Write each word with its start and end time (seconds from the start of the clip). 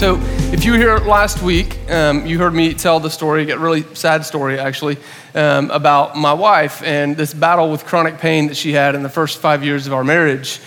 So, 0.00 0.18
if 0.50 0.64
you 0.64 0.72
were 0.72 0.78
here 0.78 0.96
last 0.96 1.42
week, 1.42 1.76
um, 1.90 2.24
you 2.24 2.38
heard 2.38 2.54
me 2.54 2.72
tell 2.72 3.00
the 3.00 3.10
story, 3.10 3.50
a 3.50 3.58
really 3.58 3.82
sad 3.94 4.24
story 4.24 4.58
actually, 4.58 4.96
um, 5.34 5.70
about 5.70 6.16
my 6.16 6.32
wife 6.32 6.82
and 6.82 7.14
this 7.14 7.34
battle 7.34 7.70
with 7.70 7.84
chronic 7.84 8.16
pain 8.16 8.46
that 8.46 8.56
she 8.56 8.72
had 8.72 8.94
in 8.94 9.02
the 9.02 9.10
first 9.10 9.40
five 9.40 9.62
years 9.62 9.86
of 9.86 9.92
our 9.92 10.02
marriage. 10.02 10.58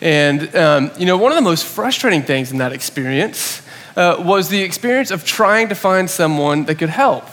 And, 0.00 0.56
um, 0.56 0.90
you 0.96 1.04
know, 1.04 1.18
one 1.18 1.30
of 1.30 1.36
the 1.36 1.42
most 1.42 1.66
frustrating 1.66 2.22
things 2.22 2.52
in 2.52 2.56
that 2.56 2.72
experience 2.72 3.60
uh, 3.96 4.16
was 4.18 4.48
the 4.48 4.62
experience 4.62 5.10
of 5.10 5.26
trying 5.26 5.68
to 5.68 5.74
find 5.74 6.08
someone 6.08 6.64
that 6.64 6.76
could 6.76 6.88
help. 6.88 7.26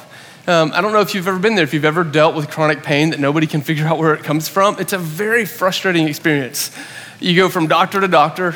Um, 0.48 0.74
I 0.74 0.82
don't 0.82 0.92
know 0.92 1.00
if 1.00 1.16
you've 1.16 1.30
ever 1.30 1.40
been 1.40 1.56
there, 1.56 1.64
if 1.64 1.74
you've 1.74 1.86
ever 1.86 2.04
dealt 2.04 2.36
with 2.36 2.50
chronic 2.50 2.84
pain 2.84 3.12
that 3.12 3.22
nobody 3.22 3.48
can 3.48 3.62
figure 3.62 3.86
out 3.86 3.98
where 3.98 4.14
it 4.14 4.22
comes 4.22 4.50
from. 4.50 4.78
It's 4.82 4.92
a 4.92 4.98
very 4.98 5.46
frustrating 5.46 6.10
experience. 6.10 6.78
You 7.22 7.38
go 7.38 7.48
from 7.48 7.68
doctor 7.68 8.02
to 8.02 8.10
doctor, 8.10 8.54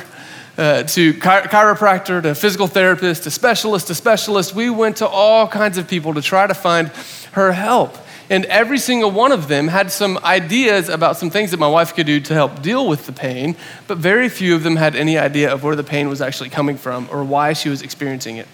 uh, 0.57 0.83
to 0.83 1.13
chi- 1.13 1.43
chiropractor, 1.43 2.21
to 2.21 2.35
physical 2.35 2.67
therapist, 2.67 3.23
to 3.23 3.31
specialist, 3.31 3.87
to 3.87 3.95
specialist. 3.95 4.53
We 4.53 4.69
went 4.69 4.97
to 4.97 5.07
all 5.07 5.47
kinds 5.47 5.77
of 5.77 5.87
people 5.87 6.13
to 6.13 6.21
try 6.21 6.47
to 6.47 6.53
find 6.53 6.89
her 7.33 7.51
help. 7.51 7.97
And 8.29 8.45
every 8.45 8.77
single 8.77 9.11
one 9.11 9.33
of 9.33 9.49
them 9.49 9.67
had 9.67 9.91
some 9.91 10.17
ideas 10.23 10.87
about 10.87 11.17
some 11.17 11.29
things 11.29 11.51
that 11.51 11.59
my 11.59 11.67
wife 11.67 11.93
could 11.93 12.05
do 12.05 12.21
to 12.21 12.33
help 12.33 12.61
deal 12.61 12.87
with 12.87 13.05
the 13.05 13.11
pain, 13.11 13.57
but 13.87 13.97
very 13.97 14.29
few 14.29 14.55
of 14.55 14.63
them 14.63 14.77
had 14.77 14.95
any 14.95 15.17
idea 15.17 15.51
of 15.51 15.63
where 15.63 15.75
the 15.75 15.83
pain 15.83 16.07
was 16.07 16.21
actually 16.21 16.49
coming 16.49 16.77
from 16.77 17.09
or 17.11 17.25
why 17.25 17.51
she 17.51 17.67
was 17.67 17.81
experiencing 17.81 18.37
it. 18.37 18.47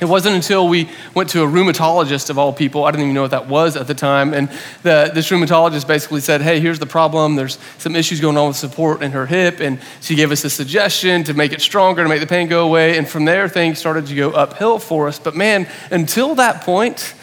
It 0.00 0.06
wasn't 0.06 0.34
until 0.34 0.66
we 0.66 0.88
went 1.14 1.28
to 1.30 1.42
a 1.42 1.46
rheumatologist 1.46 2.30
of 2.30 2.38
all 2.38 2.52
people, 2.52 2.84
I 2.84 2.90
didn't 2.90 3.04
even 3.04 3.14
know 3.14 3.22
what 3.22 3.32
that 3.32 3.48
was 3.48 3.76
at 3.76 3.86
the 3.86 3.94
time, 3.94 4.32
and 4.32 4.48
the, 4.82 5.10
this 5.12 5.28
rheumatologist 5.30 5.86
basically 5.86 6.20
said, 6.20 6.40
Hey, 6.40 6.58
here's 6.58 6.78
the 6.78 6.86
problem. 6.86 7.36
There's 7.36 7.58
some 7.78 7.94
issues 7.94 8.20
going 8.20 8.36
on 8.36 8.48
with 8.48 8.56
support 8.56 9.02
in 9.02 9.12
her 9.12 9.26
hip, 9.26 9.60
and 9.60 9.78
she 10.00 10.14
gave 10.14 10.32
us 10.32 10.42
a 10.44 10.50
suggestion 10.50 11.24
to 11.24 11.34
make 11.34 11.52
it 11.52 11.60
stronger, 11.60 12.02
to 12.02 12.08
make 12.08 12.20
the 12.20 12.26
pain 12.26 12.48
go 12.48 12.66
away. 12.66 12.96
And 12.96 13.06
from 13.06 13.26
there, 13.26 13.48
things 13.48 13.78
started 13.78 14.06
to 14.06 14.14
go 14.14 14.30
uphill 14.30 14.78
for 14.78 15.06
us. 15.06 15.18
But 15.18 15.36
man, 15.36 15.68
until 15.90 16.34
that 16.36 16.62
point, 16.62 17.14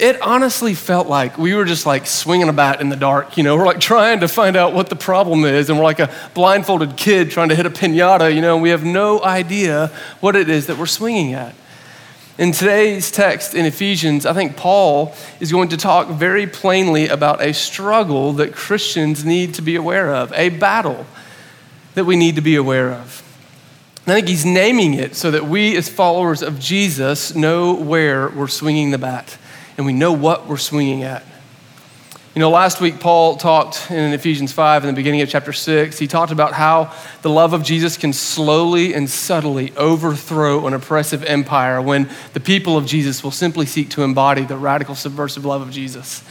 it 0.00 0.20
honestly 0.22 0.74
felt 0.74 1.08
like 1.08 1.36
we 1.36 1.54
were 1.54 1.64
just 1.64 1.84
like 1.84 2.06
swinging 2.06 2.48
a 2.48 2.52
bat 2.52 2.80
in 2.80 2.88
the 2.88 2.96
dark. 2.96 3.36
You 3.36 3.42
know, 3.42 3.56
we're 3.56 3.66
like 3.66 3.80
trying 3.80 4.20
to 4.20 4.28
find 4.28 4.56
out 4.56 4.72
what 4.72 4.88
the 4.88 4.96
problem 4.96 5.44
is, 5.44 5.68
and 5.68 5.78
we're 5.78 5.84
like 5.84 5.98
a 5.98 6.10
blindfolded 6.34 6.96
kid 6.96 7.30
trying 7.30 7.50
to 7.50 7.54
hit 7.54 7.66
a 7.66 7.70
pinata. 7.70 8.34
You 8.34 8.40
know, 8.40 8.56
we 8.56 8.70
have 8.70 8.84
no 8.84 9.22
idea 9.22 9.88
what 10.20 10.36
it 10.36 10.48
is 10.48 10.68
that 10.68 10.78
we're 10.78 10.86
swinging 10.86 11.34
at. 11.34 11.54
In 12.40 12.52
today's 12.52 13.10
text 13.10 13.52
in 13.52 13.66
Ephesians, 13.66 14.24
I 14.24 14.32
think 14.32 14.56
Paul 14.56 15.12
is 15.40 15.52
going 15.52 15.68
to 15.68 15.76
talk 15.76 16.08
very 16.08 16.46
plainly 16.46 17.06
about 17.06 17.42
a 17.42 17.52
struggle 17.52 18.32
that 18.32 18.54
Christians 18.54 19.26
need 19.26 19.52
to 19.56 19.62
be 19.62 19.76
aware 19.76 20.14
of, 20.14 20.32
a 20.32 20.48
battle 20.48 21.04
that 21.92 22.06
we 22.06 22.16
need 22.16 22.36
to 22.36 22.40
be 22.40 22.56
aware 22.56 22.92
of. 22.92 23.22
I 24.06 24.14
think 24.14 24.28
he's 24.28 24.46
naming 24.46 24.94
it 24.94 25.16
so 25.16 25.30
that 25.30 25.44
we, 25.44 25.76
as 25.76 25.90
followers 25.90 26.40
of 26.40 26.58
Jesus, 26.58 27.34
know 27.34 27.74
where 27.74 28.30
we're 28.30 28.48
swinging 28.48 28.90
the 28.90 28.96
bat 28.96 29.36
and 29.76 29.84
we 29.84 29.92
know 29.92 30.12
what 30.12 30.46
we're 30.46 30.56
swinging 30.56 31.02
at. 31.02 31.22
You 32.32 32.38
know, 32.38 32.50
last 32.50 32.80
week 32.80 33.00
Paul 33.00 33.34
talked 33.34 33.90
in 33.90 34.12
Ephesians 34.12 34.52
5 34.52 34.84
in 34.84 34.86
the 34.86 34.94
beginning 34.94 35.20
of 35.20 35.28
chapter 35.28 35.52
6. 35.52 35.98
He 35.98 36.06
talked 36.06 36.30
about 36.30 36.52
how 36.52 36.94
the 37.22 37.28
love 37.28 37.52
of 37.54 37.64
Jesus 37.64 37.96
can 37.96 38.12
slowly 38.12 38.94
and 38.94 39.10
subtly 39.10 39.72
overthrow 39.76 40.64
an 40.68 40.72
oppressive 40.72 41.24
empire 41.24 41.82
when 41.82 42.08
the 42.32 42.38
people 42.38 42.76
of 42.76 42.86
Jesus 42.86 43.24
will 43.24 43.32
simply 43.32 43.66
seek 43.66 43.90
to 43.90 44.04
embody 44.04 44.44
the 44.44 44.56
radical 44.56 44.94
subversive 44.94 45.44
love 45.44 45.60
of 45.60 45.72
Jesus. 45.72 46.22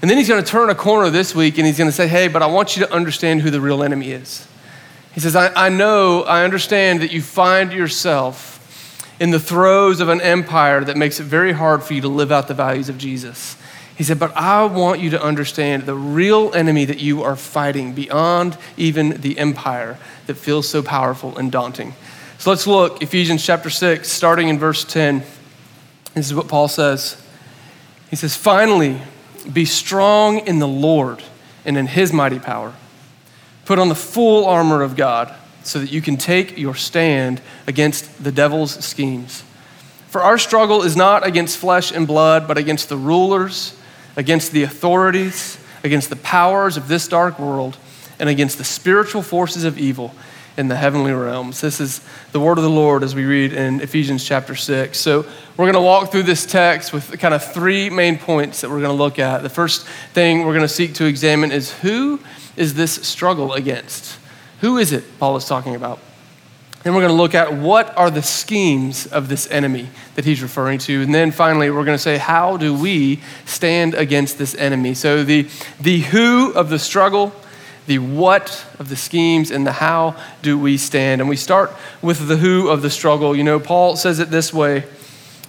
And 0.00 0.10
then 0.10 0.16
he's 0.16 0.26
going 0.26 0.42
to 0.42 0.50
turn 0.50 0.70
a 0.70 0.74
corner 0.74 1.10
this 1.10 1.34
week 1.34 1.58
and 1.58 1.66
he's 1.66 1.76
going 1.76 1.90
to 1.90 1.96
say, 1.96 2.08
Hey, 2.08 2.28
but 2.28 2.40
I 2.40 2.46
want 2.46 2.74
you 2.74 2.86
to 2.86 2.90
understand 2.90 3.42
who 3.42 3.50
the 3.50 3.60
real 3.60 3.82
enemy 3.82 4.12
is. 4.12 4.48
He 5.12 5.20
says, 5.20 5.36
I, 5.36 5.66
I 5.66 5.68
know, 5.68 6.22
I 6.22 6.44
understand 6.44 7.02
that 7.02 7.12
you 7.12 7.20
find 7.20 7.74
yourself 7.74 8.54
in 9.20 9.32
the 9.32 9.40
throes 9.40 10.00
of 10.00 10.08
an 10.08 10.22
empire 10.22 10.82
that 10.82 10.96
makes 10.96 11.20
it 11.20 11.24
very 11.24 11.52
hard 11.52 11.82
for 11.82 11.92
you 11.92 12.00
to 12.00 12.08
live 12.08 12.32
out 12.32 12.48
the 12.48 12.54
values 12.54 12.88
of 12.88 12.96
Jesus. 12.96 13.58
He 13.96 14.04
said, 14.04 14.18
But 14.18 14.36
I 14.36 14.64
want 14.64 15.00
you 15.00 15.10
to 15.10 15.22
understand 15.22 15.84
the 15.84 15.94
real 15.94 16.52
enemy 16.54 16.84
that 16.84 16.98
you 16.98 17.22
are 17.22 17.34
fighting 17.34 17.94
beyond 17.94 18.56
even 18.76 19.20
the 19.22 19.38
empire 19.38 19.98
that 20.26 20.34
feels 20.34 20.68
so 20.68 20.82
powerful 20.82 21.36
and 21.38 21.50
daunting. 21.50 21.94
So 22.38 22.50
let's 22.50 22.66
look, 22.66 23.02
Ephesians 23.02 23.44
chapter 23.44 23.70
6, 23.70 24.08
starting 24.08 24.48
in 24.48 24.58
verse 24.58 24.84
10. 24.84 25.22
This 26.14 26.26
is 26.26 26.34
what 26.34 26.48
Paul 26.48 26.68
says. 26.68 27.20
He 28.10 28.16
says, 28.16 28.36
Finally, 28.36 29.00
be 29.50 29.64
strong 29.64 30.46
in 30.46 30.58
the 30.58 30.68
Lord 30.68 31.22
and 31.64 31.78
in 31.78 31.86
his 31.86 32.12
mighty 32.12 32.38
power. 32.38 32.74
Put 33.64 33.78
on 33.78 33.88
the 33.88 33.94
full 33.94 34.44
armor 34.44 34.82
of 34.82 34.94
God 34.94 35.34
so 35.62 35.78
that 35.78 35.90
you 35.90 36.02
can 36.02 36.18
take 36.18 36.58
your 36.58 36.74
stand 36.74 37.40
against 37.66 38.22
the 38.22 38.30
devil's 38.30 38.84
schemes. 38.84 39.42
For 40.08 40.20
our 40.20 40.38
struggle 40.38 40.82
is 40.82 40.96
not 40.96 41.26
against 41.26 41.58
flesh 41.58 41.90
and 41.90 42.06
blood, 42.06 42.46
but 42.46 42.58
against 42.58 42.88
the 42.88 42.96
rulers 42.96 43.75
against 44.16 44.52
the 44.52 44.62
authorities, 44.62 45.58
against 45.84 46.10
the 46.10 46.16
powers 46.16 46.76
of 46.76 46.88
this 46.88 47.06
dark 47.06 47.38
world, 47.38 47.76
and 48.18 48.28
against 48.28 48.58
the 48.58 48.64
spiritual 48.64 49.22
forces 49.22 49.64
of 49.64 49.78
evil 49.78 50.14
in 50.56 50.68
the 50.68 50.76
heavenly 50.76 51.12
realms. 51.12 51.60
This 51.60 51.80
is 51.80 52.00
the 52.32 52.40
word 52.40 52.56
of 52.56 52.64
the 52.64 52.70
Lord 52.70 53.02
as 53.02 53.14
we 53.14 53.24
read 53.24 53.52
in 53.52 53.80
Ephesians 53.80 54.24
chapter 54.24 54.54
6. 54.54 54.98
So, 54.98 55.26
we're 55.56 55.64
going 55.64 55.74
to 55.74 55.80
walk 55.80 56.10
through 56.10 56.24
this 56.24 56.44
text 56.44 56.92
with 56.92 57.18
kind 57.18 57.34
of 57.34 57.42
three 57.44 57.88
main 57.90 58.18
points 58.18 58.60
that 58.60 58.70
we're 58.70 58.80
going 58.80 58.96
to 58.96 59.02
look 59.02 59.18
at. 59.18 59.42
The 59.42 59.50
first 59.50 59.86
thing 60.12 60.40
we're 60.40 60.52
going 60.52 60.60
to 60.60 60.68
seek 60.68 60.94
to 60.94 61.04
examine 61.04 61.52
is 61.52 61.72
who 61.80 62.20
is 62.56 62.74
this 62.74 62.92
struggle 63.06 63.52
against? 63.52 64.18
Who 64.60 64.78
is 64.78 64.92
it 64.92 65.18
Paul 65.18 65.36
is 65.36 65.46
talking 65.46 65.74
about? 65.74 65.98
Then 66.86 66.94
we're 66.94 67.00
going 67.00 67.16
to 67.16 67.20
look 67.20 67.34
at 67.34 67.52
what 67.52 67.98
are 67.98 68.12
the 68.12 68.22
schemes 68.22 69.08
of 69.08 69.28
this 69.28 69.50
enemy 69.50 69.88
that 70.14 70.24
he's 70.24 70.40
referring 70.40 70.78
to. 70.78 71.02
And 71.02 71.12
then 71.12 71.32
finally, 71.32 71.68
we're 71.68 71.84
going 71.84 71.96
to 71.96 72.02
say, 72.02 72.16
how 72.16 72.56
do 72.58 72.72
we 72.72 73.20
stand 73.44 73.94
against 73.94 74.38
this 74.38 74.54
enemy? 74.54 74.94
So, 74.94 75.24
the, 75.24 75.48
the 75.80 75.98
who 75.98 76.52
of 76.52 76.70
the 76.70 76.78
struggle, 76.78 77.32
the 77.88 77.98
what 77.98 78.64
of 78.78 78.88
the 78.88 78.94
schemes, 78.94 79.50
and 79.50 79.66
the 79.66 79.72
how 79.72 80.14
do 80.42 80.56
we 80.56 80.76
stand. 80.76 81.20
And 81.20 81.28
we 81.28 81.34
start 81.34 81.74
with 82.02 82.28
the 82.28 82.36
who 82.36 82.68
of 82.68 82.82
the 82.82 82.90
struggle. 82.90 83.34
You 83.34 83.42
know, 83.42 83.58
Paul 83.58 83.96
says 83.96 84.20
it 84.20 84.30
this 84.30 84.54
way 84.54 84.84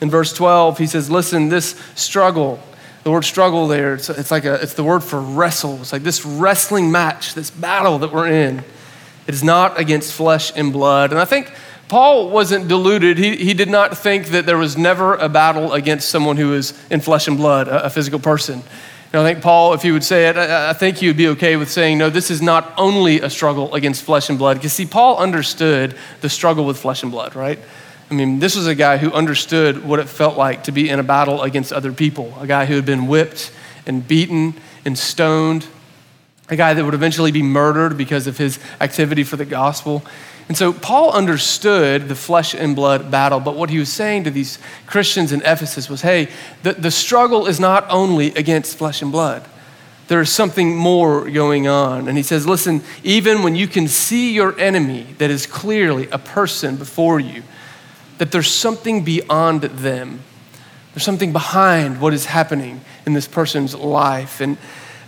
in 0.02 0.10
verse 0.10 0.34
12. 0.34 0.80
He 0.80 0.88
says, 0.88 1.12
Listen, 1.12 1.50
this 1.50 1.80
struggle, 1.94 2.60
the 3.04 3.12
word 3.12 3.26
struggle 3.26 3.68
there, 3.68 3.94
it's, 3.94 4.10
it's 4.10 4.32
like 4.32 4.46
a, 4.46 4.56
it's 4.56 4.74
the 4.74 4.84
word 4.84 5.04
for 5.04 5.22
wrestle. 5.22 5.82
It's 5.82 5.94
like 5.94 6.02
this 6.02 6.26
wrestling 6.26 6.92
match, 6.92 7.36
this 7.36 7.52
battle 7.52 8.00
that 8.00 8.12
we're 8.12 8.28
in. 8.28 8.64
It 9.28 9.34
is 9.34 9.44
not 9.44 9.80
against 9.80 10.14
flesh 10.14 10.52
and 10.56 10.72
blood. 10.74 11.12
And 11.12 11.20
I 11.20 11.26
think 11.26 11.52
Paul 11.90 12.30
wasn't 12.30 12.68
deluded. 12.68 13.18
He, 13.18 13.36
he 13.36 13.54
did 13.54 13.70
not 13.70 13.98
think 13.98 14.28
that 14.28 14.46
there 14.46 14.58
was 14.58 14.78
never 14.78 15.16
a 15.16 15.30
battle 15.30 15.74
against 15.74 16.10
someone 16.10 16.38
who 16.38 16.54
is 16.54 16.74
in 16.90 17.02
flesh 17.02 17.28
and 17.28 17.38
blood, 17.38 17.68
a, 17.68 17.86
a 17.86 17.90
physical 17.90 18.20
person. 18.20 18.64
And 19.14 19.22
I 19.22 19.32
think 19.32 19.42
Paul, 19.42 19.74
if 19.74 19.84
he 19.84 19.92
would 19.92 20.04
say 20.04 20.28
it, 20.28 20.38
I, 20.38 20.72
I 20.72 20.74
think 20.74 20.98
he 20.98 21.08
would 21.08 21.18
be 21.18 21.30
okay 21.30 21.56
with 21.56 21.72
saying, 21.72 21.98
no, 21.98 22.10
this 22.10 22.30
is 22.30 22.42
not 22.42 22.74
only 22.78 23.22
a 23.22 23.30
struggle 23.30 23.74
against 23.74 24.04
flesh 24.04 24.30
and 24.30 24.38
blood. 24.38 24.58
Because, 24.58 24.74
see, 24.74 24.86
Paul 24.86 25.18
understood 25.18 25.96
the 26.22 26.30
struggle 26.30 26.66
with 26.66 26.78
flesh 26.78 27.04
and 27.04 27.12
blood, 27.12 27.36
right? 27.36 27.60
I 28.10 28.14
mean, 28.14 28.40
this 28.40 28.56
was 28.56 28.68
a 28.68 28.76
guy 28.76 28.98
who 28.98 29.12
understood 29.12 29.86
what 29.86 30.00
it 30.00 30.08
felt 30.08 30.38
like 30.38 30.64
to 30.64 30.72
be 30.72 30.90
in 30.90 31.00
a 31.00 31.04
battle 31.04 31.42
against 31.42 31.74
other 31.74 31.92
people, 31.92 32.34
a 32.40 32.48
guy 32.48 32.66
who 32.66 32.76
had 32.76 32.86
been 32.86 33.08
whipped 33.08 33.52
and 33.86 34.06
beaten 34.06 34.56
and 34.86 34.98
stoned 34.98 35.68
a 36.50 36.56
guy 36.56 36.74
that 36.74 36.84
would 36.84 36.94
eventually 36.94 37.32
be 37.32 37.44
murdered 37.44 37.98
because 37.98 38.28
of 38.28 38.38
his 38.38 38.60
activity 38.80 39.24
for 39.24 39.36
the 39.36 39.46
gospel. 39.46 40.04
And 40.48 40.58
so 40.58 40.72
Paul 40.72 41.12
understood 41.12 42.08
the 42.08 42.16
flesh 42.16 42.54
and 42.54 42.76
blood 42.76 43.12
battle, 43.12 43.40
but 43.40 43.56
what 43.56 43.70
he 43.70 43.80
was 43.80 43.92
saying 43.92 44.24
to 44.24 44.32
these 44.32 44.60
Christians 44.86 45.34
in 45.34 45.42
Ephesus 45.42 45.90
was 45.90 46.02
hey, 46.02 46.30
the, 46.64 46.74
the 46.74 46.92
struggle 46.92 47.48
is 47.48 47.60
not 47.60 47.86
only 47.90 48.28
against 48.36 48.78
flesh 48.78 49.02
and 49.02 49.12
blood, 49.12 49.44
there 50.08 50.22
is 50.22 50.30
something 50.30 50.76
more 50.76 51.30
going 51.30 51.68
on. 51.68 52.08
And 52.08 52.16
he 52.16 52.24
says, 52.24 52.48
listen, 52.48 52.82
even 53.04 53.44
when 53.44 53.56
you 53.56 53.68
can 53.68 53.90
see 53.90 54.34
your 54.34 54.58
enemy 54.58 55.08
that 55.18 55.30
is 55.30 55.46
clearly 55.46 56.08
a 56.12 56.18
person 56.18 56.78
before 56.78 57.20
you, 57.20 57.44
that 58.18 58.32
there's 58.32 58.50
something 58.50 59.04
beyond 59.04 59.64
them. 59.64 60.22
There's 60.94 61.04
something 61.04 61.34
behind 61.34 62.00
what 62.00 62.14
is 62.14 62.26
happening 62.26 62.82
in 63.06 63.14
this 63.14 63.28
person's 63.28 63.76
life. 63.76 64.40
And 64.40 64.58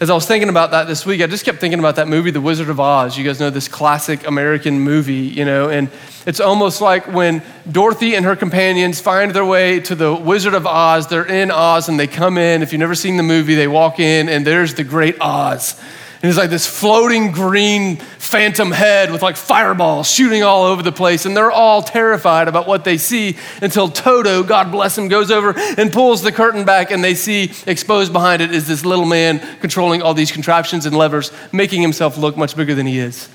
as 0.02 0.10
I 0.10 0.14
was 0.14 0.26
thinking 0.26 0.48
about 0.48 0.72
that 0.72 0.88
this 0.88 1.06
week, 1.06 1.22
I 1.22 1.28
just 1.28 1.44
kept 1.44 1.60
thinking 1.60 1.80
about 1.80 1.98
that 1.98 2.08
movie, 2.08 2.32
The 2.32 2.40
Wizard 2.40 2.70
of 2.70 2.80
Oz. 2.80 3.18
You 3.18 3.26
guys 3.26 3.40
know 3.40 3.50
this 3.50 3.68
classic 3.68 4.26
American 4.26 4.80
movie, 4.80 5.14
you 5.14 5.44
know, 5.44 5.70
and 5.70 5.90
it's 6.26 6.40
almost 6.40 6.80
like 6.80 7.06
when 7.08 7.42
Dorothy 7.70 8.16
and 8.16 8.26
her 8.26 8.38
companions 8.38 9.02
find 9.02 9.32
their 9.32 9.44
way 9.44 9.82
to 9.82 9.96
the 9.96 10.16
Wizard 10.16 10.54
of 10.54 10.66
Oz, 10.66 11.08
they're 11.08 11.26
in 11.26 11.52
Oz 11.52 11.90
and 11.90 12.00
they 12.00 12.08
come 12.08 12.38
in. 12.38 12.62
If 12.62 12.72
you've 12.72 12.80
never 12.80 12.96
seen 12.96 13.18
the 13.18 13.24
movie, 13.24 13.56
they 13.56 13.68
walk 13.68 14.00
in 14.00 14.30
and 14.30 14.48
there's 14.48 14.74
the 14.74 14.86
great 14.86 15.20
Oz. 15.20 15.78
And 16.22 16.30
it's 16.30 16.38
like 16.38 16.50
this 16.50 16.68
floating 16.68 17.32
green 17.34 17.98
phantom 18.30 18.72
head 18.72 19.12
with 19.12 19.24
like 19.24 19.36
fireballs 19.36 20.10
shooting 20.10 20.44
all 20.44 20.66
over 20.66 20.84
the 20.84 20.92
place. 20.92 21.26
And 21.26 21.36
they're 21.36 21.52
all 21.52 21.82
terrified 21.82 22.48
about 22.48 22.68
what 22.68 22.84
they 22.84 22.98
see 22.98 23.36
until 23.62 23.90
Toto, 23.90 24.44
God 24.44 24.72
bless 24.72 24.98
him, 24.98 25.08
goes 25.08 25.32
over 25.32 25.58
and 25.58 25.92
pulls 25.92 26.22
the 26.22 26.32
curtain 26.32 26.64
back. 26.64 26.92
And 26.92 27.04
they 27.04 27.16
see 27.16 27.52
exposed 27.66 28.14
behind 28.14 28.44
it 28.44 28.54
is 28.54 28.68
this 28.68 28.86
little 28.86 29.06
man 29.06 29.40
controlling 29.60 30.04
all 30.04 30.14
these 30.14 30.32
contraptions 30.32 30.86
and 30.86 30.96
levers, 30.96 31.32
making 31.52 31.82
himself 31.82 32.18
look 32.18 32.38
much 32.38 32.56
bigger 32.56 32.76
than 32.76 32.86
he 32.86 33.00
is. 33.00 33.30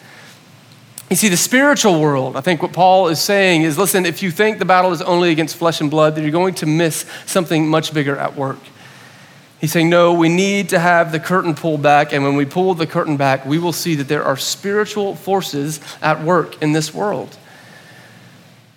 You 1.10 1.16
see, 1.16 1.28
the 1.28 1.36
spiritual 1.36 2.00
world, 2.00 2.36
I 2.36 2.40
think 2.40 2.62
what 2.62 2.72
Paul 2.72 3.08
is 3.08 3.20
saying 3.20 3.62
is 3.62 3.76
listen, 3.76 4.06
if 4.06 4.22
you 4.22 4.30
think 4.30 4.58
the 4.58 4.64
battle 4.64 4.92
is 4.92 5.02
only 5.02 5.30
against 5.30 5.56
flesh 5.56 5.80
and 5.80 5.90
blood, 5.90 6.14
then 6.14 6.22
you're 6.22 6.32
going 6.32 6.54
to 6.54 6.66
miss 6.66 7.04
something 7.26 7.68
much 7.68 7.92
bigger 7.92 8.16
at 8.16 8.36
work. 8.36 8.58
He's 9.64 9.72
saying, 9.72 9.88
no, 9.88 10.12
we 10.12 10.28
need 10.28 10.68
to 10.68 10.78
have 10.78 11.10
the 11.10 11.18
curtain 11.18 11.54
pulled 11.54 11.80
back. 11.80 12.12
And 12.12 12.22
when 12.22 12.36
we 12.36 12.44
pull 12.44 12.74
the 12.74 12.86
curtain 12.86 13.16
back, 13.16 13.46
we 13.46 13.56
will 13.56 13.72
see 13.72 13.94
that 13.94 14.08
there 14.08 14.22
are 14.22 14.36
spiritual 14.36 15.14
forces 15.14 15.80
at 16.02 16.22
work 16.22 16.62
in 16.62 16.72
this 16.72 16.92
world. 16.92 17.34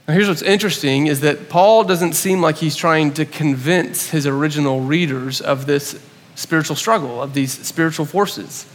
Now, 0.08 0.14
here's 0.14 0.30
what's 0.30 0.42
interesting 0.42 1.08
is 1.08 1.20
that 1.20 1.50
Paul 1.50 1.84
doesn't 1.84 2.14
seem 2.14 2.42
like 2.42 2.56
he's 2.56 2.78
trying 2.78 3.14
to 3.16 3.26
convince 3.26 4.12
his 4.12 4.26
original 4.26 4.80
readers 4.80 5.42
of 5.42 5.66
this 5.66 6.02
spiritual 6.36 6.78
struggle, 6.78 7.22
of 7.22 7.34
these 7.34 7.52
spiritual 7.68 8.06
forces. 8.06 8.66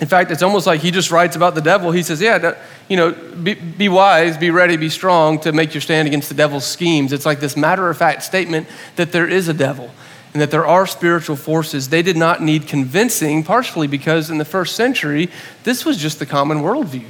In 0.00 0.08
fact, 0.08 0.32
it's 0.32 0.42
almost 0.42 0.66
like 0.66 0.80
he 0.80 0.90
just 0.90 1.12
writes 1.12 1.36
about 1.36 1.54
the 1.54 1.60
devil. 1.60 1.92
He 1.92 2.02
says, 2.02 2.20
Yeah, 2.20 2.56
you 2.88 2.96
know, 2.96 3.12
be, 3.12 3.54
be, 3.54 3.88
wise, 3.88 4.36
be 4.36 4.50
ready, 4.50 4.76
be 4.76 4.88
strong 4.88 5.38
to 5.42 5.52
make 5.52 5.74
your 5.74 5.80
stand 5.80 6.08
against 6.08 6.28
the 6.28 6.34
devil's 6.34 6.66
schemes. 6.66 7.12
It's 7.12 7.24
like 7.24 7.38
this 7.38 7.56
matter 7.56 7.88
of 7.88 7.96
fact 7.96 8.24
statement 8.24 8.66
that 8.96 9.12
there 9.12 9.28
is 9.28 9.46
a 9.46 9.54
devil 9.54 9.92
and 10.34 10.42
that 10.42 10.50
there 10.50 10.66
are 10.66 10.84
spiritual 10.86 11.36
forces. 11.36 11.88
They 11.88 12.02
did 12.02 12.16
not 12.16 12.42
need 12.42 12.66
convincing, 12.66 13.44
partially 13.44 13.86
because 13.86 14.30
in 14.30 14.38
the 14.38 14.44
first 14.44 14.74
century, 14.74 15.30
this 15.62 15.84
was 15.84 15.96
just 15.96 16.18
the 16.18 16.26
common 16.26 16.58
worldview 16.58 17.06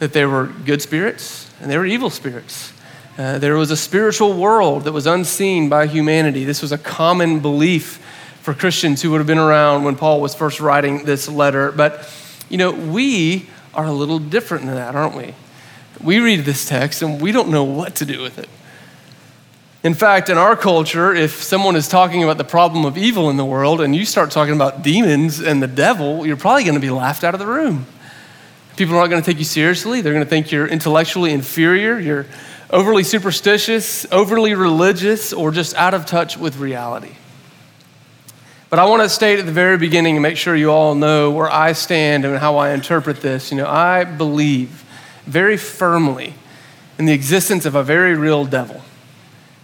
that 0.00 0.12
there 0.12 0.28
were 0.28 0.46
good 0.46 0.82
spirits 0.82 1.50
and 1.60 1.70
there 1.70 1.78
were 1.78 1.86
evil 1.86 2.10
spirits. 2.10 2.72
Uh, 3.16 3.38
there 3.38 3.56
was 3.56 3.70
a 3.70 3.76
spiritual 3.76 4.34
world 4.34 4.84
that 4.84 4.92
was 4.92 5.06
unseen 5.06 5.68
by 5.68 5.86
humanity. 5.86 6.44
This 6.44 6.60
was 6.60 6.72
a 6.72 6.78
common 6.78 7.40
belief 7.40 8.04
for 8.42 8.54
Christians 8.54 9.02
who 9.02 9.10
would 9.12 9.18
have 9.18 9.26
been 9.26 9.38
around 9.38 9.84
when 9.84 9.96
Paul 9.96 10.20
was 10.20 10.34
first 10.34 10.60
writing 10.60 11.04
this 11.04 11.28
letter. 11.28 11.72
But, 11.72 12.12
you 12.48 12.58
know, 12.58 12.72
we 12.72 13.48
are 13.74 13.86
a 13.86 13.92
little 13.92 14.18
different 14.18 14.66
than 14.66 14.74
that, 14.74 14.94
aren't 14.94 15.16
we? 15.16 15.34
We 16.02 16.18
read 16.20 16.40
this 16.40 16.68
text 16.68 17.02
and 17.02 17.20
we 17.20 17.32
don't 17.32 17.50
know 17.50 17.64
what 17.64 17.96
to 17.96 18.04
do 18.04 18.20
with 18.20 18.38
it. 18.38 18.48
In 19.88 19.94
fact, 19.94 20.28
in 20.28 20.36
our 20.36 20.54
culture, 20.54 21.14
if 21.14 21.42
someone 21.42 21.74
is 21.74 21.88
talking 21.88 22.22
about 22.22 22.36
the 22.36 22.44
problem 22.44 22.84
of 22.84 22.98
evil 22.98 23.30
in 23.30 23.38
the 23.38 23.44
world 23.46 23.80
and 23.80 23.96
you 23.96 24.04
start 24.04 24.30
talking 24.30 24.52
about 24.52 24.82
demons 24.82 25.40
and 25.40 25.62
the 25.62 25.66
devil, 25.66 26.26
you're 26.26 26.36
probably 26.36 26.64
going 26.64 26.74
to 26.74 26.80
be 26.80 26.90
laughed 26.90 27.24
out 27.24 27.32
of 27.32 27.40
the 27.40 27.46
room. 27.46 27.86
People 28.76 28.96
are 28.96 29.00
not 29.00 29.06
going 29.08 29.22
to 29.22 29.24
take 29.24 29.38
you 29.38 29.46
seriously. 29.46 30.02
They're 30.02 30.12
going 30.12 30.26
to 30.26 30.28
think 30.28 30.52
you're 30.52 30.66
intellectually 30.66 31.32
inferior, 31.32 31.98
you're 31.98 32.26
overly 32.68 33.02
superstitious, 33.02 34.06
overly 34.12 34.52
religious, 34.52 35.32
or 35.32 35.52
just 35.52 35.74
out 35.74 35.94
of 35.94 36.04
touch 36.04 36.36
with 36.36 36.58
reality. 36.58 37.14
But 38.68 38.80
I 38.80 38.84
want 38.84 39.00
to 39.04 39.08
state 39.08 39.38
at 39.38 39.46
the 39.46 39.52
very 39.52 39.78
beginning 39.78 40.16
and 40.16 40.22
make 40.22 40.36
sure 40.36 40.54
you 40.54 40.70
all 40.70 40.96
know 40.96 41.30
where 41.30 41.50
I 41.50 41.72
stand 41.72 42.26
and 42.26 42.36
how 42.36 42.58
I 42.58 42.72
interpret 42.72 43.22
this. 43.22 43.50
You 43.50 43.56
know, 43.56 43.66
I 43.66 44.04
believe 44.04 44.84
very 45.24 45.56
firmly 45.56 46.34
in 46.98 47.06
the 47.06 47.14
existence 47.14 47.64
of 47.64 47.74
a 47.74 47.82
very 47.82 48.14
real 48.14 48.44
devil. 48.44 48.82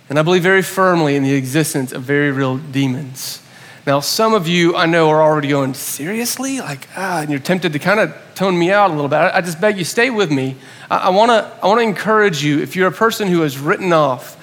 And 0.08 0.18
I 0.18 0.22
believe 0.22 0.42
very 0.42 0.62
firmly 0.62 1.16
in 1.16 1.22
the 1.22 1.32
existence 1.32 1.92
of 1.92 2.02
very 2.02 2.30
real 2.30 2.58
demons. 2.58 3.40
Now, 3.86 4.00
some 4.00 4.32
of 4.32 4.48
you 4.48 4.76
I 4.76 4.86
know 4.86 5.10
are 5.10 5.22
already 5.22 5.48
going, 5.48 5.74
seriously? 5.74 6.60
Like, 6.60 6.88
ah, 6.96 7.20
and 7.20 7.30
you're 7.30 7.38
tempted 7.38 7.72
to 7.74 7.78
kind 7.78 8.00
of 8.00 8.14
tone 8.34 8.58
me 8.58 8.70
out 8.70 8.90
a 8.90 8.94
little 8.94 9.08
bit. 9.08 9.16
I, 9.16 9.40
just 9.40 9.60
beg 9.60 9.76
you, 9.76 9.84
stay 9.84 10.08
with 10.10 10.30
me. 10.30 10.56
I, 10.90 10.96
I 10.96 11.08
want 11.10 11.30
to 11.30 11.50
I 11.62 11.66
wanna 11.66 11.82
encourage 11.82 12.42
you, 12.42 12.60
if 12.60 12.76
you're 12.76 12.88
a 12.88 12.92
person 12.92 13.28
who 13.28 13.42
has 13.42 13.58
written 13.58 13.92
off 13.92 14.40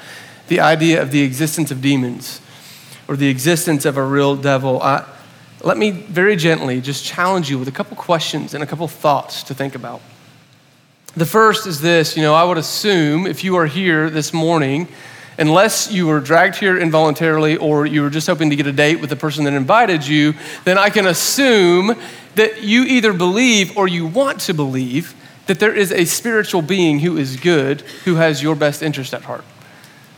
the 0.47 0.59
idea 0.59 1.01
of 1.01 1.11
the 1.11 1.21
existence 1.21 1.71
of 1.71 1.81
demons 1.81 2.41
or 3.07 3.15
the 3.15 3.29
existence 3.29 3.85
of 3.85 3.97
a 3.97 4.03
real 4.03 4.35
devil, 4.35 4.81
I, 4.81 5.07
let 5.63 5.77
me 5.77 5.91
very 5.91 6.35
gently 6.35 6.81
just 6.81 7.05
challenge 7.05 7.49
you 7.49 7.57
with 7.57 7.67
a 7.67 7.71
couple 7.71 7.97
questions 7.97 8.53
and 8.53 8.63
a 8.63 8.67
couple 8.67 8.87
thoughts 8.87 9.43
to 9.43 9.53
think 9.53 9.75
about. 9.75 10.01
The 11.15 11.25
first 11.25 11.67
is 11.67 11.81
this 11.81 12.15
you 12.15 12.21
know, 12.21 12.35
I 12.35 12.43
would 12.43 12.57
assume 12.57 13.25
if 13.25 13.43
you 13.43 13.55
are 13.55 13.65
here 13.65 14.09
this 14.09 14.33
morning, 14.33 14.87
unless 15.41 15.91
you 15.91 16.05
were 16.05 16.19
dragged 16.19 16.55
here 16.55 16.77
involuntarily 16.77 17.57
or 17.57 17.87
you 17.87 18.03
were 18.03 18.11
just 18.11 18.27
hoping 18.27 18.51
to 18.51 18.55
get 18.55 18.67
a 18.67 18.71
date 18.71 19.01
with 19.01 19.09
the 19.09 19.15
person 19.15 19.43
that 19.45 19.53
invited 19.53 20.07
you, 20.07 20.35
then 20.65 20.77
I 20.77 20.91
can 20.91 21.07
assume 21.07 21.95
that 22.35 22.63
you 22.63 22.83
either 22.83 23.11
believe 23.11 23.75
or 23.75 23.87
you 23.87 24.05
want 24.05 24.39
to 24.41 24.53
believe 24.53 25.15
that 25.47 25.59
there 25.59 25.73
is 25.73 25.91
a 25.91 26.05
spiritual 26.05 26.61
being 26.61 26.99
who 26.99 27.17
is 27.17 27.37
good, 27.37 27.81
who 28.05 28.15
has 28.15 28.43
your 28.43 28.55
best 28.55 28.83
interest 28.83 29.15
at 29.15 29.23
heart. 29.23 29.43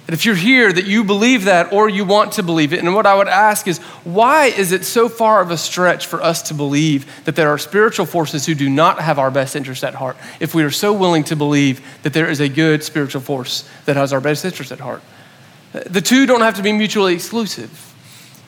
And 0.05 0.13
if 0.13 0.25
you're 0.25 0.35
here, 0.35 0.71
that 0.71 0.85
you 0.85 1.05
believe 1.05 1.45
that 1.45 1.71
or 1.71 1.87
you 1.87 2.03
want 2.03 2.33
to 2.33 2.43
believe 2.43 2.73
it. 2.73 2.79
And 2.79 2.93
what 2.93 3.05
I 3.05 3.15
would 3.15 3.29
ask 3.29 3.67
is, 3.69 3.77
why 4.03 4.47
is 4.47 4.73
it 4.73 4.83
so 4.83 5.07
far 5.07 5.39
of 5.39 5.49
a 5.49 5.57
stretch 5.57 6.07
for 6.07 6.21
us 6.21 6.41
to 6.43 6.53
believe 6.53 7.23
that 7.23 7.37
there 7.37 7.49
are 7.49 7.57
spiritual 7.57 8.05
forces 8.05 8.45
who 8.45 8.53
do 8.53 8.69
not 8.69 8.99
have 8.99 9.17
our 9.17 9.31
best 9.31 9.55
interest 9.55 9.81
at 9.81 9.93
heart 9.93 10.17
if 10.41 10.53
we 10.53 10.63
are 10.63 10.71
so 10.71 10.91
willing 10.91 11.23
to 11.25 11.37
believe 11.37 11.81
that 12.03 12.11
there 12.11 12.29
is 12.29 12.41
a 12.41 12.49
good 12.49 12.83
spiritual 12.83 13.21
force 13.21 13.67
that 13.85 13.95
has 13.95 14.11
our 14.11 14.19
best 14.19 14.43
interest 14.43 14.73
at 14.73 14.81
heart? 14.81 15.01
The 15.73 16.01
two 16.01 16.25
don't 16.25 16.41
have 16.41 16.55
to 16.55 16.61
be 16.61 16.71
mutually 16.71 17.13
exclusive. 17.15 17.89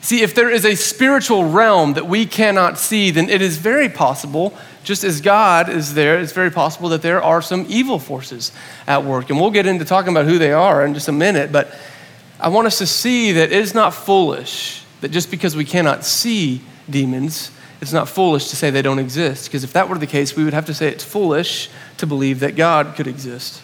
See, 0.02 0.22
if 0.22 0.36
there 0.36 0.52
is 0.52 0.66
a 0.66 0.76
spiritual 0.76 1.50
realm 1.50 1.94
that 1.94 2.06
we 2.08 2.28
cannot 2.28 2.78
see, 2.78 3.10
then 3.10 3.28
it 3.28 3.42
is 3.42 3.58
very 3.58 3.90
possible, 3.90 4.56
just 4.84 5.04
as 5.04 5.20
God 5.20 5.68
is 5.68 5.96
there, 5.96 6.20
it's 6.20 6.32
very 6.32 6.52
possible 6.52 6.90
that 6.90 7.02
there 7.02 7.24
are 7.24 7.42
some 7.42 7.66
evil 7.68 7.98
forces 7.98 8.52
at 8.86 9.04
work. 9.04 9.32
And 9.32 9.42
we'll 9.42 9.50
get 9.50 9.66
into 9.66 9.84
talking 9.84 10.12
about 10.12 10.26
who 10.26 10.38
they 10.38 10.52
are 10.52 10.86
in 10.86 10.94
just 10.94 11.08
a 11.08 11.12
minute, 11.12 11.52
but 11.52 11.76
I 12.40 12.50
want 12.50 12.68
us 12.68 12.78
to 12.78 12.86
see 12.86 13.32
that 13.32 13.52
it 13.52 13.60
is 13.60 13.74
not 13.74 13.96
foolish 13.96 14.84
that 15.02 15.10
just 15.10 15.32
because 15.32 15.56
we 15.56 15.66
cannot 15.66 16.06
see 16.06 16.62
demons, 16.88 17.50
it's 17.82 17.94
not 17.94 18.08
foolish 18.08 18.50
to 18.50 18.56
say 18.56 18.70
they 18.70 18.84
don't 18.84 19.00
exist. 19.00 19.46
Because 19.46 19.64
if 19.64 19.74
that 19.74 19.90
were 19.90 19.98
the 19.98 20.06
case, 20.06 20.36
we 20.36 20.44
would 20.44 20.54
have 20.54 20.66
to 20.68 20.74
say 20.74 20.90
it's 20.90 21.04
foolish 21.04 21.70
to 21.98 22.06
believe 22.06 22.42
that 22.42 22.56
God 22.56 22.96
could 22.96 23.08
exist. 23.08 23.62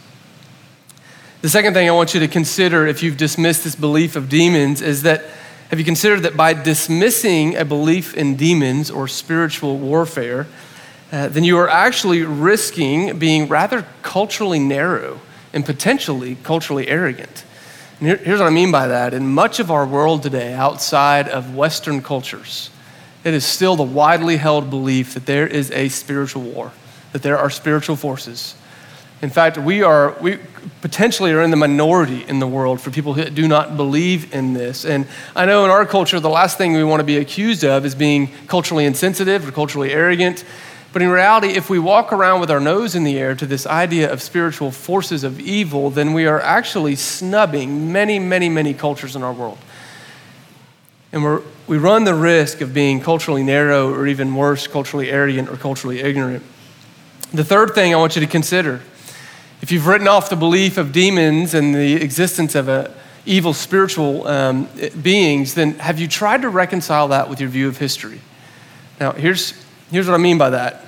The 1.42 1.50
second 1.50 1.74
thing 1.74 1.90
I 1.90 1.92
want 1.92 2.14
you 2.14 2.20
to 2.20 2.28
consider 2.28 2.86
if 2.86 3.02
you've 3.02 3.18
dismissed 3.18 3.64
this 3.64 3.74
belief 3.74 4.16
of 4.16 4.30
demons 4.30 4.80
is 4.80 5.02
that 5.02 5.26
have 5.72 5.80
you 5.80 5.86
considered 5.86 6.20
that 6.20 6.38
by 6.38 6.54
dismissing 6.54 7.56
a 7.56 7.66
belief 7.66 8.14
in 8.14 8.36
demons 8.36 8.92
or 8.92 9.08
spiritual 9.08 9.80
warfare, 9.80 10.46
uh, 11.12 11.30
then 11.30 11.44
you 11.44 11.58
are 11.58 11.68
actually 11.68 12.22
risking 12.22 13.18
being 13.18 13.48
rather 13.48 13.88
culturally 14.04 14.60
narrow 14.60 15.20
and 15.52 15.66
potentially 15.66 16.38
culturally 16.44 16.88
arrogant? 16.88 17.44
And 17.98 18.10
here, 18.10 18.18
here's 18.18 18.40
what 18.40 18.46
I 18.46 18.52
mean 18.52 18.72
by 18.72 18.86
that. 18.90 19.12
In 19.12 19.34
much 19.34 19.60
of 19.60 19.72
our 19.72 19.88
world 19.88 20.22
today, 20.22 20.54
outside 20.54 21.28
of 21.28 21.56
Western 21.56 22.04
cultures, 22.04 22.70
it 23.24 23.34
is 23.34 23.44
still 23.44 23.76
the 23.76 23.82
widely 23.82 24.38
held 24.38 24.70
belief 24.70 25.16
that 25.16 25.26
there 25.26 25.48
is 25.48 25.72
a 25.72 25.90
spiritual 25.90 26.44
war, 26.44 26.72
that 27.14 27.24
there 27.24 27.40
are 27.40 27.50
spiritual 27.50 27.96
forces 27.96 28.54
in 29.22 29.30
fact, 29.30 29.58
we 29.58 29.84
are 29.84 30.16
we 30.20 30.40
potentially 30.82 31.32
are 31.32 31.42
in 31.42 31.52
the 31.52 31.58
minority 31.58 32.24
in 32.28 32.40
the 32.40 32.48
world 32.48 32.82
for 32.82 32.92
people 32.92 33.14
who 33.14 33.26
do 33.26 33.48
not 33.48 33.78
believe 33.78 34.34
in 34.34 34.54
this. 34.54 34.86
And 34.86 35.08
I 35.36 35.46
know 35.46 35.64
in 35.64 35.72
our 35.72 35.86
culture, 35.86 36.20
the 36.20 36.30
last 36.30 36.58
thing 36.58 36.74
we 36.74 36.84
want 36.84 37.00
to 37.00 37.06
be 37.06 37.18
accused 37.18 37.64
of 37.64 37.86
is 37.86 37.96
being 37.96 38.32
culturally 38.48 38.86
insensitive 38.86 39.48
or 39.48 39.52
culturally 39.52 39.92
arrogant. 39.92 40.44
But 40.94 41.02
in 41.02 41.10
reality, 41.10 41.50
if 41.50 41.70
we 41.70 41.80
walk 41.80 42.12
around 42.12 42.42
with 42.42 42.52
our 42.52 42.60
nose 42.60 42.96
in 42.96 43.04
the 43.04 43.18
air 43.18 43.34
to 43.36 43.46
this 43.46 43.66
idea 43.66 44.12
of 44.12 44.22
spiritual 44.22 44.72
forces 44.72 45.24
of 45.24 45.40
evil, 45.40 45.90
then 45.90 46.14
we 46.14 46.26
are 46.26 46.42
actually 46.42 46.96
snubbing 46.96 47.92
many, 47.92 48.20
many, 48.20 48.50
many 48.50 48.74
cultures 48.74 49.16
in 49.16 49.24
our 49.24 49.32
world. 49.32 49.58
And 51.14 51.24
we're, 51.24 51.42
we 51.68 51.78
run 51.78 52.04
the 52.04 52.16
risk 52.16 52.60
of 52.62 52.74
being 52.74 53.00
culturally 53.00 53.44
narrow 53.44 53.94
or 53.94 54.08
even 54.08 54.36
worse, 54.36 54.68
culturally 54.68 55.10
arrogant 55.10 55.48
or 55.50 55.56
culturally 55.56 56.02
ignorant. 56.02 56.44
The 57.34 57.46
third 57.46 57.74
thing 57.74 57.94
I 57.94 57.98
want 57.98 58.16
you 58.16 58.22
to 58.22 58.28
consider 58.28 58.82
if 59.62 59.72
you've 59.72 59.88
written 59.88 60.08
off 60.08 60.30
the 60.30 60.36
belief 60.36 60.78
of 60.78 60.92
demons 60.92 61.54
and 61.54 61.74
the 61.74 61.94
existence 61.94 62.56
of 62.56 62.68
a, 62.68 62.94
evil 63.26 63.54
spiritual 63.54 64.28
um, 64.28 64.68
beings, 65.02 65.54
then 65.54 65.76
have 65.76 66.00
you 66.00 66.08
tried 66.08 66.42
to 66.42 66.50
reconcile 66.50 67.10
that 67.10 67.30
with 67.30 67.40
your 67.40 67.50
view 67.50 67.68
of 67.68 67.78
history? 67.78 68.20
Now, 69.00 69.12
here's, 69.12 69.54
here's 69.92 70.08
what 70.08 70.16
I 70.16 70.18
mean 70.18 70.38
by 70.38 70.50
that. 70.52 70.86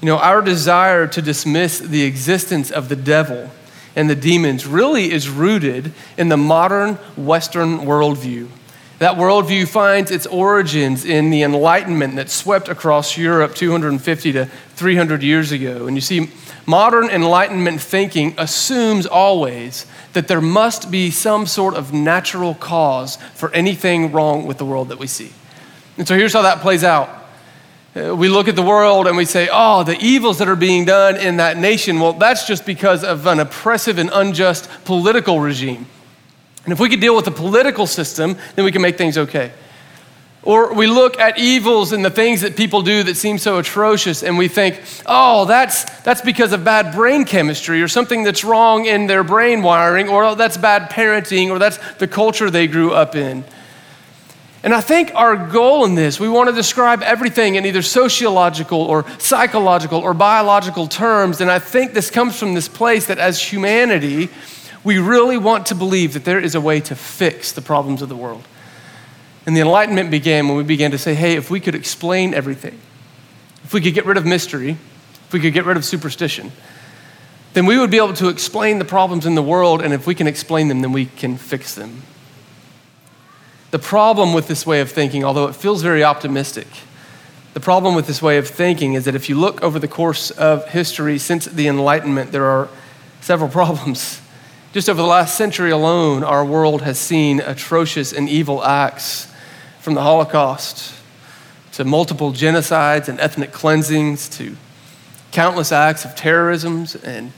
You 0.00 0.06
know, 0.06 0.18
our 0.18 0.40
desire 0.40 1.06
to 1.08 1.20
dismiss 1.22 1.78
the 1.78 2.02
existence 2.02 2.70
of 2.70 2.88
the 2.88 2.96
devil 2.96 3.50
and 3.96 4.08
the 4.08 4.14
demons 4.14 4.66
really 4.66 5.10
is 5.10 5.28
rooted 5.28 5.92
in 6.16 6.28
the 6.28 6.36
modern 6.36 6.94
Western 7.16 7.80
worldview. 7.80 8.48
That 8.98 9.16
worldview 9.16 9.66
finds 9.66 10.10
its 10.10 10.26
origins 10.26 11.04
in 11.04 11.30
the 11.30 11.42
Enlightenment 11.42 12.16
that 12.16 12.30
swept 12.30 12.68
across 12.68 13.16
Europe 13.16 13.54
250 13.54 14.32
to 14.32 14.46
300 14.46 15.22
years 15.22 15.52
ago. 15.52 15.86
And 15.86 15.96
you 15.96 16.02
see, 16.02 16.30
Modern 16.66 17.08
Enlightenment 17.08 17.80
thinking 17.80 18.34
assumes 18.38 19.06
always 19.06 19.86
that 20.12 20.28
there 20.28 20.40
must 20.40 20.90
be 20.90 21.10
some 21.10 21.46
sort 21.46 21.74
of 21.74 21.92
natural 21.92 22.54
cause 22.54 23.16
for 23.34 23.52
anything 23.52 24.12
wrong 24.12 24.46
with 24.46 24.58
the 24.58 24.64
world 24.64 24.88
that 24.88 24.98
we 24.98 25.06
see. 25.06 25.32
And 25.96 26.06
so 26.06 26.16
here's 26.16 26.32
how 26.32 26.42
that 26.42 26.60
plays 26.60 26.84
out. 26.84 27.08
Uh, 27.94 28.14
we 28.14 28.28
look 28.28 28.46
at 28.46 28.54
the 28.54 28.62
world 28.62 29.08
and 29.08 29.16
we 29.16 29.24
say, 29.24 29.48
oh, 29.50 29.82
the 29.82 29.98
evils 29.98 30.38
that 30.38 30.48
are 30.48 30.56
being 30.56 30.84
done 30.84 31.16
in 31.16 31.38
that 31.38 31.56
nation, 31.56 31.98
well, 31.98 32.12
that's 32.12 32.46
just 32.46 32.64
because 32.64 33.02
of 33.02 33.26
an 33.26 33.40
oppressive 33.40 33.98
and 33.98 34.10
unjust 34.12 34.68
political 34.84 35.40
regime. 35.40 35.86
And 36.64 36.72
if 36.72 36.78
we 36.78 36.88
could 36.88 37.00
deal 37.00 37.16
with 37.16 37.24
the 37.24 37.32
political 37.32 37.86
system, 37.86 38.36
then 38.54 38.64
we 38.64 38.70
can 38.70 38.80
make 38.80 38.96
things 38.96 39.18
okay. 39.18 39.50
Or 40.42 40.72
we 40.72 40.86
look 40.86 41.20
at 41.20 41.38
evils 41.38 41.92
and 41.92 42.02
the 42.02 42.10
things 42.10 42.40
that 42.40 42.56
people 42.56 42.80
do 42.80 43.02
that 43.02 43.16
seem 43.16 43.36
so 43.36 43.58
atrocious 43.58 44.22
and 44.22 44.38
we 44.38 44.48
think, 44.48 44.80
oh, 45.04 45.44
that's, 45.44 45.84
that's 46.00 46.22
because 46.22 46.54
of 46.54 46.64
bad 46.64 46.94
brain 46.94 47.24
chemistry 47.26 47.82
or 47.82 47.88
something 47.88 48.22
that's 48.22 48.42
wrong 48.42 48.86
in 48.86 49.06
their 49.06 49.22
brain 49.22 49.60
wiring, 49.62 50.08
or 50.08 50.24
oh, 50.24 50.34
that's 50.34 50.56
bad 50.56 50.90
parenting, 50.90 51.50
or 51.50 51.58
that's 51.58 51.78
the 51.94 52.08
culture 52.08 52.50
they 52.50 52.66
grew 52.66 52.92
up 52.92 53.14
in. 53.14 53.44
And 54.62 54.74
I 54.74 54.80
think 54.80 55.12
our 55.14 55.36
goal 55.36 55.84
in 55.84 55.94
this, 55.94 56.18
we 56.18 56.28
want 56.28 56.48
to 56.48 56.54
describe 56.54 57.02
everything 57.02 57.54
in 57.54 57.66
either 57.66 57.82
sociological 57.82 58.80
or 58.80 59.06
psychological 59.18 60.00
or 60.00 60.12
biological 60.14 60.86
terms. 60.86 61.40
And 61.40 61.50
I 61.50 61.58
think 61.58 61.92
this 61.92 62.10
comes 62.10 62.38
from 62.38 62.54
this 62.54 62.68
place 62.68 63.06
that 63.06 63.18
as 63.18 63.40
humanity, 63.42 64.28
we 64.84 64.98
really 64.98 65.38
want 65.38 65.66
to 65.66 65.74
believe 65.74 66.14
that 66.14 66.24
there 66.24 66.40
is 66.40 66.54
a 66.54 66.60
way 66.60 66.80
to 66.80 66.94
fix 66.94 67.52
the 67.52 67.62
problems 67.62 68.00
of 68.00 68.08
the 68.08 68.16
world. 68.16 68.44
And 69.50 69.56
the 69.56 69.62
Enlightenment 69.62 70.12
began 70.12 70.46
when 70.46 70.56
we 70.56 70.62
began 70.62 70.92
to 70.92 70.96
say, 70.96 71.12
hey, 71.12 71.34
if 71.34 71.50
we 71.50 71.58
could 71.58 71.74
explain 71.74 72.34
everything, 72.34 72.78
if 73.64 73.74
we 73.74 73.80
could 73.80 73.94
get 73.94 74.06
rid 74.06 74.16
of 74.16 74.24
mystery, 74.24 74.76
if 75.26 75.32
we 75.32 75.40
could 75.40 75.52
get 75.52 75.64
rid 75.64 75.76
of 75.76 75.84
superstition, 75.84 76.52
then 77.54 77.66
we 77.66 77.76
would 77.76 77.90
be 77.90 77.96
able 77.96 78.12
to 78.12 78.28
explain 78.28 78.78
the 78.78 78.84
problems 78.84 79.26
in 79.26 79.34
the 79.34 79.42
world. 79.42 79.82
And 79.82 79.92
if 79.92 80.06
we 80.06 80.14
can 80.14 80.28
explain 80.28 80.68
them, 80.68 80.82
then 80.82 80.92
we 80.92 81.06
can 81.06 81.36
fix 81.36 81.74
them. 81.74 82.02
The 83.72 83.80
problem 83.80 84.34
with 84.34 84.46
this 84.46 84.64
way 84.64 84.80
of 84.80 84.88
thinking, 84.88 85.24
although 85.24 85.48
it 85.48 85.56
feels 85.56 85.82
very 85.82 86.04
optimistic, 86.04 86.68
the 87.54 87.58
problem 87.58 87.96
with 87.96 88.06
this 88.06 88.22
way 88.22 88.38
of 88.38 88.46
thinking 88.46 88.94
is 88.94 89.04
that 89.06 89.16
if 89.16 89.28
you 89.28 89.36
look 89.36 89.60
over 89.64 89.80
the 89.80 89.88
course 89.88 90.30
of 90.30 90.68
history 90.68 91.18
since 91.18 91.46
the 91.46 91.66
Enlightenment, 91.66 92.30
there 92.30 92.44
are 92.44 92.68
several 93.20 93.50
problems. 93.60 94.20
Just 94.72 94.88
over 94.88 95.02
the 95.02 95.08
last 95.08 95.36
century 95.36 95.72
alone, 95.72 96.22
our 96.22 96.44
world 96.44 96.82
has 96.82 97.00
seen 97.00 97.40
atrocious 97.40 98.12
and 98.12 98.28
evil 98.28 98.62
acts 98.62 99.26
from 99.90 99.96
the 99.96 100.02
Holocaust 100.02 100.94
to 101.72 101.82
multiple 101.82 102.30
genocides 102.30 103.08
and 103.08 103.18
ethnic 103.18 103.50
cleansings 103.50 104.28
to 104.28 104.56
countless 105.32 105.72
acts 105.72 106.04
of 106.04 106.14
terrorisms 106.14 106.94
and 106.94 107.32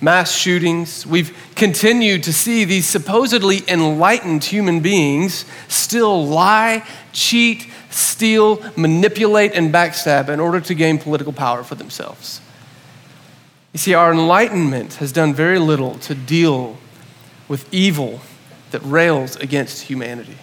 mass 0.00 0.34
shootings. 0.34 1.06
We've 1.06 1.36
continued 1.56 2.22
to 2.22 2.32
see 2.32 2.64
these 2.64 2.86
supposedly 2.86 3.68
enlightened 3.68 4.44
human 4.44 4.80
beings 4.80 5.44
still 5.68 6.26
lie, 6.26 6.86
cheat, 7.12 7.66
steal, 7.90 8.64
manipulate, 8.78 9.52
and 9.52 9.70
backstab 9.70 10.30
in 10.30 10.40
order 10.40 10.62
to 10.62 10.74
gain 10.74 10.96
political 10.96 11.34
power 11.34 11.62
for 11.62 11.74
themselves. 11.74 12.40
You 13.74 13.78
see, 13.78 13.92
our 13.92 14.10
enlightenment 14.10 14.94
has 14.94 15.12
done 15.12 15.34
very 15.34 15.58
little 15.58 15.96
to 15.98 16.14
deal 16.14 16.78
with 17.46 17.68
evil 17.74 18.22
that 18.70 18.80
rails 18.84 19.36
against 19.36 19.82
humanity. 19.82 20.38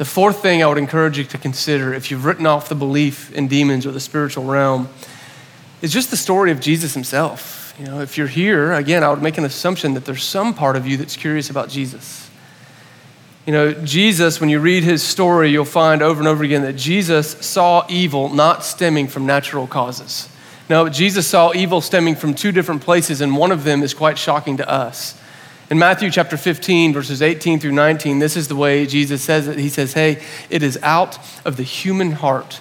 The 0.00 0.06
fourth 0.06 0.40
thing 0.40 0.62
I 0.62 0.66
would 0.66 0.78
encourage 0.78 1.18
you 1.18 1.24
to 1.24 1.36
consider 1.36 1.92
if 1.92 2.10
you've 2.10 2.24
written 2.24 2.46
off 2.46 2.70
the 2.70 2.74
belief 2.74 3.30
in 3.34 3.48
demons 3.48 3.84
or 3.84 3.90
the 3.90 4.00
spiritual 4.00 4.44
realm 4.44 4.88
is 5.82 5.92
just 5.92 6.10
the 6.10 6.16
story 6.16 6.50
of 6.50 6.58
Jesus 6.58 6.94
himself. 6.94 7.74
You 7.78 7.84
know, 7.84 8.00
if 8.00 8.16
you're 8.16 8.26
here, 8.26 8.72
again, 8.72 9.04
I 9.04 9.10
would 9.10 9.20
make 9.20 9.36
an 9.36 9.44
assumption 9.44 9.92
that 9.92 10.06
there's 10.06 10.24
some 10.24 10.54
part 10.54 10.76
of 10.76 10.86
you 10.86 10.96
that's 10.96 11.16
curious 11.16 11.50
about 11.50 11.68
Jesus. 11.68 12.30
You 13.44 13.52
know, 13.52 13.72
Jesus, 13.74 14.40
when 14.40 14.48
you 14.48 14.58
read 14.58 14.84
his 14.84 15.02
story, 15.02 15.50
you'll 15.50 15.66
find 15.66 16.00
over 16.00 16.18
and 16.18 16.28
over 16.28 16.42
again 16.42 16.62
that 16.62 16.76
Jesus 16.76 17.32
saw 17.44 17.84
evil 17.90 18.30
not 18.30 18.64
stemming 18.64 19.06
from 19.06 19.26
natural 19.26 19.66
causes. 19.66 20.30
No, 20.70 20.88
Jesus 20.88 21.26
saw 21.26 21.52
evil 21.52 21.82
stemming 21.82 22.16
from 22.16 22.32
two 22.32 22.52
different 22.52 22.80
places, 22.80 23.20
and 23.20 23.36
one 23.36 23.52
of 23.52 23.64
them 23.64 23.82
is 23.82 23.92
quite 23.92 24.16
shocking 24.16 24.56
to 24.56 24.66
us. 24.66 25.20
In 25.70 25.78
Matthew 25.78 26.10
chapter 26.10 26.36
15, 26.36 26.92
verses 26.92 27.22
18 27.22 27.60
through 27.60 27.72
19, 27.72 28.18
this 28.18 28.36
is 28.36 28.48
the 28.48 28.56
way 28.56 28.86
Jesus 28.86 29.22
says 29.22 29.46
it. 29.46 29.56
He 29.56 29.68
says, 29.68 29.92
Hey, 29.92 30.20
it 30.50 30.64
is 30.64 30.76
out 30.82 31.16
of 31.44 31.56
the 31.56 31.62
human 31.62 32.10
heart 32.10 32.60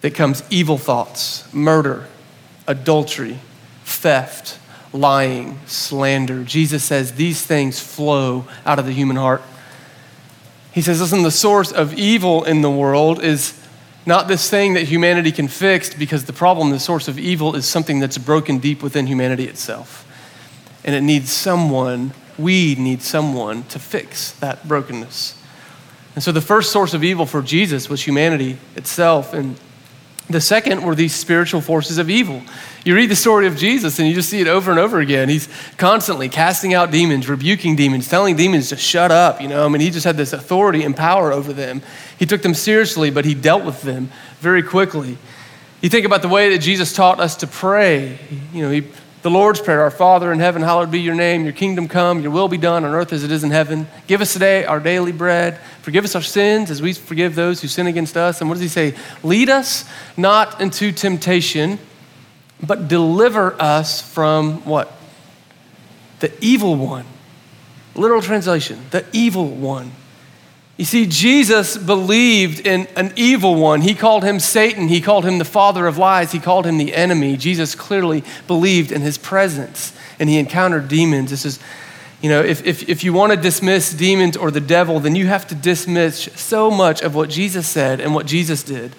that 0.00 0.14
comes 0.14 0.42
evil 0.48 0.78
thoughts, 0.78 1.52
murder, 1.52 2.06
adultery, 2.66 3.38
theft, 3.84 4.58
lying, 4.92 5.58
slander. 5.66 6.44
Jesus 6.44 6.82
says 6.82 7.12
these 7.12 7.44
things 7.44 7.80
flow 7.80 8.46
out 8.64 8.78
of 8.78 8.86
the 8.86 8.92
human 8.92 9.16
heart. 9.16 9.42
He 10.72 10.82
says, 10.82 11.00
listen, 11.00 11.22
the 11.22 11.30
source 11.30 11.72
of 11.72 11.94
evil 11.94 12.44
in 12.44 12.62
the 12.62 12.70
world 12.70 13.22
is 13.22 13.58
not 14.06 14.28
this 14.28 14.48
thing 14.48 14.74
that 14.74 14.84
humanity 14.84 15.32
can 15.32 15.48
fix 15.48 15.92
because 15.92 16.24
the 16.24 16.32
problem, 16.32 16.70
the 16.70 16.80
source 16.80 17.08
of 17.08 17.18
evil, 17.18 17.56
is 17.56 17.68
something 17.68 18.00
that's 18.00 18.16
broken 18.16 18.58
deep 18.58 18.82
within 18.82 19.06
humanity 19.06 19.44
itself. 19.44 20.07
And 20.88 20.96
it 20.96 21.02
needs 21.02 21.30
someone, 21.30 22.12
we 22.38 22.74
need 22.74 23.02
someone 23.02 23.64
to 23.64 23.78
fix 23.78 24.30
that 24.38 24.66
brokenness. 24.66 25.38
And 26.14 26.24
so 26.24 26.32
the 26.32 26.40
first 26.40 26.72
source 26.72 26.94
of 26.94 27.04
evil 27.04 27.26
for 27.26 27.42
Jesus 27.42 27.90
was 27.90 28.02
humanity 28.02 28.56
itself. 28.74 29.34
And 29.34 29.60
the 30.30 30.40
second 30.40 30.82
were 30.82 30.94
these 30.94 31.14
spiritual 31.14 31.60
forces 31.60 31.98
of 31.98 32.08
evil. 32.08 32.40
You 32.86 32.94
read 32.94 33.10
the 33.10 33.16
story 33.16 33.46
of 33.46 33.54
Jesus 33.54 33.98
and 33.98 34.08
you 34.08 34.14
just 34.14 34.30
see 34.30 34.40
it 34.40 34.46
over 34.46 34.70
and 34.70 34.80
over 34.80 34.98
again. 34.98 35.28
He's 35.28 35.46
constantly 35.76 36.30
casting 36.30 36.72
out 36.72 36.90
demons, 36.90 37.28
rebuking 37.28 37.76
demons, 37.76 38.08
telling 38.08 38.34
demons 38.34 38.70
to 38.70 38.78
shut 38.78 39.10
up. 39.10 39.42
You 39.42 39.48
know, 39.48 39.66
I 39.66 39.68
mean, 39.68 39.82
he 39.82 39.90
just 39.90 40.06
had 40.06 40.16
this 40.16 40.32
authority 40.32 40.84
and 40.84 40.96
power 40.96 41.32
over 41.32 41.52
them. 41.52 41.82
He 42.18 42.24
took 42.24 42.40
them 42.40 42.54
seriously, 42.54 43.10
but 43.10 43.26
he 43.26 43.34
dealt 43.34 43.62
with 43.62 43.82
them 43.82 44.10
very 44.40 44.62
quickly. 44.62 45.18
You 45.82 45.90
think 45.90 46.06
about 46.06 46.22
the 46.22 46.28
way 46.28 46.48
that 46.48 46.60
Jesus 46.60 46.94
taught 46.94 47.20
us 47.20 47.36
to 47.36 47.46
pray. 47.46 48.18
You 48.54 48.62
know, 48.62 48.70
he 48.70 48.86
the 49.22 49.30
Lord's 49.30 49.60
Prayer, 49.60 49.82
Our 49.82 49.90
Father 49.90 50.32
in 50.32 50.38
heaven, 50.38 50.62
hallowed 50.62 50.90
be 50.90 51.00
your 51.00 51.14
name. 51.14 51.42
Your 51.42 51.52
kingdom 51.52 51.88
come, 51.88 52.20
your 52.20 52.30
will 52.30 52.48
be 52.48 52.56
done 52.56 52.84
on 52.84 52.94
earth 52.94 53.12
as 53.12 53.24
it 53.24 53.32
is 53.32 53.42
in 53.42 53.50
heaven. 53.50 53.88
Give 54.06 54.20
us 54.20 54.32
today 54.32 54.64
our 54.64 54.78
daily 54.78 55.10
bread. 55.10 55.58
Forgive 55.82 56.04
us 56.04 56.14
our 56.14 56.22
sins 56.22 56.70
as 56.70 56.80
we 56.80 56.92
forgive 56.92 57.34
those 57.34 57.60
who 57.60 57.68
sin 57.68 57.88
against 57.88 58.16
us. 58.16 58.40
And 58.40 58.48
what 58.48 58.54
does 58.54 58.62
he 58.62 58.68
say? 58.68 58.94
Lead 59.24 59.50
us 59.50 59.84
not 60.16 60.60
into 60.60 60.92
temptation, 60.92 61.80
but 62.64 62.86
deliver 62.86 63.60
us 63.60 64.00
from 64.00 64.64
what? 64.64 64.92
The 66.20 66.32
evil 66.40 66.76
one. 66.76 67.06
Literal 67.96 68.22
translation, 68.22 68.78
the 68.90 69.04
evil 69.12 69.48
one. 69.48 69.90
You 70.78 70.84
see, 70.84 71.06
Jesus 71.06 71.76
believed 71.76 72.64
in 72.64 72.86
an 72.94 73.12
evil 73.16 73.56
one. 73.56 73.80
He 73.80 73.96
called 73.96 74.22
him 74.22 74.38
Satan. 74.38 74.86
He 74.86 75.00
called 75.00 75.24
him 75.24 75.38
the 75.38 75.44
father 75.44 75.88
of 75.88 75.98
lies. 75.98 76.30
He 76.30 76.38
called 76.38 76.66
him 76.66 76.78
the 76.78 76.94
enemy. 76.94 77.36
Jesus 77.36 77.74
clearly 77.74 78.22
believed 78.46 78.92
in 78.92 79.00
his 79.00 79.18
presence 79.18 79.92
and 80.20 80.28
he 80.28 80.38
encountered 80.38 80.86
demons. 80.86 81.30
This 81.30 81.44
is, 81.44 81.58
you 82.22 82.30
know, 82.30 82.42
if, 82.42 82.64
if, 82.64 82.88
if 82.88 83.02
you 83.02 83.12
want 83.12 83.32
to 83.32 83.36
dismiss 83.36 83.92
demons 83.92 84.36
or 84.36 84.52
the 84.52 84.60
devil, 84.60 85.00
then 85.00 85.16
you 85.16 85.26
have 85.26 85.48
to 85.48 85.56
dismiss 85.56 86.28
so 86.36 86.70
much 86.70 87.02
of 87.02 87.12
what 87.12 87.28
Jesus 87.28 87.66
said 87.66 88.00
and 88.00 88.14
what 88.14 88.26
Jesus 88.26 88.62
did. 88.62 88.94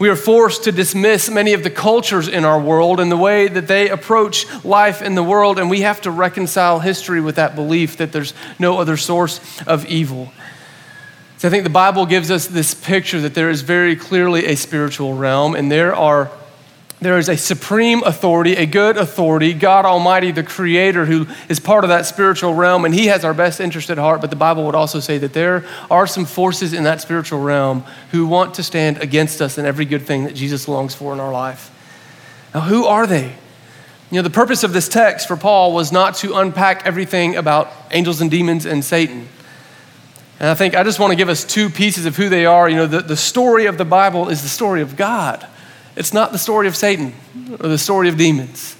We 0.00 0.08
are 0.10 0.16
forced 0.16 0.64
to 0.64 0.72
dismiss 0.72 1.30
many 1.30 1.52
of 1.52 1.62
the 1.62 1.70
cultures 1.70 2.26
in 2.28 2.44
our 2.44 2.60
world 2.60 2.98
and 2.98 3.10
the 3.10 3.16
way 3.16 3.48
that 3.48 3.68
they 3.68 3.88
approach 3.88 4.44
life 4.62 5.00
in 5.00 5.14
the 5.14 5.22
world, 5.22 5.58
and 5.58 5.70
we 5.70 5.80
have 5.82 6.02
to 6.02 6.10
reconcile 6.10 6.80
history 6.80 7.20
with 7.20 7.36
that 7.36 7.54
belief 7.54 7.96
that 7.96 8.12
there's 8.12 8.34
no 8.58 8.78
other 8.78 8.98
source 8.98 9.40
of 9.62 9.86
evil. 9.86 10.32
So 11.38 11.48
I 11.48 11.50
think 11.50 11.64
the 11.64 11.70
Bible 11.70 12.06
gives 12.06 12.30
us 12.30 12.46
this 12.46 12.72
picture 12.72 13.20
that 13.20 13.34
there 13.34 13.50
is 13.50 13.60
very 13.60 13.94
clearly 13.94 14.46
a 14.46 14.56
spiritual 14.56 15.14
realm, 15.14 15.54
and 15.54 15.70
there 15.70 15.94
are 15.94 16.30
there 16.98 17.18
is 17.18 17.28
a 17.28 17.36
supreme 17.36 18.02
authority, 18.04 18.56
a 18.56 18.64
good 18.64 18.96
authority, 18.96 19.52
God 19.52 19.84
Almighty, 19.84 20.32
the 20.32 20.42
Creator, 20.42 21.04
who 21.04 21.26
is 21.46 21.60
part 21.60 21.84
of 21.84 21.88
that 21.88 22.06
spiritual 22.06 22.54
realm, 22.54 22.86
and 22.86 22.94
He 22.94 23.06
has 23.08 23.22
our 23.22 23.34
best 23.34 23.60
interest 23.60 23.90
at 23.90 23.98
heart. 23.98 24.22
But 24.22 24.30
the 24.30 24.36
Bible 24.36 24.64
would 24.64 24.74
also 24.74 24.98
say 25.00 25.18
that 25.18 25.34
there 25.34 25.66
are 25.90 26.06
some 26.06 26.24
forces 26.24 26.72
in 26.72 26.84
that 26.84 27.02
spiritual 27.02 27.40
realm 27.40 27.84
who 28.12 28.26
want 28.26 28.54
to 28.54 28.62
stand 28.62 28.98
against 28.98 29.42
us 29.42 29.58
in 29.58 29.66
every 29.66 29.84
good 29.84 30.02
thing 30.02 30.24
that 30.24 30.34
Jesus 30.34 30.68
longs 30.68 30.94
for 30.94 31.12
in 31.12 31.20
our 31.20 31.32
life. 31.32 31.70
Now, 32.54 32.62
who 32.62 32.86
are 32.86 33.06
they? 33.06 33.26
You 34.10 34.16
know, 34.16 34.22
the 34.22 34.30
purpose 34.30 34.64
of 34.64 34.72
this 34.72 34.88
text 34.88 35.28
for 35.28 35.36
Paul 35.36 35.74
was 35.74 35.92
not 35.92 36.14
to 36.16 36.36
unpack 36.36 36.86
everything 36.86 37.36
about 37.36 37.70
angels 37.90 38.22
and 38.22 38.30
demons 38.30 38.64
and 38.64 38.82
Satan. 38.82 39.28
And 40.38 40.48
I 40.48 40.54
think 40.54 40.74
I 40.74 40.82
just 40.82 40.98
want 40.98 41.12
to 41.12 41.16
give 41.16 41.28
us 41.28 41.44
two 41.44 41.70
pieces 41.70 42.04
of 42.04 42.16
who 42.16 42.28
they 42.28 42.44
are. 42.44 42.68
You 42.68 42.76
know, 42.76 42.86
the, 42.86 43.00
the 43.00 43.16
story 43.16 43.66
of 43.66 43.78
the 43.78 43.84
Bible 43.84 44.28
is 44.28 44.42
the 44.42 44.48
story 44.48 44.82
of 44.82 44.96
God, 44.96 45.46
it's 45.96 46.12
not 46.12 46.32
the 46.32 46.38
story 46.38 46.68
of 46.68 46.76
Satan 46.76 47.14
or 47.60 47.68
the 47.68 47.78
story 47.78 48.08
of 48.08 48.16
demons. 48.16 48.76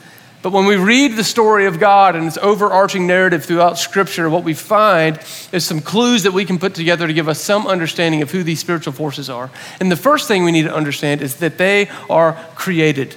But 0.47 0.53
when 0.53 0.67
we 0.67 0.77
read 0.77 1.17
the 1.17 1.25
story 1.25 1.67
of 1.67 1.81
God 1.81 2.15
and 2.15 2.25
its 2.25 2.39
overarching 2.39 3.05
narrative 3.05 3.45
throughout 3.45 3.79
Scripture, 3.79 4.31
what 4.31 4.45
we 4.45 4.55
find 4.55 5.19
is 5.51 5.65
some 5.65 5.81
clues 5.81 6.23
that 6.23 6.33
we 6.33 6.45
can 6.45 6.57
put 6.57 6.73
together 6.73 7.09
to 7.09 7.13
give 7.13 7.29
us 7.29 7.41
some 7.41 7.67
understanding 7.67 8.23
of 8.23 8.31
who 8.31 8.45
these 8.45 8.61
spiritual 8.61 8.93
forces 8.93 9.29
are. 9.29 9.51
And 9.81 9.91
the 9.91 9.97
first 9.97 10.29
thing 10.29 10.45
we 10.45 10.53
need 10.53 10.63
to 10.63 10.73
understand 10.73 11.21
is 11.21 11.37
that 11.39 11.59
they 11.59 11.89
are 12.09 12.35
created. 12.55 13.17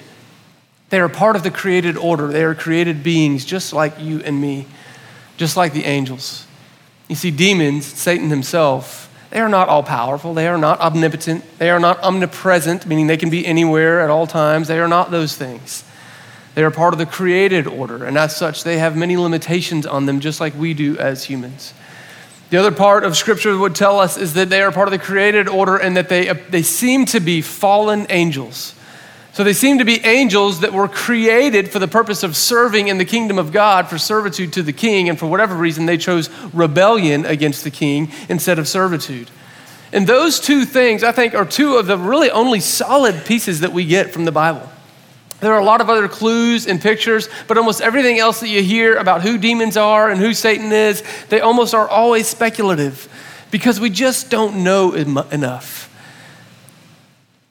They 0.90 1.00
are 1.00 1.08
part 1.08 1.36
of 1.36 1.44
the 1.44 1.52
created 1.52 1.98
order. 1.98 2.30
They 2.30 2.44
are 2.44 2.56
created 2.56 3.04
beings 3.04 3.46
just 3.46 3.74
like 3.74 4.00
you 4.00 4.22
and 4.22 4.42
me, 4.42 4.66
just 5.38 5.56
like 5.56 5.74
the 5.74 5.86
angels. 5.86 6.48
You 7.10 7.16
see, 7.16 7.32
demons, 7.32 7.86
Satan 7.86 8.30
himself, 8.30 9.08
they 9.32 9.40
are 9.40 9.50
not 9.50 9.68
all 9.68 9.84
powerful. 9.84 10.34
They 10.34 10.48
are 10.48 10.58
not 10.58 10.80
omnipotent. 10.80 11.44
They 11.60 11.70
are 11.70 11.80
not 11.80 12.02
omnipresent, 12.02 12.86
meaning 12.86 13.08
they 13.08 13.18
can 13.18 13.30
be 13.30 13.46
anywhere 13.46 14.02
at 14.02 14.10
all 14.10 14.26
times. 14.26 14.68
They 14.68 14.80
are 14.80 14.88
not 14.88 15.12
those 15.12 15.36
things. 15.36 15.84
They 16.56 16.64
are 16.64 16.72
part 16.72 16.94
of 16.94 16.98
the 16.98 17.06
created 17.06 17.68
order, 17.68 18.04
and 18.04 18.18
as 18.18 18.36
such, 18.36 18.64
they 18.64 18.80
have 18.80 18.98
many 18.98 19.18
limitations 19.18 19.86
on 19.86 20.06
them, 20.08 20.20
just 20.20 20.40
like 20.40 20.56
we 20.56 20.74
do 20.74 20.98
as 20.98 21.26
humans. 21.26 21.74
The 22.50 22.58
other 22.58 22.72
part 22.72 23.04
of 23.04 23.16
Scripture 23.16 23.56
would 23.56 23.76
tell 23.76 24.00
us 24.00 24.18
is 24.18 24.34
that 24.34 24.50
they 24.50 24.62
are 24.62 24.72
part 24.72 24.88
of 24.88 24.92
the 24.92 24.98
created 24.98 25.48
order 25.48 25.78
and 25.78 25.96
that 25.96 26.10
they, 26.10 26.34
they 26.50 26.64
seem 26.64 27.06
to 27.08 27.20
be 27.20 27.42
fallen 27.42 28.08
angels. 28.10 28.74
So 29.34 29.44
they 29.44 29.54
seem 29.54 29.78
to 29.78 29.86
be 29.86 30.04
angels 30.04 30.62
that 30.62 30.74
were 30.74 30.88
created 30.88 31.70
for 31.70 31.80
the 31.80 31.88
purpose 31.88 32.24
of 32.24 32.36
serving 32.36 32.88
in 32.88 32.98
the 32.98 33.06
kingdom 33.06 33.38
of 33.38 33.52
God 33.52 33.88
for 33.88 33.98
servitude 33.98 34.54
to 34.54 34.64
the 34.64 34.74
king, 34.74 35.08
and 35.08 35.18
for 35.18 35.28
whatever 35.28 35.56
reason 35.56 35.86
they 35.86 35.98
chose 35.98 36.30
rebellion 36.54 37.26
against 37.26 37.64
the 37.64 37.72
king 37.72 38.12
instead 38.28 38.60
of 38.60 38.68
servitude. 38.68 39.30
And 39.92 40.06
those 40.06 40.40
two 40.40 40.66
things, 40.66 41.04
I 41.04 41.12
think, 41.12 41.34
are 41.34 41.46
two 41.46 41.76
of 41.76 41.88
the 41.88 41.98
really 41.98 42.30
only 42.30 42.60
solid 42.60 43.26
pieces 43.26 43.62
that 43.62 43.72
we 43.72 43.86
get 43.86 44.12
from 44.12 44.26
the 44.26 44.32
Bible. 44.32 44.70
There 45.40 45.54
are 45.54 45.60
a 45.60 45.64
lot 45.64 45.80
of 45.80 45.90
other 45.90 46.08
clues 46.08 46.68
and 46.68 46.82
pictures, 46.82 47.30
but 47.48 47.58
almost 47.58 47.82
everything 47.82 48.20
else 48.20 48.42
that 48.42 48.50
you 48.50 48.62
hear 48.62 48.98
about 48.98 49.22
who 49.22 49.38
demons 49.38 49.78
are 49.78 50.10
and 50.10 50.20
who 50.20 50.34
Satan 50.34 50.72
is, 50.72 51.02
they 51.30 51.40
almost 51.40 51.74
are 51.74 51.88
always 51.88 52.28
speculative 52.28 53.08
because 53.50 53.80
we 53.80 53.90
just 53.90 54.30
don't 54.30 54.64
know 54.64 54.94
enough. 54.94 55.89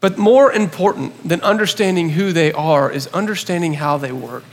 But 0.00 0.16
more 0.16 0.52
important 0.52 1.28
than 1.28 1.40
understanding 1.40 2.10
who 2.10 2.32
they 2.32 2.52
are 2.52 2.90
is 2.90 3.08
understanding 3.08 3.74
how 3.74 3.98
they 3.98 4.12
work. 4.12 4.44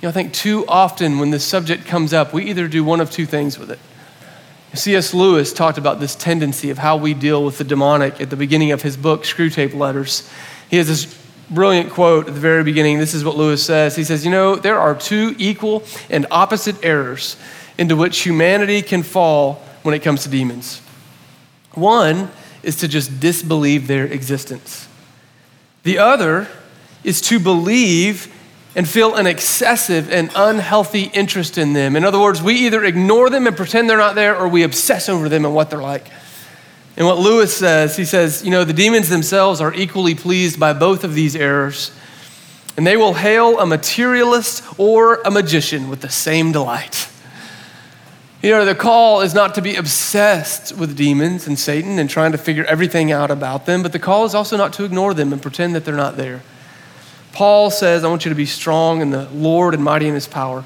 You 0.00 0.06
know, 0.06 0.08
I 0.08 0.12
think 0.12 0.32
too 0.32 0.64
often 0.66 1.18
when 1.18 1.30
this 1.30 1.44
subject 1.44 1.84
comes 1.84 2.12
up, 2.14 2.32
we 2.32 2.44
either 2.44 2.68
do 2.68 2.82
one 2.84 3.00
of 3.00 3.10
two 3.10 3.26
things 3.26 3.58
with 3.58 3.70
it. 3.70 3.78
C.S. 4.74 5.12
Lewis 5.12 5.52
talked 5.52 5.78
about 5.78 5.98
this 5.98 6.14
tendency 6.14 6.70
of 6.70 6.78
how 6.78 6.96
we 6.96 7.14
deal 7.14 7.44
with 7.44 7.58
the 7.58 7.64
demonic 7.64 8.20
at 8.20 8.30
the 8.30 8.36
beginning 8.36 8.70
of 8.70 8.82
his 8.82 8.96
book, 8.96 9.24
Screwtape 9.24 9.74
Letters. 9.74 10.28
He 10.70 10.76
has 10.76 10.86
this 10.86 11.18
brilliant 11.50 11.90
quote 11.90 12.28
at 12.28 12.34
the 12.34 12.40
very 12.40 12.62
beginning. 12.62 12.98
This 12.98 13.14
is 13.14 13.24
what 13.24 13.36
Lewis 13.36 13.64
says. 13.64 13.96
He 13.96 14.04
says, 14.04 14.24
You 14.24 14.30
know, 14.30 14.56
there 14.56 14.78
are 14.78 14.94
two 14.94 15.34
equal 15.38 15.82
and 16.10 16.26
opposite 16.30 16.84
errors 16.84 17.36
into 17.78 17.96
which 17.96 18.20
humanity 18.20 18.82
can 18.82 19.02
fall 19.02 19.54
when 19.82 19.94
it 19.94 20.00
comes 20.00 20.22
to 20.24 20.28
demons. 20.28 20.80
One 21.72 22.30
is 22.68 22.76
to 22.76 22.86
just 22.86 23.18
disbelieve 23.18 23.86
their 23.86 24.04
existence, 24.04 24.86
the 25.84 25.96
other 25.96 26.46
is 27.02 27.22
to 27.22 27.40
believe 27.40 28.30
and 28.76 28.86
feel 28.86 29.14
an 29.14 29.26
excessive 29.26 30.12
and 30.12 30.30
unhealthy 30.36 31.04
interest 31.14 31.56
in 31.56 31.72
them. 31.72 31.96
In 31.96 32.04
other 32.04 32.20
words, 32.20 32.42
we 32.42 32.54
either 32.66 32.84
ignore 32.84 33.30
them 33.30 33.46
and 33.46 33.56
pretend 33.56 33.88
they're 33.88 33.96
not 33.96 34.14
there 34.14 34.36
or 34.36 34.46
we 34.46 34.64
obsess 34.64 35.08
over 35.08 35.30
them 35.30 35.46
and 35.46 35.54
what 35.54 35.70
they're 35.70 35.80
like. 35.80 36.08
And 36.98 37.06
what 37.06 37.18
Lewis 37.18 37.56
says, 37.56 37.96
he 37.96 38.04
says, 38.04 38.44
you 38.44 38.50
know, 38.50 38.64
the 38.64 38.74
demons 38.74 39.08
themselves 39.08 39.62
are 39.62 39.72
equally 39.72 40.14
pleased 40.14 40.60
by 40.60 40.74
both 40.74 41.04
of 41.04 41.14
these 41.14 41.34
errors, 41.34 41.90
and 42.76 42.86
they 42.86 42.98
will 42.98 43.14
hail 43.14 43.58
a 43.58 43.66
materialist 43.66 44.62
or 44.78 45.22
a 45.24 45.30
magician 45.30 45.88
with 45.88 46.02
the 46.02 46.10
same 46.10 46.52
delight. 46.52 47.08
You 48.40 48.50
know, 48.50 48.64
the 48.64 48.74
call 48.74 49.22
is 49.22 49.34
not 49.34 49.56
to 49.56 49.62
be 49.62 49.74
obsessed 49.74 50.76
with 50.76 50.96
demons 50.96 51.48
and 51.48 51.58
Satan 51.58 51.98
and 51.98 52.08
trying 52.08 52.30
to 52.32 52.38
figure 52.38 52.64
everything 52.66 53.10
out 53.10 53.32
about 53.32 53.66
them, 53.66 53.82
but 53.82 53.92
the 53.92 53.98
call 53.98 54.24
is 54.26 54.34
also 54.34 54.56
not 54.56 54.72
to 54.74 54.84
ignore 54.84 55.12
them 55.12 55.32
and 55.32 55.42
pretend 55.42 55.74
that 55.74 55.84
they're 55.84 55.96
not 55.96 56.16
there. 56.16 56.42
Paul 57.32 57.70
says, 57.70 58.04
I 58.04 58.08
want 58.08 58.24
you 58.24 58.28
to 58.28 58.36
be 58.36 58.46
strong 58.46 59.00
in 59.00 59.10
the 59.10 59.28
Lord 59.30 59.74
and 59.74 59.82
mighty 59.82 60.06
in 60.06 60.14
his 60.14 60.28
power 60.28 60.64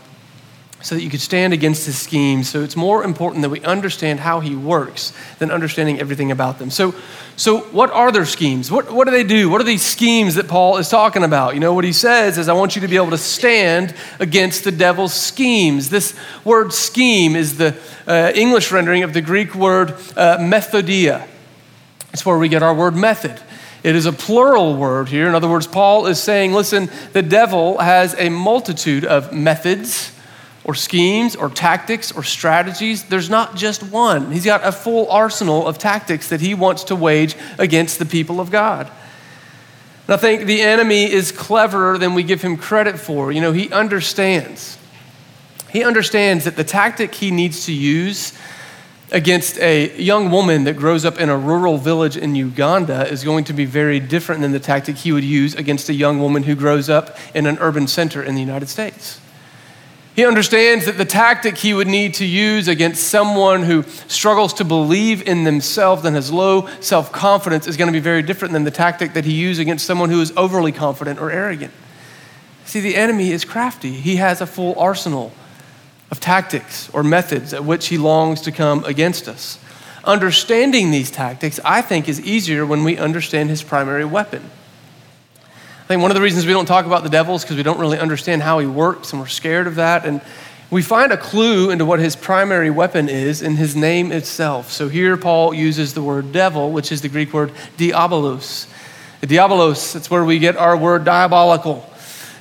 so 0.83 0.97
that 0.97 1.03
you 1.03 1.11
could 1.11 1.21
stand 1.21 1.53
against 1.53 1.87
his 1.87 1.99
schemes. 1.99 2.49
So 2.49 2.63
it's 2.63 2.77
more 2.77 3.05
important 3.05 3.43
that 3.43 3.51
we 3.51 3.61
understand 3.61 4.21
how 4.21 4.41
he 4.41 4.55
works 4.55 5.13
than 5.39 5.51
understanding 5.51 6.01
everything 6.01 6.33
about 6.33 6.59
them. 6.59 6.71
So, 6.71 6.95
so 7.37 7.61
what 7.71 7.91
are 7.91 8.11
their 8.11 8.27
schemes? 8.27 8.71
What, 8.71 8.91
what 8.91 9.05
do 9.05 9.13
they 9.13 9.25
do? 9.25 9.49
What 9.49 9.61
are 9.61 9.65
these 9.65 9.83
schemes 9.83 10.35
that 10.35 10.49
Paul 10.49 10.79
is 10.79 10.89
talking 10.89 11.23
about? 11.23 11.55
You 11.55 11.61
know, 11.61 11.73
what 11.73 11.85
he 11.85 11.93
says 11.93 12.37
is, 12.37 12.49
I 12.49 12.53
want 12.53 12.75
you 12.75 12.83
to 12.83 12.89
be 12.89 12.97
able 12.97 13.11
to 13.11 13.19
stand 13.19 13.95
against 14.19 14.65
the 14.65 14.73
devil's 14.73 15.15
schemes. 15.15 15.89
This 15.89 16.19
word 16.45 16.73
scheme 16.73 17.37
is 17.37 17.57
the 17.59 17.77
uh, 18.07 18.33
English 18.35 18.73
rendering 18.73 19.05
of 19.05 19.15
the 19.15 19.23
Greek 19.23 19.55
word 19.55 19.93
uh, 20.17 20.39
methodia. 20.39 21.27
It's 22.13 22.27
where 22.27 22.37
we 22.37 22.49
get 22.49 22.63
our 22.63 22.75
word 22.75 22.97
method. 22.97 23.41
It 23.85 23.97
is 23.97 24.07
a 24.07 24.13
plural 24.13 24.77
word 24.77 25.09
here. 25.09 25.29
In 25.29 25.35
other 25.35 25.49
words, 25.49 25.67
Paul 25.67 26.07
is 26.07 26.21
saying, 26.21 26.53
listen, 26.53 26.91
the 27.13 27.23
devil 27.23 27.79
has 27.79 28.15
a 28.15 28.29
multitude 28.29 29.05
of 29.05 29.33
methods 29.33 30.12
or 30.65 30.75
schemes 30.75 31.35
or 31.35 31.49
tactics 31.49 32.13
or 32.13 32.23
strategies. 32.23 33.05
There's 33.05 33.31
not 33.31 33.57
just 33.57 33.83
one. 33.83 34.31
He's 34.31 34.45
got 34.45 34.65
a 34.65 34.73
full 34.73 35.11
arsenal 35.11 35.67
of 35.67 35.79
tactics 35.79 36.29
that 36.29 36.41
he 36.41 36.55
wants 36.55 36.85
to 36.85 36.97
wage 36.97 37.37
against 37.59 37.99
the 37.99 38.07
people 38.07 38.41
of 38.41 38.51
God. 38.51 38.91
And 40.07 40.15
I 40.15 40.17
think 40.17 40.47
the 40.47 40.61
enemy 40.63 41.11
is 41.11 41.33
cleverer 41.33 41.99
than 41.99 42.15
we 42.15 42.23
give 42.23 42.43
him 42.43 42.57
credit 42.57 42.99
for. 42.99 43.33
You 43.33 43.41
know, 43.41 43.53
he 43.53 43.71
understands. 43.73 44.79
He 45.71 45.85
understands 45.85 46.45
that 46.45 46.57
the 46.57 46.65
tactic 46.65 47.15
he 47.15 47.31
needs 47.31 47.67
to 47.67 47.73
use 47.73 48.33
against 49.11 49.59
a 49.59 49.95
young 50.01 50.31
woman 50.31 50.65
that 50.65 50.77
grows 50.77 51.05
up 51.05 51.21
in 51.21 51.29
a 51.29 51.37
rural 51.37 51.77
village 51.77 52.17
in 52.17 52.35
Uganda 52.35 53.07
is 53.09 53.25
going 53.25 53.45
to 53.45 53.53
be 53.53 53.65
very 53.65 54.01
different 54.01 54.41
than 54.41 54.53
the 54.53 54.61
tactic 54.61 54.97
he 54.97 55.13
would 55.13 55.25
use 55.25 55.55
against 55.55 55.89
a 55.89 55.95
young 55.95 56.19
woman 56.19 56.45
who 56.45 56.55
grows 56.55 56.89
up 56.89 57.17
in 57.35 57.47
an 57.47 57.59
urban 57.61 57.87
center 57.87 58.23
in 58.23 58.35
the 58.35 58.41
United 58.41 58.69
States. 58.69 59.21
He 60.15 60.27
understands 60.27 60.85
that 60.85 60.99
the 60.99 61.07
tactic 61.07 61.57
he 61.57 61.73
would 61.73 61.87
need 61.87 62.15
to 62.15 62.27
use 62.27 62.69
against 62.69 63.09
someone 63.09 63.63
who 63.63 63.83
struggles 64.09 64.53
to 64.55 64.65
believe 64.65 65.27
in 65.27 65.45
themselves 65.45 66.05
and 66.05 66.15
has 66.15 66.31
low 66.31 66.67
self 66.81 67.11
confidence 67.13 67.67
is 67.67 67.79
going 67.79 67.89
to 67.89 67.93
be 67.93 68.01
very 68.01 68.21
different 68.21 68.53
than 68.53 68.65
the 68.65 68.71
tactic 68.71 69.15
that 69.15 69.25
he 69.25 69.33
used 69.33 69.59
against 69.59 69.87
someone 69.87 70.11
who 70.11 70.21
is 70.21 70.31
overly 70.37 70.73
confident 70.73 71.19
or 71.19 71.31
arrogant. 71.31 71.73
See, 72.67 72.81
the 72.81 72.95
enemy 72.95 73.33
is 73.33 73.45
crafty, 73.45 73.93
he 73.93 74.17
has 74.17 74.41
a 74.43 74.47
full 74.47 74.79
arsenal 74.79 75.33
of 76.11 76.21
tactics 76.21 76.91
or 76.91 77.03
methods 77.03 77.55
at 77.55 77.65
which 77.65 77.89
he 77.89 77.97
longs 77.97 78.43
to 78.43 78.53
come 78.53 78.85
against 78.85 79.29
us. 79.29 79.59
Understanding 80.05 80.91
these 80.91 81.11
tactics, 81.11 81.59
I 81.65 81.81
think, 81.81 82.07
is 82.07 82.21
easier 82.21 82.67
when 82.67 82.85
we 82.85 82.99
understand 82.99 83.49
his 83.49 83.63
primary 83.63 84.05
weapon. 84.05 84.43
Think 85.93 86.01
one 86.01 86.11
of 86.11 86.15
the 86.15 86.23
reasons 86.23 86.47
we 86.47 86.55
don't 86.55 86.65
talk 86.65 86.87
about 86.87 87.03
the 87.03 87.11
devil 87.11 87.35
is 87.35 87.43
because 87.43 87.59
we 87.59 87.63
don't 87.63 87.79
really 87.79 87.99
understand 87.99 88.41
how 88.41 88.59
he 88.61 88.67
works 88.67 89.13
and 89.13 89.21
we're 89.21 89.27
scared 89.27 89.67
of 89.67 89.75
that. 89.75 90.07
And 90.07 90.23
we 90.71 90.81
find 90.81 91.13
a 91.13 91.19
clue 91.19 91.69
into 91.69 91.85
what 91.85 92.01
his 92.01 92.17
primary 92.17 92.71
weapon 92.71 93.11
is 93.11 93.43
in 93.43 93.57
his 93.57 93.77
name 93.77 94.11
itself. 94.11 94.71
So 94.71 94.89
here 94.89 95.19
Paul 95.19 95.53
uses 95.53 95.93
the 95.93 96.03
word 96.03 96.33
devil, 96.33 96.73
which 96.73 96.93
is 96.93 97.03
the 97.03 97.11
Greek 97.11 97.35
word 97.35 97.53
diabolos. 97.77 98.73
Diabolos, 99.21 99.93
that's 99.93 100.11
where 100.11 100.25
we 100.25 100.39
get 100.39 100.57
our 100.57 100.79
word 100.79 101.05
diabolical. 101.05 101.87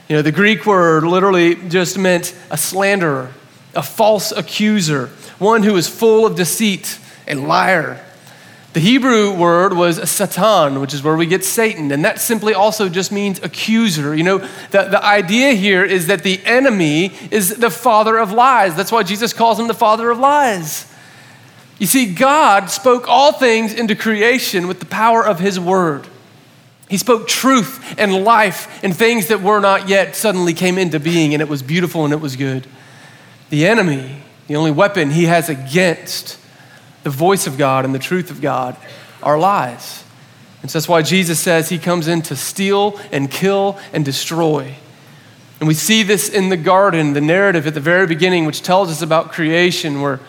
You 0.08 0.16
know, 0.16 0.22
the 0.22 0.32
Greek 0.32 0.66
word 0.66 1.04
literally 1.04 1.56
just 1.56 1.98
meant 1.98 2.34
a 2.52 2.58
slanderer, 2.58 3.34
a 3.76 3.84
false 3.84 4.32
accuser, 4.32 5.08
one 5.40 5.64
who 5.64 5.76
is 5.76 5.90
full 5.90 6.26
of 6.26 6.38
deceit, 6.38 6.98
a 7.28 7.36
liar. 7.36 8.02
The 8.74 8.80
Hebrew 8.80 9.34
word 9.34 9.74
was 9.74 10.10
Satan, 10.10 10.80
which 10.80 10.94
is 10.94 11.04
where 11.04 11.18
we 11.18 11.26
get 11.26 11.44
Satan, 11.44 11.92
and 11.92 12.06
that 12.06 12.20
simply 12.20 12.54
also 12.54 12.88
just 12.88 13.12
means 13.12 13.38
accuser. 13.44 14.16
You 14.16 14.24
know, 14.24 14.38
the, 14.38 14.84
the 14.84 15.04
idea 15.04 15.52
here 15.54 15.84
is 15.84 16.08
that 16.08 16.24
the 16.24 16.40
enemy 16.46 17.12
is 17.32 17.58
the 17.58 17.70
father 17.70 18.18
of 18.18 18.32
lies. 18.32 18.74
That's 18.76 18.92
why 18.92 19.04
Jesus 19.04 19.34
calls 19.34 19.60
him 19.60 19.68
the 19.68 19.74
father 19.74 20.10
of 20.10 20.20
lies. 20.20 20.90
You 21.80 21.88
see, 21.88 22.14
God 22.14 22.70
spoke 22.70 23.10
all 23.10 23.34
things 23.34 23.74
into 23.74 23.94
creation 23.94 24.70
with 24.70 24.80
the 24.80 24.86
power 24.86 25.26
of 25.26 25.40
his 25.40 25.60
word. 25.60 26.08
He 26.88 26.98
spoke 26.98 27.28
truth 27.28 27.96
and 27.98 28.24
life, 28.24 28.82
and 28.84 28.96
things 28.96 29.28
that 29.28 29.42
were 29.42 29.60
not 29.60 29.90
yet 29.90 30.16
suddenly 30.16 30.54
came 30.54 30.78
into 30.78 31.00
being, 31.00 31.34
and 31.34 31.42
it 31.42 31.50
was 31.50 31.62
beautiful 31.62 32.06
and 32.06 32.14
it 32.14 32.22
was 32.22 32.38
good. 32.38 32.68
The 33.50 33.68
enemy, 33.68 34.22
the 34.48 34.56
only 34.56 34.72
weapon 34.72 35.12
he 35.12 35.26
has 35.26 35.50
against 35.50 36.38
the 37.04 37.10
voice 37.10 37.48
of 37.48 37.58
God 37.58 37.86
and 37.86 37.94
the 37.94 38.00
truth 38.00 38.32
of 38.32 38.42
God 38.42 38.78
are 39.24 39.40
lies. 39.40 40.04
And 40.62 40.70
so 40.70 40.78
that's 40.78 40.88
why 40.88 41.02
Jesus 41.02 41.40
says 41.40 41.70
he 41.70 41.80
comes 41.80 42.08
in 42.08 42.22
to 42.24 42.36
steal 42.36 43.00
and 43.12 43.30
kill 43.30 43.80
and 43.94 44.06
destroy. 44.06 44.76
And 45.60 45.68
we 45.68 45.74
see 45.74 46.04
this 46.04 46.30
in 46.30 46.50
the 46.50 46.58
garden, 46.58 47.14
the 47.14 47.22
narrative 47.22 47.68
at 47.68 47.74
the 47.74 47.80
very 47.80 48.08
beginning, 48.08 48.46
which 48.46 48.62
tells 48.62 48.90
us 48.90 49.02
about 49.02 49.32
creation, 49.32 50.02
where 50.02 50.20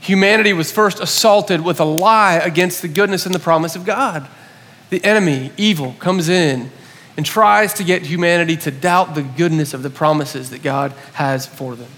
humanity 0.00 0.52
was 0.52 0.72
first 0.72 1.00
assaulted 1.00 1.60
with 1.64 1.80
a 1.80 1.84
lie 1.84 2.34
against 2.34 2.82
the 2.82 2.88
goodness 2.88 3.26
and 3.26 3.34
the 3.34 3.40
promise 3.40 3.76
of 3.76 3.84
God. 3.84 4.28
The 4.90 5.04
enemy, 5.04 5.50
evil, 5.56 5.94
comes 5.98 6.28
in 6.28 6.70
and 7.16 7.26
tries 7.26 7.74
to 7.74 7.84
get 7.84 8.02
humanity 8.02 8.56
to 8.58 8.70
doubt 8.70 9.14
the 9.14 9.22
goodness 9.22 9.74
of 9.74 9.82
the 9.82 9.90
promises 9.90 10.50
that 10.50 10.62
God 10.62 10.92
has 11.14 11.46
for 11.46 11.74
them. 11.74 11.88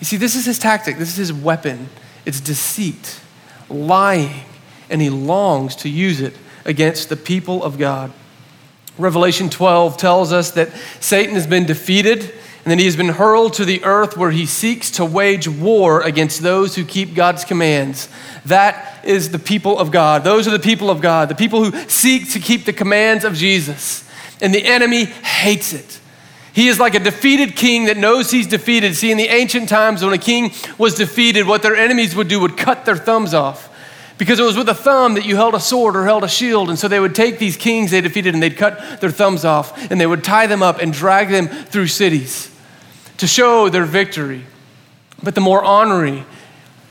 You 0.00 0.06
see, 0.06 0.16
this 0.16 0.34
is 0.34 0.46
his 0.46 0.58
tactic, 0.58 0.96
this 0.96 1.10
is 1.10 1.16
his 1.16 1.32
weapon. 1.32 1.88
It's 2.24 2.40
deceit 2.40 3.20
lying, 3.68 4.42
and 4.90 5.00
he 5.00 5.10
longs 5.10 5.76
to 5.76 5.88
use 5.88 6.20
it 6.20 6.36
against 6.64 7.08
the 7.08 7.16
people 7.16 7.62
of 7.62 7.78
God. 7.78 8.12
Revelation 8.96 9.50
12 9.50 9.96
tells 9.96 10.32
us 10.32 10.52
that 10.52 10.70
Satan 11.00 11.34
has 11.34 11.46
been 11.46 11.66
defeated 11.66 12.20
and 12.64 12.70
that 12.70 12.78
he 12.78 12.84
has 12.86 12.96
been 12.96 13.10
hurled 13.10 13.54
to 13.54 13.64
the 13.64 13.84
earth 13.84 14.16
where 14.16 14.30
he 14.30 14.46
seeks 14.46 14.90
to 14.92 15.04
wage 15.04 15.46
war 15.46 16.00
against 16.00 16.42
those 16.42 16.76
who 16.76 16.84
keep 16.84 17.14
God's 17.14 17.44
commands. 17.44 18.08
That 18.46 19.04
is 19.04 19.30
the 19.30 19.38
people 19.38 19.78
of 19.78 19.90
God. 19.90 20.24
Those 20.24 20.48
are 20.48 20.52
the 20.52 20.58
people 20.58 20.90
of 20.90 21.00
God, 21.00 21.28
the 21.28 21.34
people 21.34 21.64
who 21.64 21.88
seek 21.88 22.30
to 22.32 22.38
keep 22.38 22.64
the 22.64 22.72
commands 22.72 23.24
of 23.24 23.34
Jesus. 23.34 24.08
And 24.40 24.54
the 24.54 24.64
enemy 24.64 25.04
hates 25.04 25.72
it. 25.72 26.00
He 26.54 26.68
is 26.68 26.78
like 26.78 26.94
a 26.94 27.00
defeated 27.00 27.56
king 27.56 27.86
that 27.86 27.96
knows 27.96 28.30
he's 28.30 28.46
defeated. 28.46 28.94
See, 28.94 29.10
in 29.10 29.18
the 29.18 29.26
ancient 29.26 29.68
times, 29.68 30.04
when 30.04 30.14
a 30.14 30.18
king 30.18 30.52
was 30.78 30.94
defeated, 30.94 31.48
what 31.48 31.62
their 31.62 31.74
enemies 31.74 32.14
would 32.14 32.28
do 32.28 32.38
would 32.38 32.56
cut 32.56 32.84
their 32.84 32.96
thumbs 32.96 33.34
off. 33.34 33.70
Because 34.18 34.38
it 34.38 34.44
was 34.44 34.56
with 34.56 34.68
a 34.68 34.74
thumb 34.74 35.14
that 35.14 35.26
you 35.26 35.34
held 35.34 35.56
a 35.56 35.60
sword 35.60 35.96
or 35.96 36.04
held 36.04 36.22
a 36.22 36.28
shield. 36.28 36.68
And 36.68 36.78
so 36.78 36.86
they 36.86 37.00
would 37.00 37.16
take 37.16 37.40
these 37.40 37.56
kings 37.56 37.90
they 37.90 38.00
defeated 38.00 38.34
and 38.34 38.42
they'd 38.42 38.56
cut 38.56 39.00
their 39.00 39.10
thumbs 39.10 39.44
off 39.44 39.90
and 39.90 40.00
they 40.00 40.06
would 40.06 40.22
tie 40.22 40.46
them 40.46 40.62
up 40.62 40.78
and 40.78 40.92
drag 40.92 41.28
them 41.28 41.48
through 41.48 41.88
cities 41.88 42.56
to 43.16 43.26
show 43.26 43.68
their 43.68 43.84
victory. 43.84 44.44
But 45.20 45.34
the 45.34 45.40
more 45.40 45.66
ornery 45.66 46.24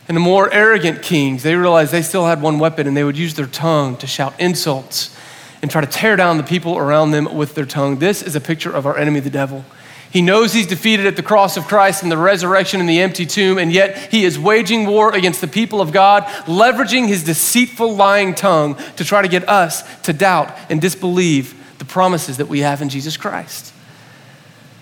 and 0.09 0.17
the 0.17 0.21
more 0.21 0.51
arrogant 0.51 1.01
kings, 1.03 1.41
they 1.43 1.55
realized 1.55 1.93
they 1.93 2.01
still 2.01 2.25
had 2.25 2.41
one 2.41 2.59
weapon 2.59 2.85
and 2.85 2.97
they 2.97 3.05
would 3.05 3.17
use 3.17 3.35
their 3.35 3.47
tongue 3.47 3.95
to 3.97 4.07
shout 4.07 4.37
insults 4.39 5.15
and 5.63 5.71
try 5.71 5.79
to 5.79 5.87
tear 5.87 6.17
down 6.17 6.35
the 6.35 6.43
people 6.43 6.77
around 6.77 7.11
them 7.11 7.33
with 7.33 7.55
their 7.55 7.65
tongue. 7.65 7.99
This 7.99 8.21
is 8.21 8.35
a 8.35 8.41
picture 8.41 8.69
of 8.69 8.85
our 8.85 8.97
enemy, 8.97 9.21
the 9.21 9.29
devil. 9.29 9.63
He 10.11 10.21
knows 10.21 10.51
he's 10.51 10.67
defeated 10.67 11.05
at 11.07 11.15
the 11.15 11.23
cross 11.23 11.55
of 11.55 11.67
Christ 11.67 12.03
and 12.03 12.11
the 12.11 12.17
resurrection 12.17 12.81
and 12.81 12.89
the 12.89 12.99
empty 12.99 13.25
tomb, 13.25 13.57
and 13.57 13.71
yet 13.71 14.11
he 14.11 14.25
is 14.25 14.37
waging 14.37 14.85
war 14.85 15.15
against 15.15 15.39
the 15.39 15.47
people 15.47 15.79
of 15.79 15.93
God, 15.93 16.25
leveraging 16.45 17.07
his 17.07 17.23
deceitful, 17.23 17.95
lying 17.95 18.35
tongue 18.35 18.75
to 18.97 19.05
try 19.05 19.21
to 19.21 19.27
get 19.29 19.47
us 19.47 19.83
to 20.01 20.11
doubt 20.11 20.53
and 20.69 20.81
disbelieve 20.81 21.55
the 21.79 21.85
promises 21.85 22.37
that 22.37 22.49
we 22.49 22.59
have 22.59 22.81
in 22.81 22.89
Jesus 22.89 23.15
Christ. 23.15 23.73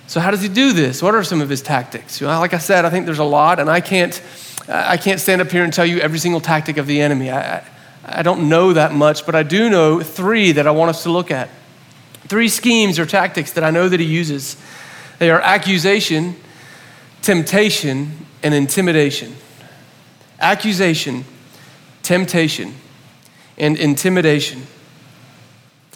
So, 0.08 0.20
how 0.20 0.32
does 0.32 0.42
he 0.42 0.50
do 0.50 0.74
this? 0.74 1.02
What 1.02 1.14
are 1.14 1.24
some 1.24 1.42
of 1.42 1.48
his 1.48 1.62
tactics? 1.62 2.20
Like 2.20 2.56
I 2.56 2.58
said, 2.58 2.86
I 2.86 2.90
think 2.90 3.06
there's 3.06 3.20
a 3.20 3.24
lot, 3.24 3.60
and 3.60 3.70
I 3.70 3.82
can't, 3.82 4.20
I 4.68 4.98
can't 4.98 5.20
stand 5.20 5.42
up 5.42 5.52
here 5.52 5.64
and 5.64 5.72
tell 5.72 5.86
you 5.86 6.00
every 6.00 6.20
single 6.20 6.42
tactic 6.42 6.78
of 6.78 6.88
the 6.88 7.00
enemy. 7.00 7.30
I, 7.32 7.64
I 8.04 8.24
don't 8.24 8.50
know 8.50 8.74
that 8.74 8.94
much, 8.94 9.26
but 9.26 9.36
I 9.36 9.44
do 9.44 9.70
know 9.70 10.02
three 10.02 10.54
that 10.54 10.68
I 10.68 10.72
want 10.72 10.90
us 10.90 11.04
to 11.04 11.12
look 11.12 11.32
at. 11.32 11.50
Three 12.28 12.50
schemes 12.50 12.98
or 12.98 13.06
tactics 13.06 13.52
that 13.54 13.64
I 13.64 13.72
know 13.72 13.90
that 13.90 14.00
he 14.00 14.06
uses. 14.06 14.56
They 15.20 15.30
are 15.30 15.42
accusation, 15.42 16.36
temptation, 17.22 18.26
and 18.42 18.54
intimidation. 18.54 19.36
Accusation, 20.40 21.26
temptation, 22.02 22.74
and 23.58 23.78
intimidation. 23.78 24.66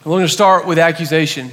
We're 0.03 0.11
going 0.11 0.27
to 0.27 0.29
start 0.29 0.67
with 0.67 0.77
accusation. 0.77 1.51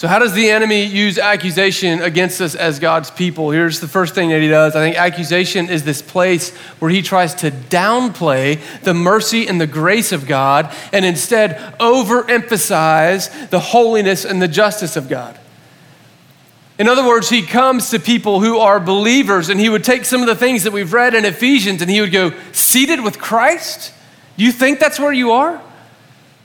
So, 0.00 0.08
how 0.08 0.18
does 0.18 0.32
the 0.32 0.48
enemy 0.48 0.86
use 0.86 1.18
accusation 1.18 2.00
against 2.00 2.40
us 2.40 2.54
as 2.54 2.78
God's 2.78 3.10
people? 3.10 3.50
Here's 3.50 3.80
the 3.80 3.86
first 3.86 4.14
thing 4.14 4.30
that 4.30 4.40
he 4.40 4.48
does. 4.48 4.74
I 4.74 4.80
think 4.80 4.96
accusation 4.96 5.68
is 5.68 5.84
this 5.84 6.00
place 6.00 6.56
where 6.78 6.90
he 6.90 7.02
tries 7.02 7.34
to 7.34 7.50
downplay 7.50 8.62
the 8.80 8.94
mercy 8.94 9.46
and 9.46 9.60
the 9.60 9.66
grace 9.66 10.10
of 10.10 10.26
God 10.26 10.74
and 10.94 11.04
instead 11.04 11.58
overemphasize 11.78 13.50
the 13.50 13.60
holiness 13.60 14.24
and 14.24 14.40
the 14.40 14.48
justice 14.48 14.96
of 14.96 15.06
God. 15.06 15.38
In 16.78 16.88
other 16.88 17.06
words, 17.06 17.28
he 17.28 17.42
comes 17.42 17.90
to 17.90 18.00
people 18.00 18.40
who 18.40 18.56
are 18.56 18.80
believers 18.80 19.50
and 19.50 19.60
he 19.60 19.68
would 19.68 19.84
take 19.84 20.06
some 20.06 20.22
of 20.22 20.28
the 20.28 20.34
things 20.34 20.64
that 20.64 20.72
we've 20.72 20.94
read 20.94 21.14
in 21.14 21.26
Ephesians 21.26 21.82
and 21.82 21.90
he 21.90 22.00
would 22.00 22.10
go, 22.10 22.32
Seated 22.52 23.04
with 23.04 23.18
Christ? 23.18 23.92
You 24.34 24.50
think 24.50 24.78
that's 24.78 24.98
where 24.98 25.12
you 25.12 25.32
are? 25.32 25.60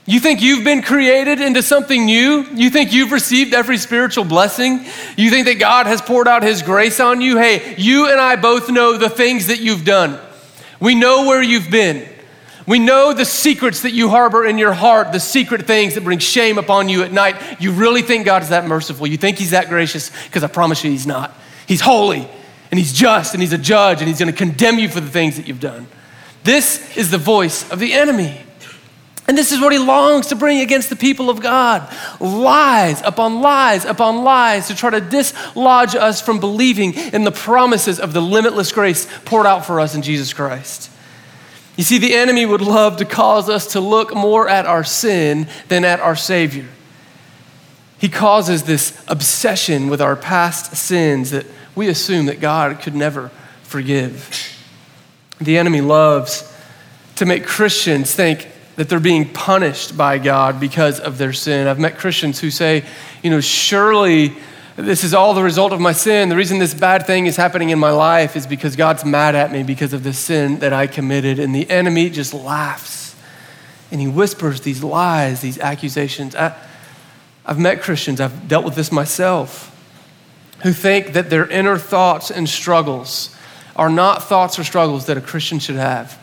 You 0.08 0.20
think 0.20 0.40
you've 0.40 0.62
been 0.62 0.82
created 0.82 1.40
into 1.40 1.62
something 1.62 2.04
new? 2.04 2.46
You 2.54 2.70
think 2.70 2.92
you've 2.92 3.10
received 3.10 3.52
every 3.52 3.76
spiritual 3.76 4.24
blessing? 4.24 4.86
You 5.16 5.30
think 5.30 5.46
that 5.46 5.58
God 5.58 5.86
has 5.86 6.00
poured 6.00 6.28
out 6.28 6.44
His 6.44 6.62
grace 6.62 7.00
on 7.00 7.20
you? 7.20 7.38
Hey, 7.38 7.74
you 7.76 8.08
and 8.08 8.20
I 8.20 8.36
both 8.36 8.70
know 8.70 8.96
the 8.96 9.10
things 9.10 9.48
that 9.48 9.58
you've 9.58 9.84
done. 9.84 10.20
We 10.78 10.94
know 10.94 11.26
where 11.26 11.42
you've 11.42 11.70
been. 11.72 12.08
We 12.68 12.78
know 12.78 13.12
the 13.12 13.24
secrets 13.24 13.82
that 13.82 13.94
you 13.94 14.08
harbor 14.08 14.44
in 14.44 14.58
your 14.58 14.72
heart, 14.72 15.10
the 15.10 15.18
secret 15.18 15.66
things 15.66 15.94
that 15.94 16.04
bring 16.04 16.20
shame 16.20 16.56
upon 16.56 16.88
you 16.88 17.02
at 17.02 17.12
night. 17.12 17.60
You 17.60 17.72
really 17.72 18.02
think 18.02 18.26
God 18.26 18.42
is 18.42 18.50
that 18.50 18.66
merciful. 18.66 19.08
You 19.08 19.16
think 19.16 19.38
He's 19.38 19.50
that 19.50 19.68
gracious, 19.68 20.10
because 20.26 20.44
I 20.44 20.48
promise 20.48 20.84
you 20.84 20.90
He's 20.92 21.06
not. 21.06 21.34
He's 21.66 21.80
holy, 21.80 22.28
and 22.70 22.78
He's 22.78 22.92
just, 22.92 23.34
and 23.34 23.42
He's 23.42 23.52
a 23.52 23.58
judge, 23.58 23.98
and 23.98 24.08
He's 24.08 24.20
going 24.20 24.30
to 24.30 24.36
condemn 24.36 24.78
you 24.78 24.88
for 24.88 25.00
the 25.00 25.10
things 25.10 25.36
that 25.36 25.48
you've 25.48 25.58
done. 25.58 25.88
This 26.44 26.96
is 26.96 27.10
the 27.10 27.18
voice 27.18 27.68
of 27.72 27.80
the 27.80 27.92
enemy. 27.92 28.40
And 29.28 29.36
this 29.36 29.50
is 29.50 29.60
what 29.60 29.72
he 29.72 29.78
longs 29.78 30.28
to 30.28 30.36
bring 30.36 30.60
against 30.60 30.88
the 30.88 30.96
people 30.96 31.28
of 31.30 31.40
God 31.40 31.92
lies 32.20 33.02
upon 33.02 33.40
lies 33.40 33.84
upon 33.84 34.22
lies 34.22 34.68
to 34.68 34.76
try 34.76 34.90
to 34.90 35.00
dislodge 35.00 35.96
us 35.96 36.20
from 36.20 36.38
believing 36.38 36.94
in 36.94 37.24
the 37.24 37.32
promises 37.32 37.98
of 37.98 38.12
the 38.12 38.22
limitless 38.22 38.70
grace 38.70 39.08
poured 39.24 39.46
out 39.46 39.66
for 39.66 39.80
us 39.80 39.94
in 39.94 40.02
Jesus 40.02 40.32
Christ. 40.32 40.90
You 41.76 41.84
see, 41.84 41.98
the 41.98 42.14
enemy 42.14 42.46
would 42.46 42.62
love 42.62 42.98
to 42.98 43.04
cause 43.04 43.50
us 43.50 43.72
to 43.72 43.80
look 43.80 44.14
more 44.14 44.48
at 44.48 44.64
our 44.64 44.84
sin 44.84 45.48
than 45.68 45.84
at 45.84 46.00
our 46.00 46.16
Savior. 46.16 46.66
He 47.98 48.08
causes 48.08 48.62
this 48.62 49.02
obsession 49.08 49.88
with 49.88 50.00
our 50.00 50.16
past 50.16 50.76
sins 50.76 51.32
that 51.32 51.46
we 51.74 51.88
assume 51.88 52.26
that 52.26 52.40
God 52.40 52.80
could 52.80 52.94
never 52.94 53.30
forgive. 53.62 54.54
The 55.40 55.58
enemy 55.58 55.80
loves 55.80 56.52
to 57.16 57.26
make 57.26 57.44
Christians 57.44 58.14
think 58.14 58.48
that 58.76 58.88
they're 58.88 59.00
being 59.00 59.28
punished 59.28 59.96
by 59.96 60.18
God 60.18 60.60
because 60.60 61.00
of 61.00 61.18
their 61.18 61.32
sin. 61.32 61.66
I've 61.66 61.78
met 61.78 61.98
Christians 61.98 62.40
who 62.40 62.50
say, 62.50 62.84
you 63.22 63.30
know, 63.30 63.40
surely 63.40 64.34
this 64.76 65.02
is 65.02 65.14
all 65.14 65.32
the 65.32 65.42
result 65.42 65.72
of 65.72 65.80
my 65.80 65.92
sin. 65.92 66.28
The 66.28 66.36
reason 66.36 66.58
this 66.58 66.74
bad 66.74 67.06
thing 67.06 67.26
is 67.26 67.36
happening 67.36 67.70
in 67.70 67.78
my 67.78 67.90
life 67.90 68.36
is 68.36 68.46
because 68.46 68.76
God's 68.76 69.04
mad 69.04 69.34
at 69.34 69.50
me 69.50 69.62
because 69.62 69.94
of 69.94 70.02
the 70.02 70.12
sin 70.12 70.58
that 70.58 70.74
I 70.74 70.86
committed. 70.86 71.38
And 71.38 71.54
the 71.54 71.68
enemy 71.70 72.10
just 72.10 72.34
laughs 72.34 73.06
and 73.90 74.00
he 74.00 74.08
whispers 74.08 74.60
these 74.60 74.82
lies, 74.82 75.40
these 75.40 75.58
accusations. 75.58 76.34
I, 76.34 76.54
I've 77.44 77.58
met 77.58 77.80
Christians, 77.80 78.20
I've 78.20 78.48
dealt 78.48 78.64
with 78.64 78.74
this 78.74 78.90
myself, 78.90 79.72
who 80.62 80.72
think 80.72 81.12
that 81.12 81.30
their 81.30 81.46
inner 81.46 81.78
thoughts 81.78 82.30
and 82.30 82.48
struggles 82.48 83.34
are 83.76 83.90
not 83.90 84.24
thoughts 84.24 84.58
or 84.58 84.64
struggles 84.64 85.06
that 85.06 85.16
a 85.16 85.20
Christian 85.20 85.58
should 85.58 85.76
have. 85.76 86.18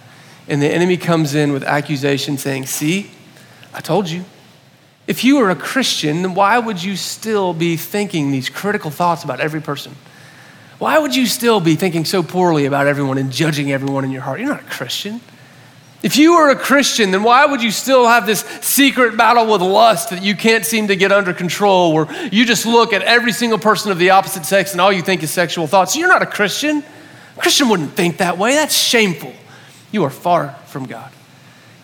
And 0.48 0.62
the 0.62 0.68
enemy 0.68 0.98
comes 0.98 1.36
in 1.36 1.54
with 1.54 1.64
accusation 1.64 2.38
saying, 2.38 2.66
See, 2.66 3.12
I 3.74 3.82
told 3.82 4.10
you. 4.10 4.26
If 5.06 5.24
you 5.24 5.38
were 5.38 5.50
a 5.50 5.56
Christian, 5.56 6.22
then 6.22 6.34
why 6.34 6.58
would 6.58 6.82
you 6.82 6.96
still 6.96 7.54
be 7.54 7.76
thinking 7.76 8.32
these 8.32 8.50
critical 8.50 8.90
thoughts 8.90 9.24
about 9.24 9.42
every 9.42 9.62
person? 9.62 9.96
Why 10.80 10.98
would 10.98 11.16
you 11.16 11.26
still 11.26 11.60
be 11.60 11.76
thinking 11.76 12.06
so 12.06 12.24
poorly 12.24 12.66
about 12.66 12.88
everyone 12.88 13.18
and 13.18 13.32
judging 13.32 13.72
everyone 13.72 14.06
in 14.06 14.12
your 14.12 14.22
heart? 14.22 14.40
You're 14.40 14.50
not 14.50 14.62
a 14.62 14.66
Christian. 14.66 15.20
If 16.04 16.18
you 16.18 16.36
were 16.36 16.50
a 16.50 16.56
Christian, 16.56 17.12
then 17.12 17.24
why 17.24 17.46
would 17.46 17.62
you 17.62 17.72
still 17.72 18.08
have 18.08 18.26
this 18.26 18.42
secret 18.62 19.16
battle 19.16 19.46
with 19.50 19.62
lust 19.62 20.10
that 20.10 20.22
you 20.22 20.36
can't 20.36 20.66
seem 20.66 20.90
to 20.90 20.96
get 20.98 21.14
under 21.14 21.34
control, 21.34 21.94
where 21.94 22.28
you 22.30 22.46
just 22.46 22.66
look 22.66 22.92
at 22.92 23.02
every 23.02 23.32
single 23.32 23.58
person 23.58 23.92
of 23.92 24.00
the 24.00 24.10
opposite 24.10 24.46
sex 24.46 24.74
and 24.74 24.82
all 24.82 24.92
you 24.92 25.02
think 25.02 25.24
is 25.24 25.32
sexual 25.32 25.68
thoughts? 25.68 25.96
You're 25.96 26.10
not 26.10 26.22
a 26.22 26.26
Christian. 26.26 26.84
A 27.38 27.42
Christian 27.42 27.70
wouldn't 27.70 27.94
think 27.94 28.18
that 28.18 28.38
way. 28.38 28.54
That's 28.54 28.76
shameful. 28.76 29.34
You 29.94 30.04
are 30.04 30.10
far 30.10 30.50
from 30.66 30.88
God. 30.88 31.10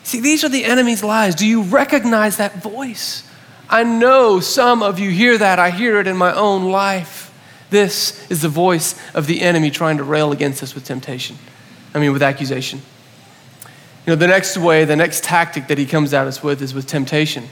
See, 0.04 0.20
these 0.20 0.44
are 0.44 0.50
the 0.50 0.66
enemy's 0.66 1.04
lies. 1.04 1.36
Do 1.36 1.46
you 1.48 1.62
recognize 1.62 2.38
that 2.38 2.62
voice? 2.62 3.24
I 3.70 3.84
know 3.84 4.40
some 4.40 4.82
of 4.82 4.98
you 4.98 5.12
hear 5.12 5.38
that. 5.38 5.60
I 5.60 5.70
hear 5.70 6.00
it 6.00 6.08
in 6.08 6.18
my 6.18 6.34
own 6.34 6.72
life. 6.72 7.32
This 7.70 8.30
is 8.32 8.42
the 8.42 8.50
voice 8.50 9.00
of 9.14 9.28
the 9.28 9.42
enemy 9.42 9.70
trying 9.70 9.98
to 9.98 10.04
rail 10.04 10.32
against 10.32 10.64
us 10.64 10.74
with 10.74 10.86
temptation. 10.86 11.38
I 11.94 12.00
mean, 12.00 12.12
with 12.12 12.24
accusation. 12.24 12.82
You 14.08 14.14
know, 14.14 14.16
the 14.16 14.28
next 14.28 14.58
way, 14.58 14.86
the 14.86 14.96
next 14.96 15.24
tactic 15.24 15.68
that 15.68 15.78
he 15.78 15.86
comes 15.86 16.12
at 16.12 16.26
us 16.26 16.42
with 16.42 16.64
is 16.64 16.74
with 16.74 16.88
temptation. 16.88 17.48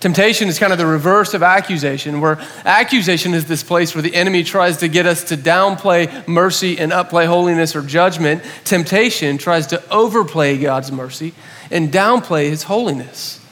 Temptation 0.00 0.48
is 0.48 0.58
kind 0.58 0.72
of 0.72 0.78
the 0.78 0.86
reverse 0.86 1.34
of 1.34 1.42
accusation, 1.42 2.22
where 2.22 2.40
accusation 2.64 3.34
is 3.34 3.44
this 3.44 3.62
place 3.62 3.94
where 3.94 4.00
the 4.00 4.14
enemy 4.14 4.42
tries 4.42 4.78
to 4.78 4.88
get 4.88 5.04
us 5.04 5.24
to 5.24 5.36
downplay 5.36 6.26
mercy 6.26 6.78
and 6.78 6.90
upplay 6.90 7.26
holiness 7.26 7.76
or 7.76 7.82
judgment. 7.82 8.42
Temptation 8.64 9.36
tries 9.36 9.66
to 9.66 9.90
overplay 9.90 10.56
God's 10.56 10.90
mercy 10.90 11.34
and 11.70 11.92
downplay 11.92 12.48
his 12.48 12.62
holiness. 12.62 13.44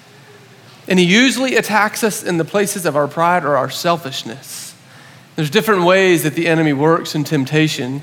And 0.89 0.99
he 0.99 1.05
usually 1.05 1.55
attacks 1.55 2.03
us 2.03 2.25
in 2.25 2.39
the 2.39 2.47
places 2.47 2.87
of 2.87 2.97
our 2.97 3.09
pride 3.09 3.45
or 3.45 3.59
our 3.59 3.69
selfishness. 3.69 4.75
There's 5.37 5.51
different 5.51 5.85
ways 5.85 6.23
that 6.23 6.35
the 6.35 6.49
enemy 6.49 6.73
works 6.73 7.15
in 7.15 7.25
temptation. 7.25 8.01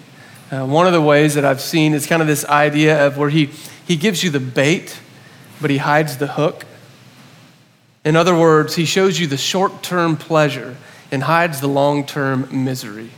Uh, 0.51 0.67
one 0.67 0.85
of 0.85 0.93
the 0.93 1.01
ways 1.01 1.33
that 1.33 1.45
I've 1.45 1.61
seen 1.61 1.95
is 1.95 2.05
kind 2.05 2.21
of 2.21 2.27
this 2.27 2.45
idea 2.45 3.07
of 3.07 3.17
where 3.17 3.29
he, 3.29 3.47
he 3.87 3.95
gives 3.95 4.23
you 4.23 4.29
the 4.29 4.39
bait, 4.39 4.99
but 5.59 5.71
he 5.71 5.79
hides 5.79 6.17
the 6.17 6.27
hook. 6.27 6.63
In 8.05 8.15
other 8.15 8.37
words, 8.37 8.75
he 8.75 8.85
shows 8.85 9.19
you 9.19 9.25
the 9.25 9.35
short 9.35 9.81
term 9.81 10.15
pleasure 10.15 10.77
and 11.11 11.23
hides 11.23 11.59
the 11.59 11.67
long 11.67 12.05
term 12.05 12.47
misery. 12.63 13.09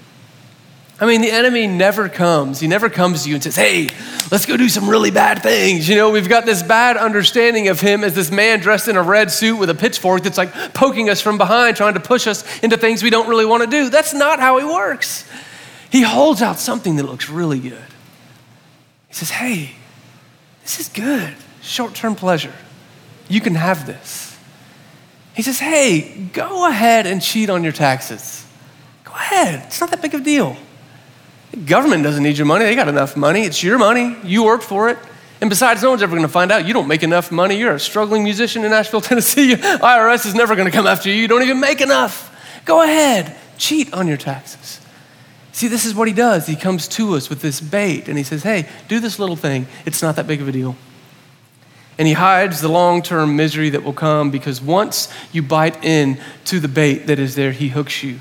I 1.00 1.06
mean, 1.06 1.22
the 1.22 1.30
enemy 1.30 1.68
never 1.68 2.10
comes. 2.10 2.60
He 2.60 2.68
never 2.68 2.90
comes 2.90 3.24
to 3.24 3.30
you 3.30 3.36
and 3.36 3.44
says, 3.44 3.56
Hey, 3.56 3.90
let's 4.32 4.46
go 4.46 4.58
do 4.58 4.70
some 4.70 4.90
really 4.90 5.12
bad 5.12 5.44
things. 5.44 5.88
You 5.88 5.96
know, 5.96 6.10
we've 6.10 6.30
got 6.30 6.46
this 6.46 6.64
bad 6.64 6.98
understanding 6.98 7.68
of 7.68 7.80
him 7.80 8.04
as 8.04 8.16
this 8.16 8.32
man 8.32 8.62
dressed 8.62 8.88
in 8.88 8.96
a 8.96 9.04
red 9.04 9.30
suit 9.30 9.58
with 9.58 9.70
a 9.70 9.76
pitchfork 9.76 10.24
that's 10.24 10.38
like 10.38 10.74
poking 10.74 11.10
us 11.10 11.22
from 11.22 11.38
behind, 11.38 11.76
trying 11.76 11.94
to 11.94 12.00
push 12.00 12.26
us 12.26 12.44
into 12.64 12.78
things 12.78 13.04
we 13.04 13.12
don't 13.12 13.28
really 13.28 13.46
want 13.46 13.64
to 13.64 13.70
do. 13.70 13.90
That's 13.90 14.14
not 14.14 14.40
how 14.40 14.58
he 14.58 14.66
works. 14.66 15.30
He 15.92 16.02
holds 16.02 16.42
out 16.42 16.58
something 16.58 16.96
that 16.96 17.04
looks 17.04 17.30
really 17.30 17.60
good. 17.60 17.86
He 19.10 19.14
says, 19.14 19.30
Hey, 19.30 19.76
this 20.64 20.80
is 20.80 20.90
good. 20.90 21.36
Short 21.62 21.94
term 21.94 22.16
pleasure. 22.16 22.54
You 23.28 23.42
can 23.42 23.56
have 23.56 23.86
this. 23.86 24.37
He 25.38 25.44
says, 25.44 25.60
Hey, 25.60 26.02
go 26.34 26.68
ahead 26.68 27.06
and 27.06 27.22
cheat 27.22 27.52
on 27.52 27.64
your 27.64 27.72
taxes. 27.72 28.44
Go 29.04 29.14
ahead. 29.14 29.66
It's 29.68 29.80
not 29.80 29.92
that 29.92 30.02
big 30.02 30.16
of 30.16 30.22
a 30.22 30.24
deal. 30.24 30.58
The 31.52 31.58
government 31.58 32.04
doesn't 32.04 32.24
need 32.24 32.40
your 32.40 32.48
money. 32.48 32.66
They 32.66 32.74
got 32.74 32.88
enough 32.88 33.16
money. 33.16 33.44
It's 33.44 33.62
your 33.62 33.78
money. 33.78 34.18
You 34.24 34.44
worked 34.44 34.64
for 34.64 34.90
it. 34.90 34.98
And 35.40 35.48
besides, 35.48 35.84
no 35.84 35.92
one's 35.92 36.02
ever 36.02 36.16
going 36.16 36.26
to 36.26 36.34
find 36.34 36.52
out 36.52 36.66
you 36.66 36.74
don't 36.74 36.88
make 36.88 37.04
enough 37.04 37.32
money. 37.32 37.60
You're 37.60 37.76
a 37.76 37.80
struggling 37.80 38.24
musician 38.24 38.64
in 38.66 38.72
Nashville, 38.72 39.00
Tennessee. 39.10 39.54
IRS 39.54 40.26
is 40.26 40.34
never 40.34 40.56
going 40.56 40.66
to 40.66 40.72
come 40.72 40.88
after 40.88 41.08
you. 41.10 41.16
You 41.16 41.28
don't 41.28 41.44
even 41.44 41.60
make 41.60 41.82
enough. 41.82 42.36
Go 42.66 42.82
ahead, 42.82 43.38
cheat 43.60 43.94
on 43.94 44.08
your 44.08 44.18
taxes. 44.18 44.82
See, 45.52 45.68
this 45.68 45.86
is 45.86 45.94
what 45.94 46.08
he 46.08 46.16
does. 46.16 46.48
He 46.48 46.56
comes 46.56 46.88
to 46.88 47.14
us 47.14 47.30
with 47.30 47.42
this 47.42 47.62
bait 47.62 48.08
and 48.08 48.18
he 48.18 48.24
says, 48.24 48.42
Hey, 48.42 48.68
do 48.88 49.00
this 49.00 49.20
little 49.20 49.36
thing. 49.36 49.68
It's 49.86 50.02
not 50.02 50.16
that 50.16 50.26
big 50.26 50.42
of 50.42 50.48
a 50.48 50.52
deal. 50.52 50.76
And 51.98 52.08
he 52.08 52.14
hides 52.14 52.62
the 52.62 52.68
long 52.68 53.02
term 53.02 53.36
misery 53.36 53.70
that 53.72 53.84
will 53.84 53.94
come 53.94 54.30
because 54.30 54.62
once 54.62 55.12
you 55.32 55.42
bite 55.42 55.84
in 55.84 56.20
to 56.46 56.60
the 56.60 56.68
bait 56.68 57.08
that 57.08 57.20
is 57.20 57.36
there, 57.36 57.52
he 57.52 57.70
hooks 57.70 58.04
you. 58.04 58.20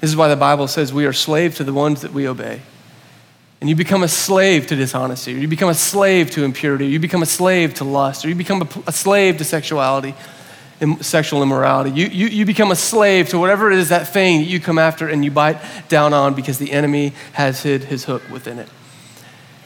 This 0.00 0.10
is 0.10 0.16
why 0.16 0.28
the 0.28 0.36
Bible 0.36 0.66
says 0.66 0.92
we 0.92 1.06
are 1.06 1.12
slaves 1.12 1.58
to 1.58 1.64
the 1.64 1.72
ones 1.72 2.00
that 2.00 2.12
we 2.12 2.26
obey 2.26 2.62
and 3.62 3.68
you 3.68 3.76
become 3.76 4.02
a 4.02 4.08
slave 4.08 4.66
to 4.66 4.74
dishonesty, 4.74 5.36
or 5.36 5.38
you 5.38 5.46
become 5.46 5.68
a 5.68 5.74
slave 5.74 6.32
to 6.32 6.42
impurity, 6.42 6.86
or 6.86 6.88
you 6.88 6.98
become 6.98 7.22
a 7.22 7.26
slave 7.26 7.74
to 7.74 7.84
lust, 7.84 8.24
or 8.24 8.28
you 8.28 8.34
become 8.34 8.60
a, 8.62 8.68
a 8.88 8.92
slave 8.92 9.36
to 9.36 9.44
sexuality, 9.44 10.16
sexual 11.00 11.44
immorality. 11.44 11.92
You, 11.92 12.06
you, 12.06 12.26
you 12.26 12.44
become 12.44 12.72
a 12.72 12.76
slave 12.76 13.28
to 13.28 13.38
whatever 13.38 13.70
it 13.70 13.78
is 13.78 13.90
that 13.90 14.08
thing 14.08 14.40
that 14.40 14.48
you 14.48 14.58
come 14.58 14.80
after 14.80 15.08
and 15.08 15.24
you 15.24 15.30
bite 15.30 15.62
down 15.88 16.12
on 16.12 16.34
because 16.34 16.58
the 16.58 16.72
enemy 16.72 17.12
has 17.34 17.62
hid 17.62 17.84
his 17.84 18.02
hook 18.06 18.28
within 18.32 18.58
it. 18.58 18.68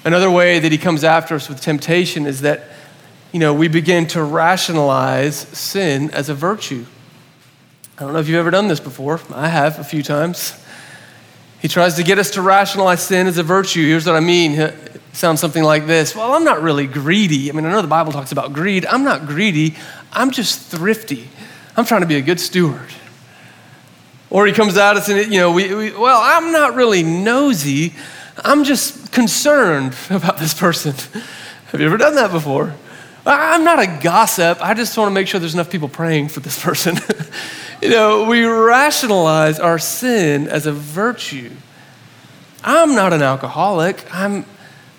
Another 0.05 0.31
way 0.31 0.59
that 0.59 0.71
he 0.71 0.77
comes 0.77 1.03
after 1.03 1.35
us 1.35 1.49
with 1.49 1.63
temptation 1.63 2.27
is 2.27 2.43
that, 2.43 2.65
you 3.33 3.41
know, 3.41 3.53
we 3.53 3.69
begin 3.69 4.07
to 4.09 4.23
rationalize 4.23 5.37
sin 5.37 6.11
as 6.11 6.29
a 6.29 6.35
virtue. 6.35 6.87
I 7.99 8.03
don't 8.03 8.13
know 8.13 8.19
if 8.19 8.29
you've 8.29 8.39
ever 8.39 8.51
done 8.51 8.69
this 8.69 8.81
before. 8.81 9.21
I 9.35 9.49
have 9.49 9.79
a 9.79 9.85
few 9.85 10.03
times. 10.03 10.53
He 11.61 11.69
tries 11.69 11.97
to 11.97 12.03
get 12.03 12.19
us 12.19 12.31
to 12.33 12.43
rationalize 12.43 13.03
sin 13.03 13.27
as 13.27 13.39
a 13.39 13.43
virtue. 13.43 13.87
Here's 13.87 14.07
what 14.07 14.17
I 14.17 14.21
mean. 14.21 14.53
It 14.53 15.01
sounds 15.13 15.41
something 15.41 15.63
like 15.63 15.87
this 15.87 16.15
Well, 16.15 16.35
I'm 16.35 16.45
not 16.45 16.63
really 16.63 16.87
greedy. 16.87 17.51
I 17.51 17.55
mean, 17.55 17.65
I 17.65 17.71
know 17.71 17.83
the 17.83 17.89
Bible 17.89 18.13
talks 18.13 18.33
about 18.33 18.53
greed. 18.53 18.85
I'm 18.87 19.03
not 19.03 19.27
greedy. 19.27 19.75
I'm 20.13 20.31
just 20.31 20.71
thrifty. 20.71 21.29
I'm 21.77 21.85
trying 21.85 22.03
to 22.03 22.07
be 22.07 22.17
a 22.17 22.23
good 22.23 22.41
steward. 22.41 22.91
Or 24.29 24.47
he 24.47 24.53
comes 24.53 24.77
at 24.77 24.97
us 24.97 25.09
and, 25.09 25.33
you 25.33 25.39
know, 25.39 25.53
we, 25.53 25.75
we, 25.75 25.91
well, 25.93 26.21
I'm 26.23 26.53
not 26.53 26.75
really 26.75 27.03
nosy. 27.03 27.95
I'm 28.45 28.65
just 28.65 29.13
concerned 29.13 29.97
about 30.11 30.39
this 30.39 30.53
person. 30.53 30.95
Have 31.69 31.81
you 31.81 31.87
ever 31.87 31.97
done 31.97 32.15
that 32.17 32.31
before? 32.31 32.75
I'm 33.27 33.65
not 33.65 33.81
a 33.81 33.99
gossip. 34.03 34.59
I 34.63 34.75
just 34.75 34.97
want 34.97 35.09
to 35.09 35.13
make 35.13 35.27
sure 35.27 35.41
there's 35.41 35.55
enough 35.55 35.71
people 35.71 35.89
praying 35.89 36.29
for 36.29 36.41
this 36.41 36.63
person. 36.63 36.97
you 37.83 37.91
know, 37.91 38.25
we 38.25 38.45
rationalize 38.45 39.59
our 39.59 39.79
sin 39.79 40.49
as 40.49 40.67
a 40.67 40.73
virtue. 40.73 41.51
I'm 42.63 42.95
not 42.95 43.13
an 43.13 43.23
alcoholic. 43.23 44.05
I'm, 44.15 44.45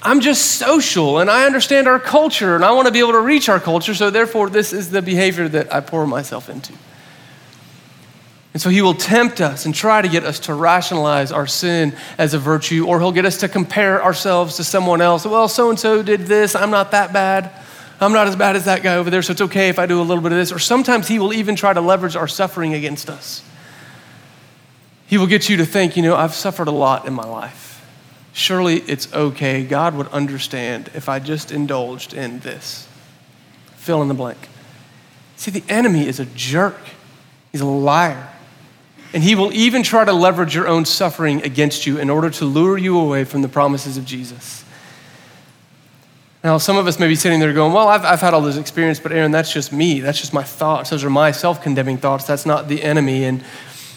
I'm 0.04 0.20
just 0.20 0.58
social 0.58 1.20
and 1.20 1.30
I 1.30 1.46
understand 1.46 1.88
our 1.88 2.00
culture 2.00 2.56
and 2.56 2.66
I 2.66 2.72
want 2.72 2.88
to 2.88 2.94
be 2.94 3.00
able 3.00 3.14
to 3.14 3.22
reach 3.22 3.50
our 3.50 3.60
culture, 3.60 3.94
so 3.94 4.10
therefore, 4.10 4.50
this 4.50 4.74
is 4.74 4.92
the 4.92 5.02
behavior 5.02 5.48
that 5.50 5.74
I 5.74 5.80
pour 5.80 6.06
myself 6.06 6.50
into. 6.50 6.74
And 8.54 8.62
so 8.62 8.70
he 8.70 8.82
will 8.82 8.96
tempt 8.96 9.40
us 9.40 9.66
and 9.66 9.76
try 9.76 10.02
to 10.02 10.08
get 10.08 10.24
us 10.24 10.40
to 10.42 10.54
rationalize 10.54 11.32
our 11.32 11.46
sin 11.46 11.96
as 12.18 12.34
a 12.34 12.40
virtue, 12.40 12.88
or 12.88 13.00
he'll 13.00 13.12
get 13.12 13.26
us 13.26 13.38
to 13.42 13.48
compare 13.48 14.04
ourselves 14.04 14.56
to 14.58 14.64
someone 14.64 15.00
else. 15.00 15.26
Well, 15.26 15.48
so 15.48 15.70
and 15.70 15.80
so 15.80 16.02
did 16.02 16.22
this, 16.22 16.56
I'm 16.56 16.72
not 16.72 16.92
that 16.92 17.14
bad. 17.14 17.52
I'm 18.00 18.14
not 18.14 18.28
as 18.28 18.36
bad 18.36 18.56
as 18.56 18.66
that 18.66 18.84
guy 18.84 18.96
over 18.96 19.10
there, 19.10 19.22
so 19.22 19.32
it's 19.32 19.42
okay 19.42 19.70
if 19.70 19.80
I 19.80 19.88
do 19.88 20.00
a 20.00 20.04
little 20.04 20.22
bit 20.22 20.32
of 20.32 20.38
this. 20.38 20.52
Or 20.52 20.60
sometimes 20.60 21.08
he 21.08 21.18
will 21.18 21.34
even 21.34 21.56
try 21.56 21.74
to 21.74 21.82
leverage 21.82 22.16
our 22.16 22.28
suffering 22.28 22.74
against 22.74 23.10
us. 23.10 23.44
He 25.08 25.18
will 25.18 25.28
get 25.28 25.50
you 25.50 25.58
to 25.58 25.66
think, 25.66 25.98
you 25.98 26.04
know, 26.04 26.16
I've 26.16 26.34
suffered 26.34 26.68
a 26.68 26.72
lot 26.72 27.08
in 27.08 27.14
my 27.14 27.26
life. 27.26 27.86
Surely 28.34 28.82
it's 28.82 29.12
okay. 29.14 29.64
God 29.64 29.96
would 29.96 30.08
understand 30.10 30.92
if 30.94 31.10
I 31.10 31.18
just 31.18 31.52
indulged 31.52 32.14
in 32.14 32.40
this. 32.40 32.88
Fill 33.78 34.02
in 34.04 34.10
the 34.10 34.14
blank. 34.14 34.38
See, 35.38 35.50
the 35.50 35.64
enemy 35.70 36.08
is 36.08 36.20
a 36.20 36.26
jerk, 36.26 36.78
he's 37.52 37.62
a 37.62 37.66
liar. 37.66 38.30
And 39.14 39.24
he 39.24 39.34
will 39.34 39.54
even 39.54 39.82
try 39.82 40.04
to 40.04 40.12
leverage 40.12 40.54
your 40.54 40.68
own 40.68 40.86
suffering 40.86 41.42
against 41.42 41.88
you 41.88 41.98
in 41.98 42.10
order 42.10 42.30
to 42.30 42.46
lure 42.46 42.78
you 42.78 43.00
away 43.00 43.24
from 43.24 43.42
the 43.42 43.48
promises 43.48 43.98
of 43.98 44.06
Jesus. 44.06 44.66
Now, 46.44 46.60
some 46.60 46.78
of 46.78 46.86
us 46.86 47.00
may 47.00 47.08
be 47.08 47.16
sitting 47.16 47.40
there 47.40 47.52
going, 47.52 47.74
Well, 47.74 47.88
I've, 47.88 48.06
I've 48.06 48.22
had 48.22 48.34
all 48.34 48.42
this 48.42 48.58
experience, 48.58 49.00
but 49.00 49.12
Aaron, 49.12 49.32
that's 49.32 49.52
just 49.52 49.74
me. 49.74 50.00
That's 50.00 50.20
just 50.20 50.34
my 50.34 50.44
thoughts. 50.44 50.92
Those 50.92 51.04
are 51.04 51.10
my 51.10 51.32
self 51.32 51.62
condemning 51.62 51.98
thoughts. 51.98 52.26
That's 52.26 52.46
not 52.46 52.68
the 52.68 52.84
enemy. 52.84 53.24
And, 53.24 53.44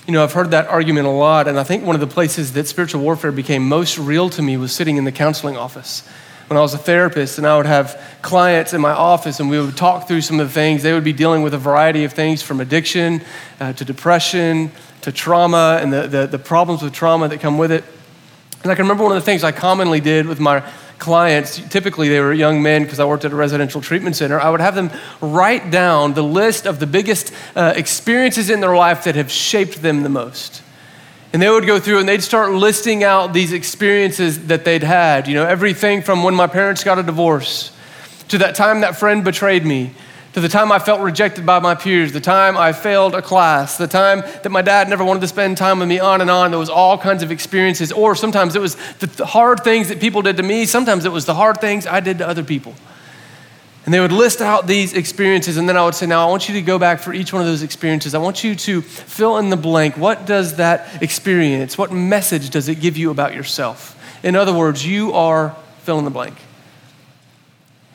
you 0.06 0.12
know, 0.12 0.22
I've 0.22 0.32
heard 0.32 0.50
that 0.52 0.66
argument 0.68 1.06
a 1.06 1.10
lot. 1.10 1.48
And 1.48 1.58
I 1.58 1.64
think 1.64 1.84
one 1.84 1.94
of 1.94 2.00
the 2.00 2.06
places 2.06 2.52
that 2.54 2.66
spiritual 2.66 3.02
warfare 3.02 3.32
became 3.32 3.68
most 3.68 3.98
real 3.98 4.30
to 4.30 4.42
me 4.42 4.56
was 4.56 4.74
sitting 4.74 4.96
in 4.96 5.04
the 5.04 5.12
counseling 5.12 5.56
office. 5.56 6.06
When 6.48 6.56
I 6.56 6.62
was 6.62 6.74
a 6.74 6.78
therapist, 6.78 7.38
and 7.38 7.46
I 7.46 7.56
would 7.56 7.66
have 7.66 8.02
clients 8.22 8.72
in 8.72 8.80
my 8.80 8.90
office, 8.90 9.38
and 9.38 9.48
we 9.48 9.60
would 9.60 9.76
talk 9.76 10.08
through 10.08 10.22
some 10.22 10.40
of 10.40 10.48
the 10.48 10.52
things. 10.52 10.82
They 10.82 10.92
would 10.92 11.04
be 11.04 11.12
dealing 11.12 11.42
with 11.42 11.54
a 11.54 11.58
variety 11.58 12.02
of 12.02 12.12
things 12.12 12.42
from 12.42 12.60
addiction 12.60 13.22
uh, 13.60 13.72
to 13.74 13.84
depression 13.84 14.72
to 15.02 15.12
trauma 15.12 15.78
and 15.80 15.92
the, 15.92 16.06
the, 16.06 16.26
the 16.26 16.38
problems 16.38 16.82
with 16.82 16.92
trauma 16.92 17.28
that 17.28 17.40
come 17.40 17.58
with 17.58 17.72
it. 17.72 17.84
And 18.62 18.70
I 18.70 18.74
can 18.74 18.84
remember 18.84 19.04
one 19.04 19.12
of 19.12 19.22
the 19.22 19.24
things 19.24 19.42
I 19.42 19.52
commonly 19.52 20.00
did 20.00 20.26
with 20.26 20.40
my 20.40 20.62
clients, 21.00 21.58
typically 21.68 22.08
they 22.08 22.20
were 22.20 22.32
young 22.32 22.62
men 22.62 22.84
because 22.84 23.00
I 23.00 23.04
worked 23.04 23.24
at 23.24 23.32
a 23.32 23.36
residential 23.36 23.80
treatment 23.80 24.14
center, 24.14 24.38
I 24.38 24.50
would 24.50 24.60
have 24.60 24.74
them 24.74 24.90
write 25.20 25.70
down 25.70 26.14
the 26.14 26.22
list 26.22 26.66
of 26.66 26.78
the 26.78 26.86
biggest 26.86 27.32
uh, 27.56 27.72
experiences 27.74 28.50
in 28.50 28.60
their 28.60 28.76
life 28.76 29.04
that 29.04 29.16
have 29.16 29.30
shaped 29.30 29.82
them 29.82 30.02
the 30.02 30.08
most. 30.08 30.62
And 31.32 31.40
they 31.40 31.48
would 31.48 31.66
go 31.66 31.80
through 31.80 32.00
and 32.00 32.08
they'd 32.08 32.22
start 32.22 32.52
listing 32.52 33.02
out 33.04 33.32
these 33.32 33.52
experiences 33.52 34.46
that 34.46 34.64
they'd 34.64 34.82
had. 34.82 35.28
You 35.28 35.34
know, 35.34 35.46
everything 35.46 36.02
from 36.02 36.22
when 36.22 36.34
my 36.34 36.46
parents 36.46 36.84
got 36.84 36.98
a 36.98 37.02
divorce 37.02 37.72
to 38.28 38.38
that 38.38 38.54
time 38.54 38.80
that 38.82 38.96
friend 38.96 39.24
betrayed 39.24 39.64
me 39.64 39.92
to 40.32 40.40
the 40.40 40.48
time 40.48 40.70
I 40.70 40.78
felt 40.78 41.00
rejected 41.00 41.44
by 41.44 41.58
my 41.58 41.74
peers, 41.74 42.12
the 42.12 42.20
time 42.20 42.56
I 42.56 42.72
failed 42.72 43.14
a 43.14 43.22
class, 43.22 43.76
the 43.76 43.88
time 43.88 44.20
that 44.20 44.50
my 44.50 44.62
dad 44.62 44.88
never 44.88 45.04
wanted 45.04 45.20
to 45.20 45.28
spend 45.28 45.56
time 45.56 45.80
with 45.80 45.88
me, 45.88 45.98
on 45.98 46.20
and 46.20 46.30
on. 46.30 46.50
There 46.50 46.58
was 46.58 46.70
all 46.70 46.96
kinds 46.96 47.22
of 47.22 47.32
experiences. 47.32 47.90
Or 47.90 48.14
sometimes 48.14 48.54
it 48.54 48.60
was 48.60 48.76
the 48.98 49.26
hard 49.26 49.64
things 49.64 49.88
that 49.88 50.00
people 50.00 50.22
did 50.22 50.36
to 50.36 50.42
me, 50.44 50.66
sometimes 50.66 51.04
it 51.04 51.12
was 51.12 51.26
the 51.26 51.34
hard 51.34 51.60
things 51.60 51.86
I 51.86 52.00
did 52.00 52.18
to 52.18 52.28
other 52.28 52.44
people. 52.44 52.74
And 53.84 53.94
they 53.94 53.98
would 53.98 54.12
list 54.12 54.40
out 54.40 54.66
these 54.66 54.92
experiences, 54.92 55.56
and 55.56 55.68
then 55.68 55.76
I 55.76 55.84
would 55.84 55.94
say, 55.94 56.06
Now 56.06 56.28
I 56.28 56.30
want 56.30 56.48
you 56.48 56.54
to 56.54 56.62
go 56.62 56.78
back 56.78 57.00
for 57.00 57.12
each 57.12 57.32
one 57.32 57.42
of 57.42 57.48
those 57.48 57.62
experiences. 57.62 58.14
I 58.14 58.18
want 58.18 58.44
you 58.44 58.54
to 58.54 58.82
fill 58.82 59.38
in 59.38 59.50
the 59.50 59.56
blank. 59.56 59.96
What 59.96 60.26
does 60.26 60.56
that 60.56 61.02
experience, 61.02 61.76
what 61.76 61.90
message 61.90 62.50
does 62.50 62.68
it 62.68 62.76
give 62.76 62.96
you 62.96 63.10
about 63.10 63.34
yourself? 63.34 63.96
In 64.22 64.36
other 64.36 64.52
words, 64.52 64.86
you 64.86 65.12
are 65.14 65.56
fill 65.80 65.98
in 65.98 66.04
the 66.04 66.10
blank. 66.10 66.36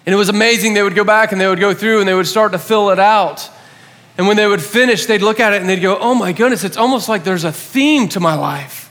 And 0.05 0.13
it 0.13 0.17
was 0.17 0.29
amazing. 0.29 0.73
They 0.73 0.83
would 0.83 0.95
go 0.95 1.03
back 1.03 1.31
and 1.31 1.41
they 1.41 1.47
would 1.47 1.59
go 1.59 1.73
through 1.73 1.99
and 1.99 2.07
they 2.07 2.13
would 2.13 2.27
start 2.27 2.51
to 2.51 2.59
fill 2.59 2.91
it 2.91 2.99
out. 2.99 3.49
And 4.17 4.27
when 4.27 4.37
they 4.37 4.47
would 4.47 4.61
finish, 4.61 5.05
they'd 5.05 5.21
look 5.21 5.39
at 5.39 5.53
it 5.53 5.61
and 5.61 5.69
they'd 5.69 5.79
go, 5.79 5.97
Oh 5.99 6.15
my 6.15 6.31
goodness, 6.31 6.63
it's 6.63 6.77
almost 6.77 7.09
like 7.09 7.23
there's 7.23 7.43
a 7.43 7.51
theme 7.51 8.07
to 8.09 8.19
my 8.19 8.35
life. 8.35 8.85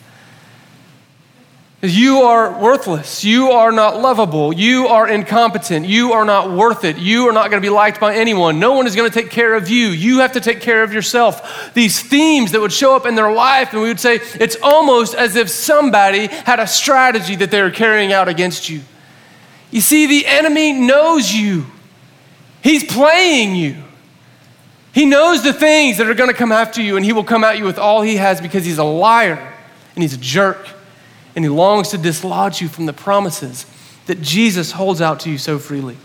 You 1.83 2.23
are 2.23 2.59
worthless. 2.59 3.25
You 3.25 3.51
are 3.51 3.71
not 3.71 4.01
lovable. 4.01 4.55
You 4.55 4.87
are 4.87 5.07
incompetent. 5.07 5.87
You 5.87 6.13
are 6.13 6.25
not 6.25 6.51
worth 6.51 6.85
it. 6.85 6.97
You 6.97 7.29
are 7.29 7.33
not 7.33 7.51
going 7.51 7.63
to 7.63 7.67
be 7.67 7.73
liked 7.73 8.01
by 8.01 8.15
anyone. 8.15 8.59
No 8.59 8.73
one 8.73 8.87
is 8.87 8.97
going 8.97 9.11
to 9.11 9.15
take 9.15 9.31
care 9.31 9.55
of 9.55 9.69
you. 9.69 9.89
You 9.89 10.21
have 10.21 10.33
to 10.33 10.41
take 10.41 10.61
care 10.61 10.83
of 10.83 10.95
yourself. 10.95 11.75
These 11.75 12.01
themes 12.01 12.53
that 12.53 12.61
would 12.61 12.73
show 12.73 12.97
up 12.97 13.05
in 13.05 13.17
their 13.17 13.31
life, 13.31 13.73
and 13.73 13.83
we 13.83 13.89
would 13.89 14.01
say 14.01 14.21
it's 14.41 14.57
almost 14.63 15.15
as 15.15 15.37
if 15.37 15.51
somebody 15.51 16.29
had 16.29 16.59
a 16.59 16.67
strategy 16.67 17.37
that 17.37 17.51
they 17.51 17.61
were 17.61 17.71
carrying 17.71 18.15
out 18.15 18.29
against 18.29 18.71
you. 18.71 18.81
You 19.75 19.81
see, 19.81 20.07
the 20.07 20.25
enemy 20.25 20.73
knows 20.73 21.35
you, 21.35 21.67
he's 22.63 22.85
playing 22.85 23.57
you. 23.57 23.75
He 24.93 25.05
knows 25.05 25.43
the 25.43 25.53
things 25.53 25.99
that 25.99 26.09
are 26.09 26.15
going 26.15 26.31
to 26.31 26.37
come 26.37 26.53
after 26.53 26.81
you, 26.81 26.97
and 26.97 27.05
he 27.05 27.13
will 27.13 27.25
come 27.25 27.43
at 27.43 27.59
you 27.59 27.65
with 27.65 27.77
all 27.77 28.01
he 28.01 28.15
has 28.15 28.41
because 28.41 28.65
he's 28.65 28.79
a 28.79 28.85
liar 28.85 29.53
and 29.97 30.05
he's 30.05 30.15
a 30.15 30.19
jerk, 30.19 30.69
and 31.35 31.45
he 31.45 31.49
longs 31.49 31.89
to 31.89 31.99
dislodge 31.99 32.61
you 32.61 32.69
from 32.69 32.87
the 32.87 32.93
promises 32.93 33.67
that 34.07 34.23
Jesus 34.23 34.71
holds 34.71 35.01
out 35.01 35.19
to 35.21 35.31
you 35.31 35.39
so 35.39 35.59
freely. 35.59 35.97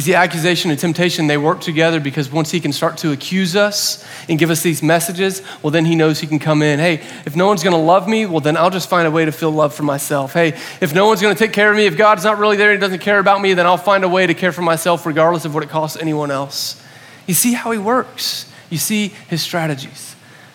You 0.00 0.02
see, 0.02 0.14
accusation 0.14 0.70
and 0.70 0.80
temptation, 0.80 1.26
they 1.26 1.36
work 1.36 1.60
together 1.60 2.00
because 2.00 2.32
once 2.32 2.50
he 2.50 2.58
can 2.58 2.72
start 2.72 2.96
to 2.96 3.12
accuse 3.12 3.54
us 3.54 4.02
and 4.30 4.38
give 4.38 4.48
us 4.48 4.62
these 4.62 4.82
messages, 4.82 5.42
well, 5.62 5.70
then 5.70 5.84
he 5.84 5.94
knows 5.94 6.18
he 6.18 6.26
can 6.26 6.38
come 6.38 6.62
in. 6.62 6.78
Hey, 6.78 7.02
if 7.26 7.36
no 7.36 7.46
one's 7.46 7.62
going 7.62 7.76
to 7.76 7.82
love 7.82 8.08
me, 8.08 8.24
well, 8.24 8.40
then 8.40 8.56
I'll 8.56 8.70
just 8.70 8.88
find 8.88 9.06
a 9.06 9.10
way 9.10 9.26
to 9.26 9.30
feel 9.30 9.50
love 9.50 9.74
for 9.74 9.82
myself. 9.82 10.32
Hey, 10.32 10.58
if 10.80 10.94
no 10.94 11.06
one's 11.06 11.20
going 11.20 11.36
to 11.36 11.38
take 11.38 11.52
care 11.52 11.70
of 11.70 11.76
me, 11.76 11.84
if 11.84 11.98
God's 11.98 12.24
not 12.24 12.38
really 12.38 12.56
there 12.56 12.72
and 12.72 12.80
doesn't 12.80 13.00
care 13.00 13.18
about 13.18 13.42
me, 13.42 13.52
then 13.52 13.66
I'll 13.66 13.76
find 13.76 14.02
a 14.02 14.08
way 14.08 14.26
to 14.26 14.32
care 14.32 14.52
for 14.52 14.62
myself 14.62 15.04
regardless 15.04 15.44
of 15.44 15.52
what 15.52 15.62
it 15.62 15.68
costs 15.68 16.00
anyone 16.00 16.30
else. 16.30 16.82
You 17.26 17.34
see 17.34 17.52
how 17.52 17.70
he 17.70 17.78
works, 17.78 18.50
you 18.70 18.78
see 18.78 19.08
his 19.28 19.42
strategies. 19.42 20.09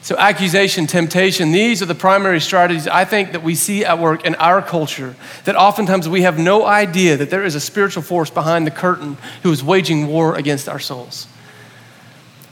So, 0.06 0.16
accusation, 0.20 0.86
temptation, 0.86 1.52
these 1.52 1.82
are 1.82 1.88
the 1.88 1.96
primary 1.96 2.40
strategies 2.40 2.88
I 2.88 3.06
think 3.06 3.32
that 3.32 3.42
we 3.42 3.56
see 3.56 3.84
at 3.84 3.98
work 3.98 4.24
in 4.24 4.36
our 4.36 4.62
culture. 4.62 5.16
That 5.46 5.56
oftentimes 5.56 6.08
we 6.08 6.22
have 6.22 6.38
no 6.38 6.64
idea 6.64 7.18
that 7.18 7.32
there 7.32 7.44
is 7.44 7.56
a 7.56 7.60
spiritual 7.60 8.04
force 8.04 8.30
behind 8.30 8.68
the 8.68 8.72
curtain 8.72 9.18
who 9.42 9.52
is 9.52 9.64
waging 9.64 10.06
war 10.06 10.36
against 10.36 10.70
our 10.70 10.78
souls. 10.78 11.26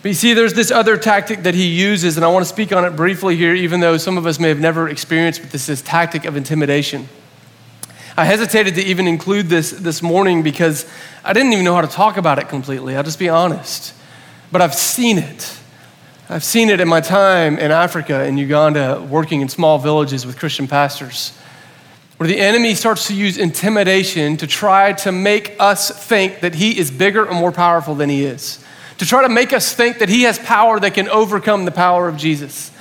But 0.01 0.07
you 0.07 0.15
see, 0.15 0.33
there's 0.33 0.55
this 0.55 0.71
other 0.71 0.97
tactic 0.97 1.43
that 1.43 1.53
he 1.53 1.67
uses, 1.67 2.17
and 2.17 2.25
I 2.25 2.29
want 2.29 2.43
to 2.43 2.49
speak 2.49 2.73
on 2.73 2.85
it 2.85 2.95
briefly 2.95 3.35
here, 3.35 3.53
even 3.53 3.81
though 3.81 3.97
some 3.97 4.17
of 4.17 4.25
us 4.25 4.39
may 4.39 4.49
have 4.49 4.59
never 4.59 4.89
experienced 4.89 5.43
but 5.43 5.51
this 5.51 5.69
is 5.69 5.83
tactic 5.83 6.25
of 6.25 6.35
intimidation. 6.35 7.07
I 8.17 8.25
hesitated 8.25 8.73
to 8.73 8.81
even 8.83 9.05
include 9.05 9.49
this 9.49 9.69
this 9.69 10.01
morning 10.01 10.41
because 10.41 10.91
I 11.23 11.33
didn't 11.33 11.53
even 11.53 11.65
know 11.65 11.75
how 11.75 11.81
to 11.81 11.87
talk 11.87 12.17
about 12.17 12.39
it 12.39 12.49
completely. 12.49 12.95
I'll 12.95 13.03
just 13.03 13.19
be 13.19 13.29
honest. 13.29 13.93
But 14.51 14.63
I've 14.63 14.73
seen 14.73 15.19
it. 15.19 15.59
I've 16.29 16.43
seen 16.43 16.69
it 16.69 16.79
in 16.79 16.87
my 16.87 17.01
time 17.01 17.57
in 17.59 17.71
Africa, 17.71 18.25
in 18.25 18.37
Uganda, 18.37 19.05
working 19.09 19.41
in 19.41 19.49
small 19.49 19.77
villages 19.77 20.25
with 20.25 20.39
Christian 20.39 20.67
pastors, 20.67 21.37
where 22.17 22.27
the 22.27 22.39
enemy 22.39 22.75
starts 22.75 23.07
to 23.07 23.13
use 23.13 23.37
intimidation 23.37 24.37
to 24.37 24.47
try 24.47 24.93
to 24.93 25.11
make 25.11 25.55
us 25.59 25.89
think 25.89 26.39
that 26.39 26.55
he 26.55 26.77
is 26.77 26.91
bigger 26.91 27.25
and 27.25 27.37
more 27.37 27.51
powerful 27.51 27.95
than 27.95 28.09
he 28.09 28.23
is 28.23 28.63
to 28.97 29.05
try 29.05 29.21
to 29.23 29.29
make 29.29 29.53
us 29.53 29.73
think 29.73 29.99
that 29.99 30.09
he 30.09 30.23
has 30.23 30.39
power 30.39 30.79
that 30.79 30.93
can 30.93 31.09
overcome 31.09 31.65
the 31.65 31.71
power 31.71 32.07
of 32.07 32.17
Jesus. 32.17 32.71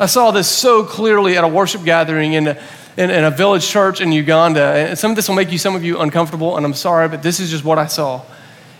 I 0.00 0.06
saw 0.06 0.30
this 0.30 0.48
so 0.48 0.84
clearly 0.84 1.36
at 1.36 1.44
a 1.44 1.48
worship 1.48 1.84
gathering 1.84 2.32
in 2.32 2.48
a, 2.48 2.58
in, 2.96 3.10
in 3.10 3.24
a 3.24 3.30
village 3.30 3.66
church 3.66 4.00
in 4.00 4.12
Uganda. 4.12 4.62
And 4.62 4.98
some 4.98 5.12
of 5.12 5.16
this 5.16 5.28
will 5.28 5.36
make 5.36 5.52
you, 5.52 5.58
some 5.58 5.76
of 5.76 5.84
you, 5.84 6.00
uncomfortable, 6.00 6.56
and 6.56 6.64
I'm 6.64 6.74
sorry, 6.74 7.08
but 7.08 7.22
this 7.22 7.40
is 7.40 7.50
just 7.50 7.64
what 7.64 7.78
I 7.78 7.86
saw. 7.86 8.22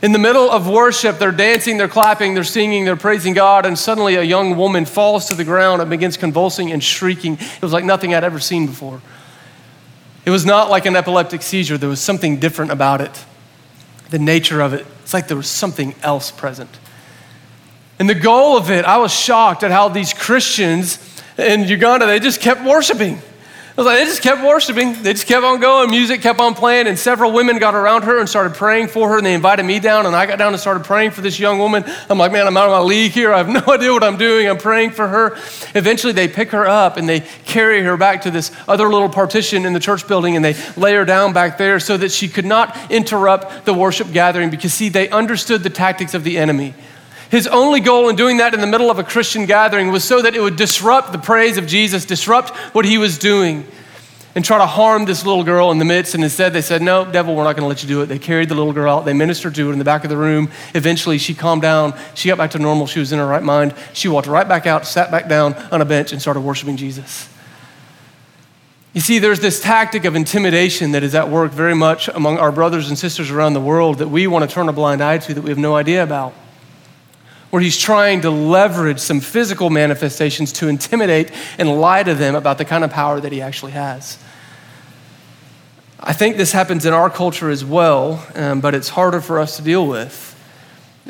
In 0.00 0.12
the 0.12 0.18
middle 0.18 0.48
of 0.48 0.68
worship, 0.68 1.18
they're 1.18 1.32
dancing, 1.32 1.76
they're 1.76 1.88
clapping, 1.88 2.34
they're 2.34 2.44
singing, 2.44 2.84
they're 2.84 2.96
praising 2.96 3.34
God, 3.34 3.66
and 3.66 3.76
suddenly 3.76 4.14
a 4.14 4.22
young 4.22 4.56
woman 4.56 4.84
falls 4.84 5.26
to 5.26 5.34
the 5.34 5.44
ground 5.44 5.82
and 5.82 5.90
begins 5.90 6.16
convulsing 6.16 6.70
and 6.70 6.82
shrieking. 6.82 7.34
It 7.34 7.62
was 7.62 7.72
like 7.72 7.84
nothing 7.84 8.14
I'd 8.14 8.22
ever 8.22 8.38
seen 8.38 8.66
before. 8.66 9.02
It 10.24 10.30
was 10.30 10.46
not 10.46 10.70
like 10.70 10.86
an 10.86 10.94
epileptic 10.94 11.42
seizure, 11.42 11.78
there 11.78 11.88
was 11.88 12.00
something 12.00 12.38
different 12.38 12.70
about 12.70 13.00
it. 13.00 13.24
The 14.10 14.18
nature 14.18 14.60
of 14.60 14.72
it, 14.72 14.86
it's 15.02 15.12
like 15.12 15.26
there 15.26 15.36
was 15.36 15.48
something 15.48 15.94
else 16.02 16.30
present. 16.30 16.70
And 17.98 18.08
the 18.08 18.14
goal 18.14 18.56
of 18.56 18.70
it, 18.70 18.84
I 18.84 18.98
was 18.98 19.12
shocked 19.12 19.64
at 19.64 19.72
how 19.72 19.88
these 19.88 20.14
Christians 20.14 20.98
in 21.36 21.64
Uganda, 21.64 22.06
they 22.06 22.20
just 22.20 22.40
kept 22.40 22.62
worshiping. 22.64 23.20
Was 23.78 23.86
like, 23.86 24.00
they 24.00 24.06
just 24.06 24.22
kept 24.22 24.42
worshiping. 24.42 25.04
They 25.04 25.12
just 25.12 25.28
kept 25.28 25.44
on 25.44 25.60
going. 25.60 25.88
Music 25.88 26.20
kept 26.20 26.40
on 26.40 26.56
playing, 26.56 26.88
and 26.88 26.98
several 26.98 27.30
women 27.30 27.60
got 27.60 27.76
around 27.76 28.02
her 28.02 28.18
and 28.18 28.28
started 28.28 28.54
praying 28.54 28.88
for 28.88 29.08
her. 29.08 29.18
And 29.18 29.24
they 29.24 29.34
invited 29.34 29.62
me 29.62 29.78
down, 29.78 30.04
and 30.04 30.16
I 30.16 30.26
got 30.26 30.36
down 30.36 30.52
and 30.52 30.60
started 30.60 30.82
praying 30.82 31.12
for 31.12 31.20
this 31.20 31.38
young 31.38 31.60
woman. 31.60 31.84
I'm 32.10 32.18
like, 32.18 32.32
man, 32.32 32.48
I'm 32.48 32.56
out 32.56 32.66
of 32.66 32.72
my 32.72 32.80
league 32.80 33.12
here. 33.12 33.32
I 33.32 33.38
have 33.38 33.48
no 33.66 33.72
idea 33.72 33.92
what 33.92 34.02
I'm 34.02 34.16
doing. 34.16 34.48
I'm 34.48 34.58
praying 34.58 34.90
for 34.90 35.06
her. 35.06 35.36
Eventually, 35.76 36.12
they 36.12 36.26
pick 36.26 36.50
her 36.50 36.66
up 36.66 36.96
and 36.96 37.08
they 37.08 37.20
carry 37.44 37.80
her 37.84 37.96
back 37.96 38.22
to 38.22 38.32
this 38.32 38.50
other 38.66 38.88
little 38.88 39.08
partition 39.08 39.64
in 39.64 39.74
the 39.74 39.80
church 39.80 40.08
building, 40.08 40.34
and 40.34 40.44
they 40.44 40.56
lay 40.76 40.94
her 40.94 41.04
down 41.04 41.32
back 41.32 41.56
there 41.56 41.78
so 41.78 41.96
that 41.98 42.10
she 42.10 42.26
could 42.26 42.46
not 42.46 42.76
interrupt 42.90 43.64
the 43.64 43.74
worship 43.74 44.10
gathering 44.10 44.50
because, 44.50 44.74
see, 44.74 44.88
they 44.88 45.08
understood 45.10 45.62
the 45.62 45.70
tactics 45.70 46.14
of 46.14 46.24
the 46.24 46.36
enemy. 46.36 46.74
His 47.30 47.46
only 47.46 47.80
goal 47.80 48.08
in 48.08 48.16
doing 48.16 48.38
that 48.38 48.54
in 48.54 48.60
the 48.60 48.66
middle 48.66 48.90
of 48.90 48.98
a 48.98 49.04
Christian 49.04 49.44
gathering 49.44 49.92
was 49.92 50.02
so 50.02 50.22
that 50.22 50.34
it 50.34 50.40
would 50.40 50.56
disrupt 50.56 51.12
the 51.12 51.18
praise 51.18 51.58
of 51.58 51.66
Jesus, 51.66 52.04
disrupt 52.04 52.50
what 52.74 52.86
he 52.86 52.96
was 52.96 53.18
doing, 53.18 53.66
and 54.34 54.44
try 54.44 54.56
to 54.56 54.66
harm 54.66 55.04
this 55.04 55.26
little 55.26 55.44
girl 55.44 55.70
in 55.70 55.78
the 55.78 55.84
midst. 55.84 56.14
And 56.14 56.24
instead, 56.24 56.54
they 56.54 56.62
said, 56.62 56.80
No, 56.80 57.04
devil, 57.04 57.36
we're 57.36 57.44
not 57.44 57.54
going 57.54 57.64
to 57.64 57.68
let 57.68 57.82
you 57.82 57.88
do 57.88 58.00
it. 58.00 58.06
They 58.06 58.18
carried 58.18 58.48
the 58.48 58.54
little 58.54 58.72
girl 58.72 58.98
out, 58.98 59.04
they 59.04 59.12
ministered 59.12 59.54
to 59.56 59.66
her 59.66 59.72
in 59.72 59.78
the 59.78 59.84
back 59.84 60.04
of 60.04 60.10
the 60.10 60.16
room. 60.16 60.50
Eventually, 60.74 61.18
she 61.18 61.34
calmed 61.34 61.60
down. 61.60 61.94
She 62.14 62.28
got 62.28 62.38
back 62.38 62.52
to 62.52 62.58
normal. 62.58 62.86
She 62.86 62.98
was 62.98 63.12
in 63.12 63.18
her 63.18 63.26
right 63.26 63.42
mind. 63.42 63.74
She 63.92 64.08
walked 64.08 64.26
right 64.26 64.48
back 64.48 64.66
out, 64.66 64.86
sat 64.86 65.10
back 65.10 65.28
down 65.28 65.54
on 65.70 65.82
a 65.82 65.84
bench, 65.84 66.12
and 66.12 66.22
started 66.22 66.40
worshiping 66.40 66.78
Jesus. 66.78 67.28
You 68.94 69.02
see, 69.02 69.18
there's 69.18 69.40
this 69.40 69.60
tactic 69.60 70.06
of 70.06 70.16
intimidation 70.16 70.92
that 70.92 71.02
is 71.02 71.14
at 71.14 71.28
work 71.28 71.52
very 71.52 71.74
much 71.74 72.08
among 72.08 72.38
our 72.38 72.50
brothers 72.50 72.88
and 72.88 72.98
sisters 72.98 73.30
around 73.30 73.52
the 73.52 73.60
world 73.60 73.98
that 73.98 74.08
we 74.08 74.26
want 74.26 74.48
to 74.48 74.52
turn 74.52 74.68
a 74.70 74.72
blind 74.72 75.02
eye 75.02 75.18
to 75.18 75.34
that 75.34 75.42
we 75.42 75.50
have 75.50 75.58
no 75.58 75.76
idea 75.76 76.02
about 76.02 76.32
where 77.50 77.62
he's 77.62 77.78
trying 77.78 78.20
to 78.22 78.30
leverage 78.30 78.98
some 78.98 79.20
physical 79.20 79.70
manifestations 79.70 80.52
to 80.52 80.68
intimidate 80.68 81.30
and 81.58 81.80
lie 81.80 82.02
to 82.02 82.14
them 82.14 82.34
about 82.34 82.58
the 82.58 82.64
kind 82.64 82.84
of 82.84 82.90
power 82.90 83.20
that 83.20 83.32
he 83.32 83.40
actually 83.40 83.72
has. 83.72 84.18
I 86.00 86.12
think 86.12 86.36
this 86.36 86.52
happens 86.52 86.86
in 86.86 86.92
our 86.92 87.10
culture 87.10 87.50
as 87.50 87.64
well, 87.64 88.24
um, 88.34 88.60
but 88.60 88.74
it's 88.74 88.90
harder 88.90 89.20
for 89.20 89.38
us 89.38 89.56
to 89.56 89.62
deal 89.62 89.86
with. 89.86 90.34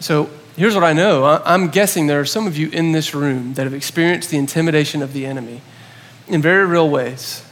So 0.01 0.31
here's 0.57 0.75
what 0.75 0.85
I 0.85 0.93
know 0.93 1.25
I'm 1.45 1.69
guessing 1.69 2.07
there 2.07 2.21
are 2.21 2.25
some 2.25 2.47
of 2.47 2.57
you 2.57 2.69
in 2.71 2.93
this 2.93 3.15
room 3.15 3.55
that 3.55 3.65
have 3.65 3.75
experienced 3.75 4.31
the 4.31 4.39
intimidation 4.39 5.03
of 5.03 5.13
the 5.13 5.27
enemy 5.27 5.61
in 6.29 6.41
very 6.41 6.65
real 6.65 6.89
ways. 6.89 7.45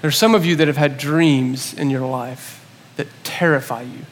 There 0.00 0.08
are 0.08 0.12
some 0.12 0.34
of 0.34 0.44
you 0.44 0.56
that 0.56 0.66
have 0.66 0.76
had 0.76 0.98
dreams 0.98 1.72
in 1.74 1.88
your 1.88 2.06
life 2.06 2.58
that 2.96 3.06
terrify 3.24 3.82
you 3.82 4.06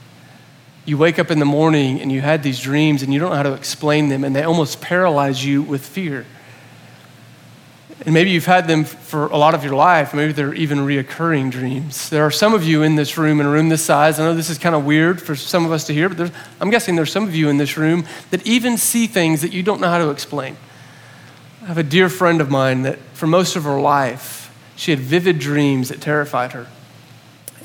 you 0.90 0.98
wake 0.98 1.20
up 1.20 1.30
in 1.30 1.38
the 1.38 1.44
morning 1.44 2.00
and 2.00 2.10
you 2.10 2.20
had 2.20 2.42
these 2.42 2.58
dreams 2.58 3.04
and 3.04 3.14
you 3.14 3.20
don't 3.20 3.30
know 3.30 3.36
how 3.36 3.44
to 3.44 3.54
explain 3.54 4.08
them 4.08 4.24
and 4.24 4.34
they 4.34 4.42
almost 4.42 4.80
paralyze 4.80 5.44
you 5.44 5.62
with 5.62 5.86
fear. 5.86 6.26
And 8.04 8.12
maybe 8.12 8.30
you've 8.30 8.46
had 8.46 8.66
them 8.66 8.82
for 8.84 9.26
a 9.26 9.36
lot 9.36 9.54
of 9.54 9.62
your 9.62 9.76
life. 9.76 10.12
Maybe 10.14 10.32
they're 10.32 10.54
even 10.54 10.78
reoccurring 10.78 11.52
dreams. 11.52 12.10
There 12.10 12.24
are 12.24 12.30
some 12.30 12.54
of 12.54 12.64
you 12.64 12.82
in 12.82 12.96
this 12.96 13.16
room, 13.16 13.40
in 13.40 13.46
a 13.46 13.50
room 13.50 13.68
this 13.68 13.84
size. 13.84 14.18
I 14.18 14.24
know 14.24 14.34
this 14.34 14.50
is 14.50 14.58
kind 14.58 14.74
of 14.74 14.84
weird 14.84 15.22
for 15.22 15.36
some 15.36 15.64
of 15.64 15.70
us 15.70 15.84
to 15.84 15.94
hear, 15.94 16.08
but 16.08 16.32
I'm 16.60 16.70
guessing 16.70 16.96
there's 16.96 17.12
some 17.12 17.24
of 17.24 17.36
you 17.36 17.48
in 17.50 17.58
this 17.58 17.76
room 17.76 18.04
that 18.30 18.44
even 18.44 18.76
see 18.76 19.06
things 19.06 19.42
that 19.42 19.52
you 19.52 19.62
don't 19.62 19.80
know 19.80 19.90
how 19.90 19.98
to 19.98 20.10
explain. 20.10 20.56
I 21.62 21.66
have 21.66 21.78
a 21.78 21.84
dear 21.84 22.08
friend 22.08 22.40
of 22.40 22.50
mine 22.50 22.82
that 22.82 22.98
for 23.12 23.28
most 23.28 23.54
of 23.54 23.62
her 23.62 23.78
life, 23.78 24.52
she 24.74 24.90
had 24.90 24.98
vivid 24.98 25.38
dreams 25.38 25.90
that 25.90 26.00
terrified 26.00 26.52
her. 26.52 26.66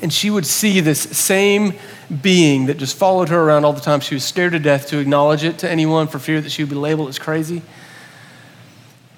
And 0.00 0.12
she 0.12 0.30
would 0.30 0.46
see 0.46 0.78
this 0.80 1.00
same 1.00 1.72
being 2.22 2.66
that 2.66 2.76
just 2.76 2.96
followed 2.96 3.28
her 3.28 3.40
around 3.40 3.64
all 3.64 3.72
the 3.72 3.80
time. 3.80 4.00
She 4.00 4.14
was 4.14 4.24
scared 4.24 4.52
to 4.52 4.58
death 4.58 4.88
to 4.88 4.98
acknowledge 4.98 5.44
it 5.44 5.58
to 5.58 5.70
anyone 5.70 6.06
for 6.06 6.18
fear 6.18 6.40
that 6.40 6.50
she 6.50 6.62
would 6.62 6.70
be 6.70 6.76
labeled 6.76 7.08
as 7.08 7.18
crazy. 7.18 7.62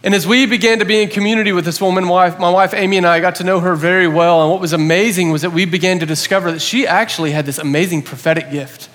And 0.03 0.15
as 0.15 0.27
we 0.27 0.47
began 0.47 0.79
to 0.79 0.85
be 0.85 1.03
in 1.03 1.09
community 1.09 1.53
with 1.53 1.65
this 1.65 1.81
woman, 1.81 2.09
wife, 2.09 2.39
my 2.39 2.51
wife 2.51 2.73
Amy 2.73 2.99
and 2.99 3.07
I 3.07 3.21
got 3.21 3.37
to 3.37 3.45
know 3.45 3.61
her 3.61 3.75
very 3.75 4.07
well. 4.07 4.43
And 4.43 4.51
what 4.51 4.61
was 4.61 4.73
amazing 4.73 5.33
was 5.33 5.43
that 5.43 5.51
we 5.51 5.65
began 5.65 5.99
to 5.99 6.07
discover 6.07 6.53
that 6.53 6.61
she 6.61 6.87
actually 6.87 7.33
had 7.33 7.47
this 7.47 7.59
amazing 7.59 8.03
prophetic 8.03 8.51
gift. 8.51 8.89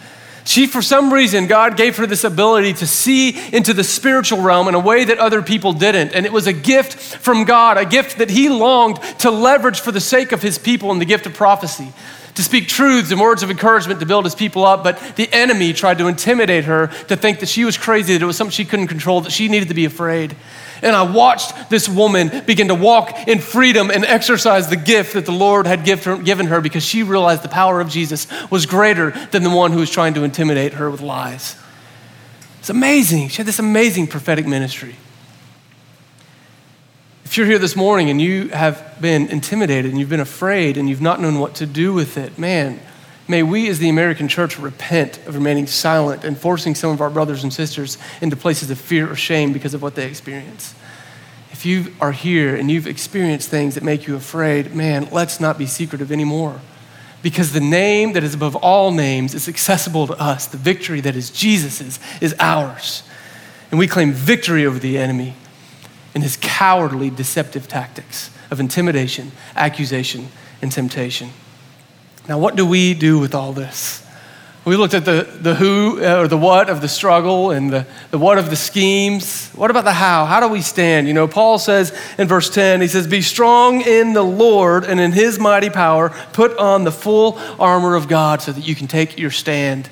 She, 0.45 0.65
for 0.65 0.81
some 0.81 1.13
reason, 1.13 1.47
God 1.47 1.77
gave 1.77 1.95
her 1.97 2.05
this 2.05 2.23
ability 2.23 2.73
to 2.73 2.87
see 2.87 3.37
into 3.55 3.73
the 3.73 3.83
spiritual 3.83 4.41
realm 4.41 4.67
in 4.67 4.75
a 4.75 4.79
way 4.79 5.05
that 5.05 5.17
other 5.17 5.41
people 5.41 5.71
didn't. 5.71 6.13
And 6.13 6.25
it 6.25 6.33
was 6.33 6.47
a 6.47 6.53
gift 6.53 6.95
from 6.95 7.45
God, 7.45 7.77
a 7.77 7.85
gift 7.85 8.17
that 8.17 8.29
He 8.29 8.49
longed 8.49 9.01
to 9.19 9.31
leverage 9.31 9.79
for 9.79 9.91
the 9.91 10.01
sake 10.01 10.31
of 10.31 10.41
His 10.41 10.57
people 10.57 10.91
in 10.91 10.99
the 10.99 11.05
gift 11.05 11.25
of 11.25 11.33
prophecy 11.33 11.93
to 12.35 12.43
speak 12.43 12.67
truths 12.67 13.11
and 13.11 13.19
words 13.21 13.43
of 13.43 13.51
encouragement 13.51 13.99
to 13.99 14.05
build 14.05 14.25
his 14.25 14.35
people 14.35 14.65
up, 14.65 14.83
but 14.83 14.97
the 15.15 15.31
enemy 15.31 15.71
tried 15.73 15.97
to 15.99 16.07
intimidate 16.07 16.65
her 16.65 16.87
to 17.07 17.15
think 17.15 17.39
that 17.39 17.49
she 17.49 17.63
was 17.63 17.77
crazy, 17.77 18.13
that 18.13 18.21
it 18.21 18.25
was 18.25 18.37
something 18.37 18.51
she 18.51 18.65
couldn't 18.65 18.87
control, 18.87 19.21
that 19.21 19.31
she 19.31 19.47
needed 19.47 19.67
to 19.67 19.73
be 19.73 19.85
afraid. 19.85 20.35
And 20.81 20.95
I 20.95 21.03
watched 21.03 21.69
this 21.69 21.87
woman 21.87 22.43
begin 22.45 22.67
to 22.67 22.75
walk 22.75 23.27
in 23.27 23.39
freedom 23.39 23.89
and 23.89 24.03
exercise 24.03 24.67
the 24.69 24.75
gift 24.75 25.13
that 25.13 25.25
the 25.25 25.31
Lord 25.31 25.65
had 25.65 25.85
given 25.85 26.47
her 26.47 26.59
because 26.59 26.83
she 26.83 27.03
realized 27.03 27.41
the 27.41 27.49
power 27.49 27.79
of 27.79 27.87
Jesus 27.87 28.27
was 28.51 28.65
greater 28.65 29.11
than 29.31 29.43
the 29.43 29.49
one 29.49 29.71
who 29.71 29.79
was 29.79 29.89
trying 29.89 30.13
to 30.15 30.23
intimidate 30.23 30.73
her 30.73 30.89
with 30.91 31.01
lies. 31.01 31.55
It's 32.59 32.69
amazing. 32.69 33.29
She 33.29 33.37
had 33.37 33.45
this 33.45 33.59
amazing 33.59 34.07
prophetic 34.07 34.45
ministry. 34.45 34.95
If 37.25 37.37
you're 37.37 37.47
here 37.47 37.57
this 37.57 37.75
morning 37.75 38.09
and 38.09 38.21
you 38.21 38.49
have 38.49 38.97
been 39.01 39.27
intimidated 39.27 39.89
and 39.89 39.99
you've 39.99 40.09
been 40.09 40.19
afraid 40.19 40.77
and 40.77 40.89
you've 40.89 41.01
not 41.01 41.19
known 41.19 41.39
what 41.39 41.55
to 41.55 41.65
do 41.65 41.93
with 41.93 42.17
it, 42.17 42.37
man, 42.37 42.79
may 43.27 43.41
we 43.41 43.69
as 43.69 43.79
the 43.79 43.89
American 43.89 44.27
church 44.27 44.59
repent 44.59 45.17
of 45.25 45.35
remaining 45.35 45.65
silent 45.65 46.25
and 46.25 46.37
forcing 46.37 46.75
some 46.75 46.91
of 46.91 47.01
our 47.01 47.09
brothers 47.09 47.41
and 47.43 47.51
sisters 47.51 47.97
into 48.21 48.35
places 48.35 48.69
of 48.69 48.77
fear 48.77 49.09
or 49.09 49.15
shame 49.15 49.53
because 49.53 49.73
of 49.73 49.81
what 49.81 49.95
they 49.95 50.05
experience. 50.05 50.75
If 51.51 51.65
you 51.65 51.93
are 52.01 52.11
here 52.11 52.55
and 52.55 52.69
you've 52.69 52.87
experienced 52.87 53.49
things 53.49 53.75
that 53.75 53.83
make 53.83 54.05
you 54.05 54.15
afraid, 54.15 54.75
man, 54.75 55.07
let's 55.11 55.39
not 55.39 55.57
be 55.57 55.65
secretive 55.65 56.11
anymore. 56.11 56.59
Because 57.21 57.53
the 57.53 57.61
name 57.61 58.13
that 58.13 58.23
is 58.23 58.35
above 58.35 58.57
all 58.57 58.91
names 58.91 59.33
is 59.33 59.47
accessible 59.47 60.07
to 60.07 60.21
us. 60.21 60.45
The 60.45 60.57
victory 60.57 60.99
that 61.01 61.15
is 61.15 61.31
Jesus's 61.31 61.99
is 62.19 62.35
ours. 62.37 63.03
And 63.71 63.79
we 63.79 63.87
claim 63.87 64.11
victory 64.11 64.65
over 64.65 64.77
the 64.77 64.97
enemy 64.97 65.35
and 66.13 66.23
his 66.23 66.37
cowardly, 66.37 67.09
deceptive 67.09 67.67
tactics 67.67 68.29
of 68.51 68.59
intimidation, 68.59 69.31
accusation, 69.55 70.29
and 70.61 70.71
temptation. 70.71 71.31
Now, 72.27 72.39
what 72.39 72.55
do 72.55 72.65
we 72.65 72.93
do 72.93 73.19
with 73.19 73.35
all 73.35 73.51
this? 73.51 74.03
We 74.65 74.77
looked 74.77 74.93
at 74.93 75.03
the, 75.03 75.27
the 75.41 75.55
who 75.55 76.01
uh, 76.01 76.21
or 76.21 76.27
the 76.29 76.37
what 76.37 76.69
of 76.69 76.79
the 76.79 76.87
struggle 76.87 77.51
and 77.51 77.69
the, 77.69 77.85
the 78.11 78.17
what 78.17 78.37
of 78.37 78.49
the 78.49 78.55
schemes. 78.55 79.49
What 79.49 79.69
about 79.69 79.83
the 79.83 79.91
how? 79.91 80.23
How 80.23 80.39
do 80.39 80.47
we 80.47 80.61
stand? 80.61 81.05
You 81.05 81.13
know, 81.13 81.27
Paul 81.27 81.59
says 81.59 81.97
in 82.17 82.29
verse 82.29 82.49
10, 82.49 82.79
he 82.79 82.87
says, 82.87 83.05
Be 83.05 83.21
strong 83.21 83.81
in 83.81 84.13
the 84.13 84.23
Lord 84.23 84.85
and 84.85 85.01
in 85.01 85.11
his 85.11 85.37
mighty 85.37 85.69
power, 85.69 86.11
put 86.31 86.57
on 86.57 86.85
the 86.85 86.93
full 86.93 87.37
armor 87.59 87.95
of 87.95 88.07
God 88.07 88.41
so 88.41 88.53
that 88.53 88.65
you 88.65 88.73
can 88.73 88.87
take 88.87 89.19
your 89.19 89.31
stand 89.31 89.89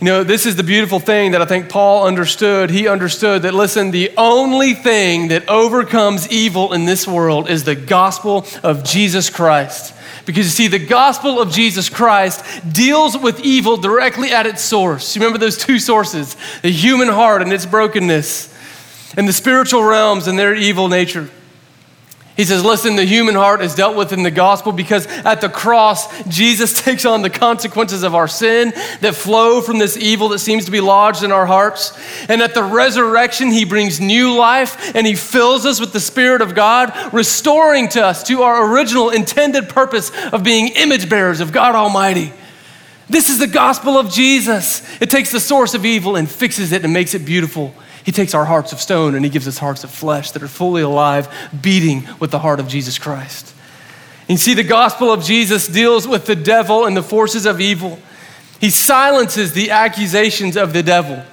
you 0.00 0.06
know, 0.06 0.24
this 0.24 0.46
is 0.46 0.56
the 0.56 0.62
beautiful 0.62 0.98
thing 0.98 1.32
that 1.32 1.42
I 1.42 1.44
think 1.44 1.68
Paul 1.68 2.06
understood. 2.06 2.70
He 2.70 2.88
understood 2.88 3.42
that, 3.42 3.52
listen, 3.52 3.90
the 3.90 4.10
only 4.16 4.72
thing 4.72 5.28
that 5.28 5.46
overcomes 5.46 6.26
evil 6.32 6.72
in 6.72 6.86
this 6.86 7.06
world 7.06 7.50
is 7.50 7.64
the 7.64 7.74
gospel 7.74 8.46
of 8.62 8.82
Jesus 8.82 9.28
Christ. 9.28 9.94
Because 10.24 10.46
you 10.46 10.50
see, 10.52 10.68
the 10.68 10.84
gospel 10.84 11.38
of 11.38 11.50
Jesus 11.50 11.90
Christ 11.90 12.42
deals 12.72 13.18
with 13.18 13.40
evil 13.40 13.76
directly 13.76 14.30
at 14.30 14.46
its 14.46 14.62
source. 14.62 15.14
You 15.14 15.20
remember 15.20 15.38
those 15.38 15.58
two 15.58 15.78
sources 15.78 16.34
the 16.62 16.70
human 16.70 17.08
heart 17.08 17.42
and 17.42 17.52
its 17.52 17.66
brokenness, 17.66 18.54
and 19.18 19.28
the 19.28 19.34
spiritual 19.34 19.84
realms 19.84 20.28
and 20.28 20.38
their 20.38 20.54
evil 20.54 20.88
nature. 20.88 21.28
He 22.40 22.46
says, 22.46 22.64
Listen, 22.64 22.96
the 22.96 23.04
human 23.04 23.34
heart 23.34 23.60
is 23.60 23.74
dealt 23.74 23.96
with 23.96 24.14
in 24.14 24.22
the 24.22 24.30
gospel 24.30 24.72
because 24.72 25.06
at 25.06 25.42
the 25.42 25.50
cross, 25.50 26.22
Jesus 26.22 26.72
takes 26.82 27.04
on 27.04 27.20
the 27.20 27.28
consequences 27.28 28.02
of 28.02 28.14
our 28.14 28.28
sin 28.28 28.72
that 29.02 29.14
flow 29.14 29.60
from 29.60 29.78
this 29.78 29.94
evil 29.98 30.30
that 30.30 30.38
seems 30.38 30.64
to 30.64 30.70
be 30.70 30.80
lodged 30.80 31.22
in 31.22 31.32
our 31.32 31.44
hearts. 31.44 31.92
And 32.30 32.40
at 32.40 32.54
the 32.54 32.64
resurrection, 32.64 33.50
he 33.50 33.66
brings 33.66 34.00
new 34.00 34.34
life 34.34 34.94
and 34.96 35.06
he 35.06 35.16
fills 35.16 35.66
us 35.66 35.80
with 35.80 35.92
the 35.92 36.00
Spirit 36.00 36.40
of 36.40 36.54
God, 36.54 37.12
restoring 37.12 37.90
to 37.90 38.06
us 38.06 38.22
to 38.28 38.40
our 38.40 38.72
original 38.72 39.10
intended 39.10 39.68
purpose 39.68 40.10
of 40.32 40.42
being 40.42 40.68
image 40.68 41.10
bearers 41.10 41.40
of 41.40 41.52
God 41.52 41.74
Almighty. 41.74 42.32
This 43.10 43.28
is 43.28 43.38
the 43.38 43.48
gospel 43.48 43.98
of 43.98 44.10
Jesus. 44.10 44.82
It 45.02 45.10
takes 45.10 45.30
the 45.30 45.40
source 45.40 45.74
of 45.74 45.84
evil 45.84 46.16
and 46.16 46.26
fixes 46.26 46.72
it 46.72 46.84
and 46.84 46.94
makes 46.94 47.12
it 47.12 47.26
beautiful. 47.26 47.74
He 48.04 48.12
takes 48.12 48.34
our 48.34 48.44
hearts 48.44 48.72
of 48.72 48.80
stone 48.80 49.14
and 49.14 49.24
he 49.24 49.30
gives 49.30 49.46
us 49.46 49.58
hearts 49.58 49.84
of 49.84 49.90
flesh 49.90 50.30
that 50.32 50.42
are 50.42 50.48
fully 50.48 50.82
alive, 50.82 51.28
beating 51.60 52.06
with 52.18 52.30
the 52.30 52.38
heart 52.38 52.60
of 52.60 52.68
Jesus 52.68 52.98
Christ. 52.98 53.54
And 54.22 54.30
you 54.30 54.36
see, 54.38 54.54
the 54.54 54.62
gospel 54.62 55.12
of 55.12 55.24
Jesus 55.24 55.66
deals 55.66 56.06
with 56.06 56.26
the 56.26 56.36
devil 56.36 56.86
and 56.86 56.96
the 56.96 57.02
forces 57.02 57.46
of 57.46 57.60
evil. 57.60 57.98
He 58.60 58.70
silences 58.70 59.52
the 59.52 59.70
accusations 59.70 60.56
of 60.56 60.72
the 60.72 60.82
devil 60.82 61.24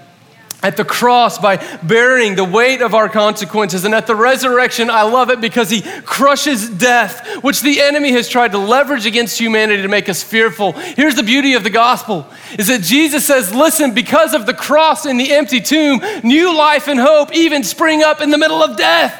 at 0.63 0.75
the 0.75 0.83
cross 0.83 1.37
by 1.37 1.57
bearing 1.83 2.35
the 2.35 2.43
weight 2.43 2.81
of 2.81 2.95
our 2.95 3.09
consequences. 3.09 3.85
And 3.85 3.93
at 3.93 4.07
the 4.07 4.15
resurrection, 4.15 4.89
I 4.89 5.03
love 5.03 5.29
it 5.29 5.39
because 5.39 5.69
he 5.69 5.81
crushes 6.01 6.67
death, 6.69 7.43
which 7.43 7.61
the 7.61 7.79
enemy 7.79 8.11
has 8.13 8.27
tried 8.27 8.53
to 8.53 8.57
leverage 8.57 9.05
against 9.05 9.39
humanity 9.39 9.83
to 9.83 9.87
make 9.87 10.09
us 10.09 10.23
fearful. 10.23 10.71
Here's 10.71 11.15
the 11.15 11.23
beauty 11.23 11.53
of 11.53 11.63
the 11.63 11.69
gospel 11.69 12.27
is 12.57 12.67
that 12.67 12.81
Jesus 12.81 13.25
says, 13.25 13.53
listen, 13.53 13.93
because 13.93 14.33
of 14.33 14.45
the 14.45 14.53
cross 14.53 15.05
and 15.05 15.19
the 15.19 15.31
empty 15.31 15.61
tomb, 15.61 16.01
new 16.23 16.55
life 16.55 16.87
and 16.87 16.99
hope 16.99 17.33
even 17.35 17.63
spring 17.63 18.01
up 18.01 18.19
in 18.19 18.31
the 18.31 18.37
middle 18.37 18.63
of 18.63 18.77
death. 18.77 19.13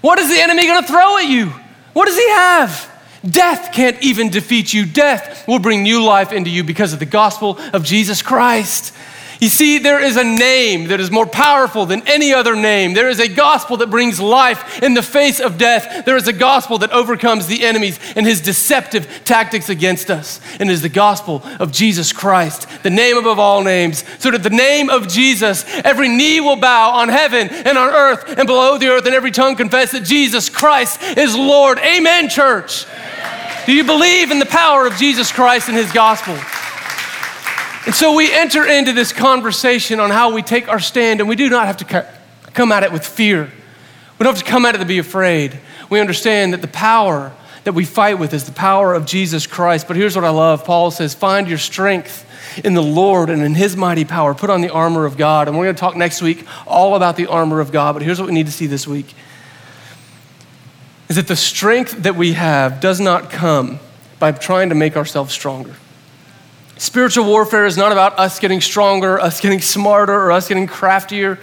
What 0.00 0.18
is 0.18 0.28
the 0.28 0.40
enemy 0.40 0.66
going 0.66 0.82
to 0.82 0.88
throw 0.88 1.18
at 1.18 1.28
you? 1.28 1.52
What 1.92 2.06
does 2.06 2.16
he 2.16 2.28
have? 2.30 2.90
Death 3.28 3.72
can't 3.72 4.02
even 4.02 4.28
defeat 4.28 4.74
you. 4.74 4.84
Death 4.84 5.46
will 5.48 5.58
bring 5.58 5.82
new 5.82 6.04
life 6.04 6.32
into 6.32 6.50
you 6.50 6.62
because 6.64 6.92
of 6.92 6.98
the 6.98 7.06
gospel 7.06 7.58
of 7.72 7.84
Jesus 7.84 8.20
Christ. 8.20 8.94
You 9.44 9.50
see, 9.50 9.76
there 9.76 10.02
is 10.02 10.16
a 10.16 10.24
name 10.24 10.88
that 10.88 11.00
is 11.00 11.10
more 11.10 11.26
powerful 11.26 11.84
than 11.84 12.00
any 12.08 12.32
other 12.32 12.56
name. 12.56 12.94
There 12.94 13.10
is 13.10 13.20
a 13.20 13.28
gospel 13.28 13.76
that 13.76 13.90
brings 13.90 14.18
life 14.18 14.82
in 14.82 14.94
the 14.94 15.02
face 15.02 15.38
of 15.38 15.58
death. 15.58 16.06
There 16.06 16.16
is 16.16 16.26
a 16.26 16.32
gospel 16.32 16.78
that 16.78 16.92
overcomes 16.92 17.46
the 17.46 17.62
enemies 17.62 18.00
and 18.16 18.24
his 18.24 18.40
deceptive 18.40 19.06
tactics 19.26 19.68
against 19.68 20.10
us. 20.10 20.40
And 20.58 20.70
it 20.70 20.72
is 20.72 20.80
the 20.80 20.88
gospel 20.88 21.42
of 21.60 21.72
Jesus 21.72 22.10
Christ, 22.10 22.66
the 22.82 22.88
name 22.88 23.18
above 23.18 23.38
all 23.38 23.62
names. 23.62 24.02
So 24.18 24.30
that 24.30 24.42
the 24.42 24.48
name 24.48 24.88
of 24.88 25.08
Jesus, 25.08 25.66
every 25.84 26.08
knee 26.08 26.40
will 26.40 26.56
bow 26.56 26.92
on 26.92 27.10
heaven 27.10 27.48
and 27.50 27.76
on 27.76 27.90
earth 27.90 28.38
and 28.38 28.46
below 28.46 28.78
the 28.78 28.86
earth, 28.86 29.04
and 29.04 29.14
every 29.14 29.30
tongue 29.30 29.56
confess 29.56 29.92
that 29.92 30.04
Jesus 30.04 30.48
Christ 30.48 31.02
is 31.18 31.36
Lord. 31.36 31.78
Amen, 31.80 32.30
church. 32.30 32.86
Do 33.66 33.74
you 33.74 33.84
believe 33.84 34.30
in 34.30 34.38
the 34.38 34.46
power 34.46 34.86
of 34.86 34.94
Jesus 34.94 35.30
Christ 35.30 35.68
and 35.68 35.76
his 35.76 35.92
gospel? 35.92 36.38
And 37.86 37.94
so 37.94 38.14
we 38.14 38.32
enter 38.32 38.66
into 38.66 38.92
this 38.92 39.12
conversation 39.12 40.00
on 40.00 40.10
how 40.10 40.32
we 40.32 40.42
take 40.42 40.68
our 40.68 40.80
stand, 40.80 41.20
and 41.20 41.28
we 41.28 41.36
do 41.36 41.50
not 41.50 41.66
have 41.66 41.76
to 41.78 42.06
come 42.54 42.72
at 42.72 42.82
it 42.82 42.92
with 42.92 43.06
fear. 43.06 43.52
We 44.18 44.24
don't 44.24 44.34
have 44.34 44.44
to 44.44 44.50
come 44.50 44.64
at 44.64 44.74
it 44.74 44.78
to 44.78 44.86
be 44.86 44.98
afraid. 44.98 45.58
We 45.90 46.00
understand 46.00 46.54
that 46.54 46.62
the 46.62 46.68
power 46.68 47.32
that 47.64 47.74
we 47.74 47.84
fight 47.84 48.18
with 48.18 48.32
is 48.32 48.44
the 48.44 48.52
power 48.52 48.94
of 48.94 49.04
Jesus 49.04 49.46
Christ. 49.46 49.86
But 49.86 49.96
here's 49.96 50.16
what 50.16 50.24
I 50.24 50.30
love 50.30 50.64
Paul 50.64 50.90
says, 50.90 51.14
Find 51.14 51.46
your 51.46 51.58
strength 51.58 52.24
in 52.64 52.74
the 52.74 52.82
Lord 52.82 53.30
and 53.30 53.42
in 53.42 53.54
his 53.54 53.76
mighty 53.76 54.04
power. 54.04 54.34
Put 54.34 54.50
on 54.50 54.60
the 54.60 54.70
armor 54.70 55.04
of 55.04 55.16
God. 55.16 55.48
And 55.48 55.58
we're 55.58 55.64
going 55.64 55.76
to 55.76 55.80
talk 55.80 55.96
next 55.96 56.22
week 56.22 56.46
all 56.66 56.94
about 56.94 57.16
the 57.16 57.26
armor 57.26 57.60
of 57.60 57.72
God. 57.72 57.94
But 57.94 58.02
here's 58.02 58.18
what 58.18 58.28
we 58.28 58.34
need 58.34 58.46
to 58.46 58.52
see 58.52 58.66
this 58.66 58.86
week 58.86 59.14
is 61.08 61.16
that 61.16 61.28
the 61.28 61.36
strength 61.36 62.02
that 62.04 62.16
we 62.16 62.32
have 62.32 62.80
does 62.80 62.98
not 62.98 63.30
come 63.30 63.78
by 64.18 64.32
trying 64.32 64.70
to 64.70 64.74
make 64.74 64.96
ourselves 64.96 65.34
stronger. 65.34 65.74
Spiritual 66.76 67.26
warfare 67.26 67.66
is 67.66 67.76
not 67.76 67.92
about 67.92 68.18
us 68.18 68.40
getting 68.40 68.60
stronger, 68.60 69.20
us 69.20 69.40
getting 69.40 69.60
smarter, 69.60 70.14
or 70.14 70.32
us 70.32 70.48
getting 70.48 70.66
craftier. 70.66 71.38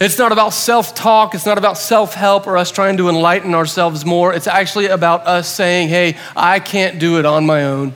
It's 0.00 0.18
not 0.18 0.32
about 0.32 0.52
self 0.52 0.94
talk. 0.94 1.34
It's 1.34 1.46
not 1.46 1.58
about 1.58 1.78
self 1.78 2.14
help 2.14 2.46
or 2.46 2.56
us 2.56 2.70
trying 2.70 2.96
to 2.96 3.08
enlighten 3.08 3.54
ourselves 3.54 4.04
more. 4.04 4.32
It's 4.32 4.48
actually 4.48 4.86
about 4.86 5.26
us 5.26 5.48
saying, 5.48 5.88
hey, 5.88 6.16
I 6.34 6.58
can't 6.58 6.98
do 6.98 7.18
it 7.18 7.24
on 7.24 7.46
my 7.46 7.64
own. 7.64 7.94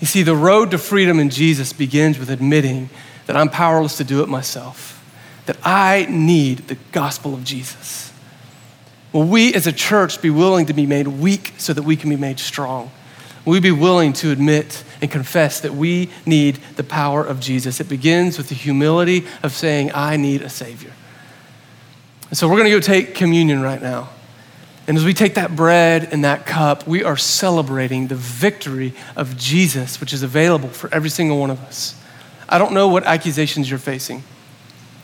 You 0.00 0.06
see, 0.06 0.22
the 0.22 0.36
road 0.36 0.70
to 0.70 0.78
freedom 0.78 1.18
in 1.18 1.30
Jesus 1.30 1.72
begins 1.72 2.18
with 2.18 2.30
admitting 2.30 2.88
that 3.26 3.36
I'm 3.36 3.48
powerless 3.48 3.96
to 3.96 4.04
do 4.04 4.22
it 4.22 4.28
myself, 4.28 5.04
that 5.46 5.58
I 5.64 6.06
need 6.08 6.68
the 6.68 6.76
gospel 6.92 7.34
of 7.34 7.42
Jesus. 7.42 8.12
Will 9.12 9.24
we 9.24 9.52
as 9.54 9.66
a 9.66 9.72
church 9.72 10.22
be 10.22 10.30
willing 10.30 10.66
to 10.66 10.72
be 10.72 10.86
made 10.86 11.08
weak 11.08 11.54
so 11.58 11.72
that 11.72 11.82
we 11.82 11.96
can 11.96 12.10
be 12.10 12.16
made 12.16 12.38
strong? 12.38 12.92
Will 13.44 13.54
we 13.54 13.60
be 13.60 13.72
willing 13.72 14.12
to 14.14 14.30
admit 14.30 14.84
and 15.00 15.10
confess 15.10 15.60
that 15.60 15.74
we 15.74 16.10
need 16.26 16.56
the 16.76 16.84
power 16.84 17.24
of 17.24 17.40
Jesus. 17.40 17.80
It 17.80 17.88
begins 17.88 18.38
with 18.38 18.48
the 18.48 18.54
humility 18.54 19.26
of 19.42 19.52
saying, 19.52 19.92
I 19.94 20.16
need 20.16 20.42
a 20.42 20.48
Savior. 20.48 20.92
And 22.28 22.36
so 22.36 22.48
we're 22.48 22.56
going 22.56 22.70
to 22.70 22.76
go 22.76 22.80
take 22.80 23.14
communion 23.14 23.62
right 23.62 23.80
now. 23.80 24.10
And 24.86 24.96
as 24.96 25.04
we 25.04 25.12
take 25.12 25.34
that 25.34 25.54
bread 25.54 26.08
and 26.12 26.24
that 26.24 26.46
cup, 26.46 26.86
we 26.86 27.04
are 27.04 27.16
celebrating 27.16 28.06
the 28.06 28.14
victory 28.14 28.94
of 29.16 29.36
Jesus, 29.36 30.00
which 30.00 30.12
is 30.12 30.22
available 30.22 30.70
for 30.70 30.92
every 30.92 31.10
single 31.10 31.38
one 31.38 31.50
of 31.50 31.60
us. 31.64 31.94
I 32.48 32.56
don't 32.56 32.72
know 32.72 32.88
what 32.88 33.04
accusations 33.04 33.68
you're 33.68 33.78
facing, 33.78 34.22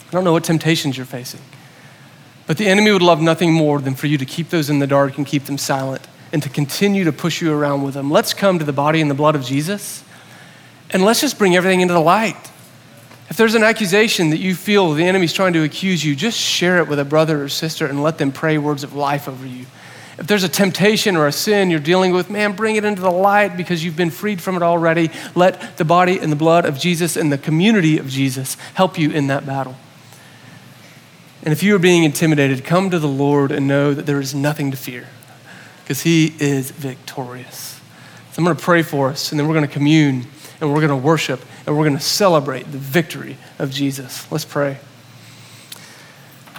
I 0.09 0.11
don't 0.11 0.25
know 0.25 0.33
what 0.33 0.45
temptations 0.45 0.97
you're 0.97 1.07
facing. 1.07 1.41
But 2.47 2.59
the 2.59 2.67
enemy 2.67 2.93
would 2.93 3.03
love 3.03 3.23
nothing 3.23 3.55
more 3.55 3.81
than 3.81 3.95
for 3.95 4.07
you 4.07 4.19
to 4.19 4.27
keep 4.27 4.51
those 4.51 4.69
in 4.69 4.79
the 4.79 4.87
dark 4.87 5.17
and 5.17 5.27
keep 5.27 5.45
them 5.45 5.57
silent 5.57 6.07
and 6.35 6.43
to 6.43 6.49
continue 6.49 7.05
to 7.05 7.13
push 7.13 7.41
you 7.41 7.53
around 7.53 7.83
with 7.83 7.95
them. 7.95 8.11
Let's 8.11 8.35
come 8.35 8.59
to 8.59 8.65
the 8.65 8.73
body 8.73 9.01
and 9.01 9.09
the 9.09 9.15
blood 9.15 9.37
of 9.37 9.45
Jesus 9.45 10.03
and 10.91 11.05
let's 11.05 11.21
just 11.21 11.39
bring 11.39 11.55
everything 11.55 11.81
into 11.81 11.95
the 11.95 12.01
light. 12.01 12.37
If 13.31 13.37
there's 13.37 13.55
an 13.55 13.63
accusation 13.63 14.31
that 14.31 14.39
you 14.39 14.57
feel 14.57 14.93
the 14.93 15.05
enemy's 15.05 15.33
trying 15.33 15.53
to 15.53 15.63
accuse 15.63 16.05
you, 16.05 16.17
just 16.17 16.37
share 16.37 16.79
it 16.79 16.89
with 16.89 16.99
a 16.99 17.05
brother 17.05 17.45
or 17.45 17.49
sister 17.49 17.87
and 17.87 18.03
let 18.03 18.19
them 18.19 18.33
pray 18.33 18.59
words 18.59 18.83
of 18.83 18.95
life 18.95 19.29
over 19.29 19.47
you. 19.47 19.65
If 20.19 20.27
there's 20.27 20.43
a 20.43 20.49
temptation 20.49 21.17
or 21.17 21.29
a 21.29 21.33
sin 21.33 21.71
you're 21.71 21.79
dealing 21.79 22.13
with, 22.13 22.29
man, 22.29 22.57
bring 22.57 22.75
it 22.75 22.85
into 22.85 23.01
the 23.01 23.11
light 23.11 23.57
because 23.57 23.85
you've 23.85 23.97
been 23.97 24.11
freed 24.11 24.43
from 24.43 24.57
it 24.57 24.63
already. 24.63 25.11
Let 25.37 25.77
the 25.77 25.85
body 25.85 26.19
and 26.19 26.33
the 26.33 26.37
blood 26.37 26.65
of 26.65 26.81
Jesus 26.81 27.17
and 27.17 27.31
the 27.31 27.39
community 27.39 27.97
of 27.99 28.09
Jesus 28.09 28.57
help 28.75 28.99
you 28.99 29.13
in 29.13 29.29
that 29.29 29.47
battle. 29.47 29.77
And 31.45 31.53
if 31.53 31.63
you 31.63 31.77
are 31.77 31.81
being 31.81 32.03
intimidated, 32.03 32.65
come 32.65 32.91
to 32.91 32.99
the 32.99 33.07
Lord 33.07 33.53
and 33.53 33.69
know 33.69 33.95
that 33.95 34.07
there 34.07 34.21
is 34.21 34.35
nothing 34.35 34.73
to 34.73 34.77
fear 34.77 35.07
because 35.85 36.01
he 36.01 36.35
is 36.41 36.71
victorious. 36.71 37.79
So 38.33 38.41
I'm 38.41 38.45
going 38.45 38.57
to 38.57 38.63
pray 38.63 38.83
for 38.83 39.11
us, 39.11 39.31
and 39.31 39.39
then 39.39 39.47
we're 39.47 39.55
going 39.55 39.67
to 39.67 39.73
commune, 39.73 40.27
and 40.61 40.73
we're 40.73 40.81
going 40.81 40.89
to 40.89 40.97
worship, 40.97 41.41
and 41.67 41.77
we're 41.77 41.85
going 41.85 41.97
to 41.97 42.03
celebrate 42.03 42.63
the 42.73 42.79
victory 42.79 43.37
of 43.59 43.71
Jesus. 43.71 44.31
Let's 44.33 44.47
pray. 44.47 44.79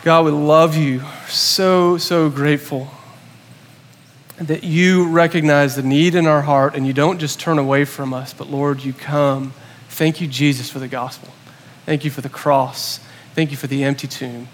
God, 0.03 0.25
we 0.25 0.31
love 0.31 0.77
you. 0.77 1.01
So, 1.27 1.97
so 1.97 2.29
grateful 2.29 2.91
that 4.37 4.63
you 4.63 5.07
recognize 5.07 5.75
the 5.75 5.81
need 5.81 6.13
in 6.13 6.27
our 6.27 6.43
heart 6.43 6.75
and 6.75 6.85
you 6.85 6.93
don't 6.93 7.19
just 7.19 7.39
turn 7.39 7.57
away 7.57 7.85
from 7.85 8.13
us, 8.13 8.31
but 8.31 8.47
Lord, 8.47 8.83
you 8.83 8.93
come. 8.93 9.53
Thank 9.89 10.21
you, 10.21 10.27
Jesus, 10.27 10.69
for 10.69 10.77
the 10.77 10.87
gospel. 10.87 11.29
Thank 11.85 12.05
you 12.05 12.11
for 12.11 12.21
the 12.21 12.29
cross. 12.29 12.99
Thank 13.33 13.49
you 13.49 13.57
for 13.57 13.67
the 13.67 13.83
empty 13.83 14.07
tomb. 14.07 14.47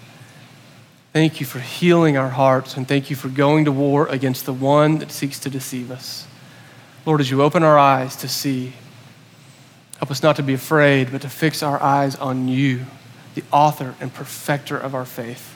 Thank 1.12 1.40
you 1.40 1.46
for 1.46 1.60
healing 1.60 2.16
our 2.16 2.30
hearts, 2.30 2.78
and 2.78 2.88
thank 2.88 3.10
you 3.10 3.16
for 3.16 3.28
going 3.28 3.66
to 3.66 3.72
war 3.72 4.06
against 4.06 4.46
the 4.46 4.52
one 4.54 4.96
that 4.98 5.12
seeks 5.12 5.38
to 5.40 5.50
deceive 5.50 5.90
us. 5.90 6.26
Lord, 7.04 7.20
as 7.20 7.30
you 7.30 7.42
open 7.42 7.62
our 7.62 7.78
eyes 7.78 8.16
to 8.16 8.28
see, 8.28 8.72
help 9.98 10.10
us 10.10 10.22
not 10.22 10.36
to 10.36 10.42
be 10.42 10.54
afraid, 10.54 11.12
but 11.12 11.20
to 11.20 11.28
fix 11.28 11.62
our 11.62 11.82
eyes 11.82 12.16
on 12.16 12.48
you, 12.48 12.86
the 13.34 13.44
author 13.52 13.94
and 14.00 14.14
perfecter 14.14 14.78
of 14.78 14.94
our 14.94 15.04
faith. 15.04 15.54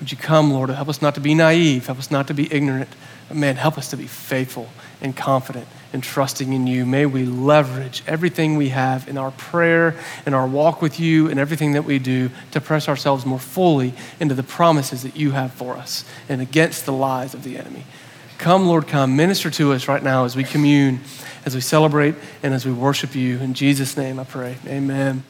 Would 0.00 0.10
you 0.10 0.18
come, 0.18 0.52
Lord, 0.52 0.70
help 0.70 0.88
us 0.88 1.00
not 1.00 1.14
to 1.14 1.20
be 1.20 1.34
naive, 1.34 1.86
help 1.86 2.00
us 2.00 2.10
not 2.10 2.26
to 2.26 2.34
be 2.34 2.52
ignorant, 2.52 2.90
but 3.28 3.36
man, 3.36 3.54
help 3.54 3.78
us 3.78 3.88
to 3.90 3.96
be 3.96 4.08
faithful 4.08 4.70
and 5.00 5.16
confident 5.16 5.68
and 5.94 6.02
trusting 6.02 6.52
in 6.52 6.66
you. 6.66 6.84
May 6.84 7.06
we 7.06 7.24
leverage 7.24 8.02
everything 8.06 8.56
we 8.56 8.70
have 8.70 9.08
in 9.08 9.16
our 9.16 9.30
prayer, 9.30 9.94
in 10.26 10.34
our 10.34 10.46
walk 10.46 10.82
with 10.82 10.98
you, 10.98 11.30
and 11.30 11.38
everything 11.38 11.72
that 11.72 11.84
we 11.84 12.00
do 12.00 12.30
to 12.50 12.60
press 12.60 12.88
ourselves 12.88 13.24
more 13.24 13.38
fully 13.38 13.94
into 14.18 14.34
the 14.34 14.42
promises 14.42 15.04
that 15.04 15.16
you 15.16 15.30
have 15.30 15.52
for 15.52 15.76
us 15.76 16.04
and 16.28 16.42
against 16.42 16.84
the 16.84 16.92
lies 16.92 17.32
of 17.32 17.44
the 17.44 17.56
enemy. 17.56 17.84
Come, 18.38 18.66
Lord, 18.66 18.88
come. 18.88 19.16
Minister 19.16 19.50
to 19.50 19.72
us 19.72 19.86
right 19.86 20.02
now 20.02 20.24
as 20.24 20.34
we 20.34 20.42
commune, 20.42 21.00
as 21.46 21.54
we 21.54 21.60
celebrate, 21.60 22.16
and 22.42 22.52
as 22.52 22.66
we 22.66 22.72
worship 22.72 23.14
you. 23.14 23.38
In 23.38 23.54
Jesus' 23.54 23.96
name 23.96 24.18
I 24.18 24.24
pray. 24.24 24.56
Amen. 24.66 25.22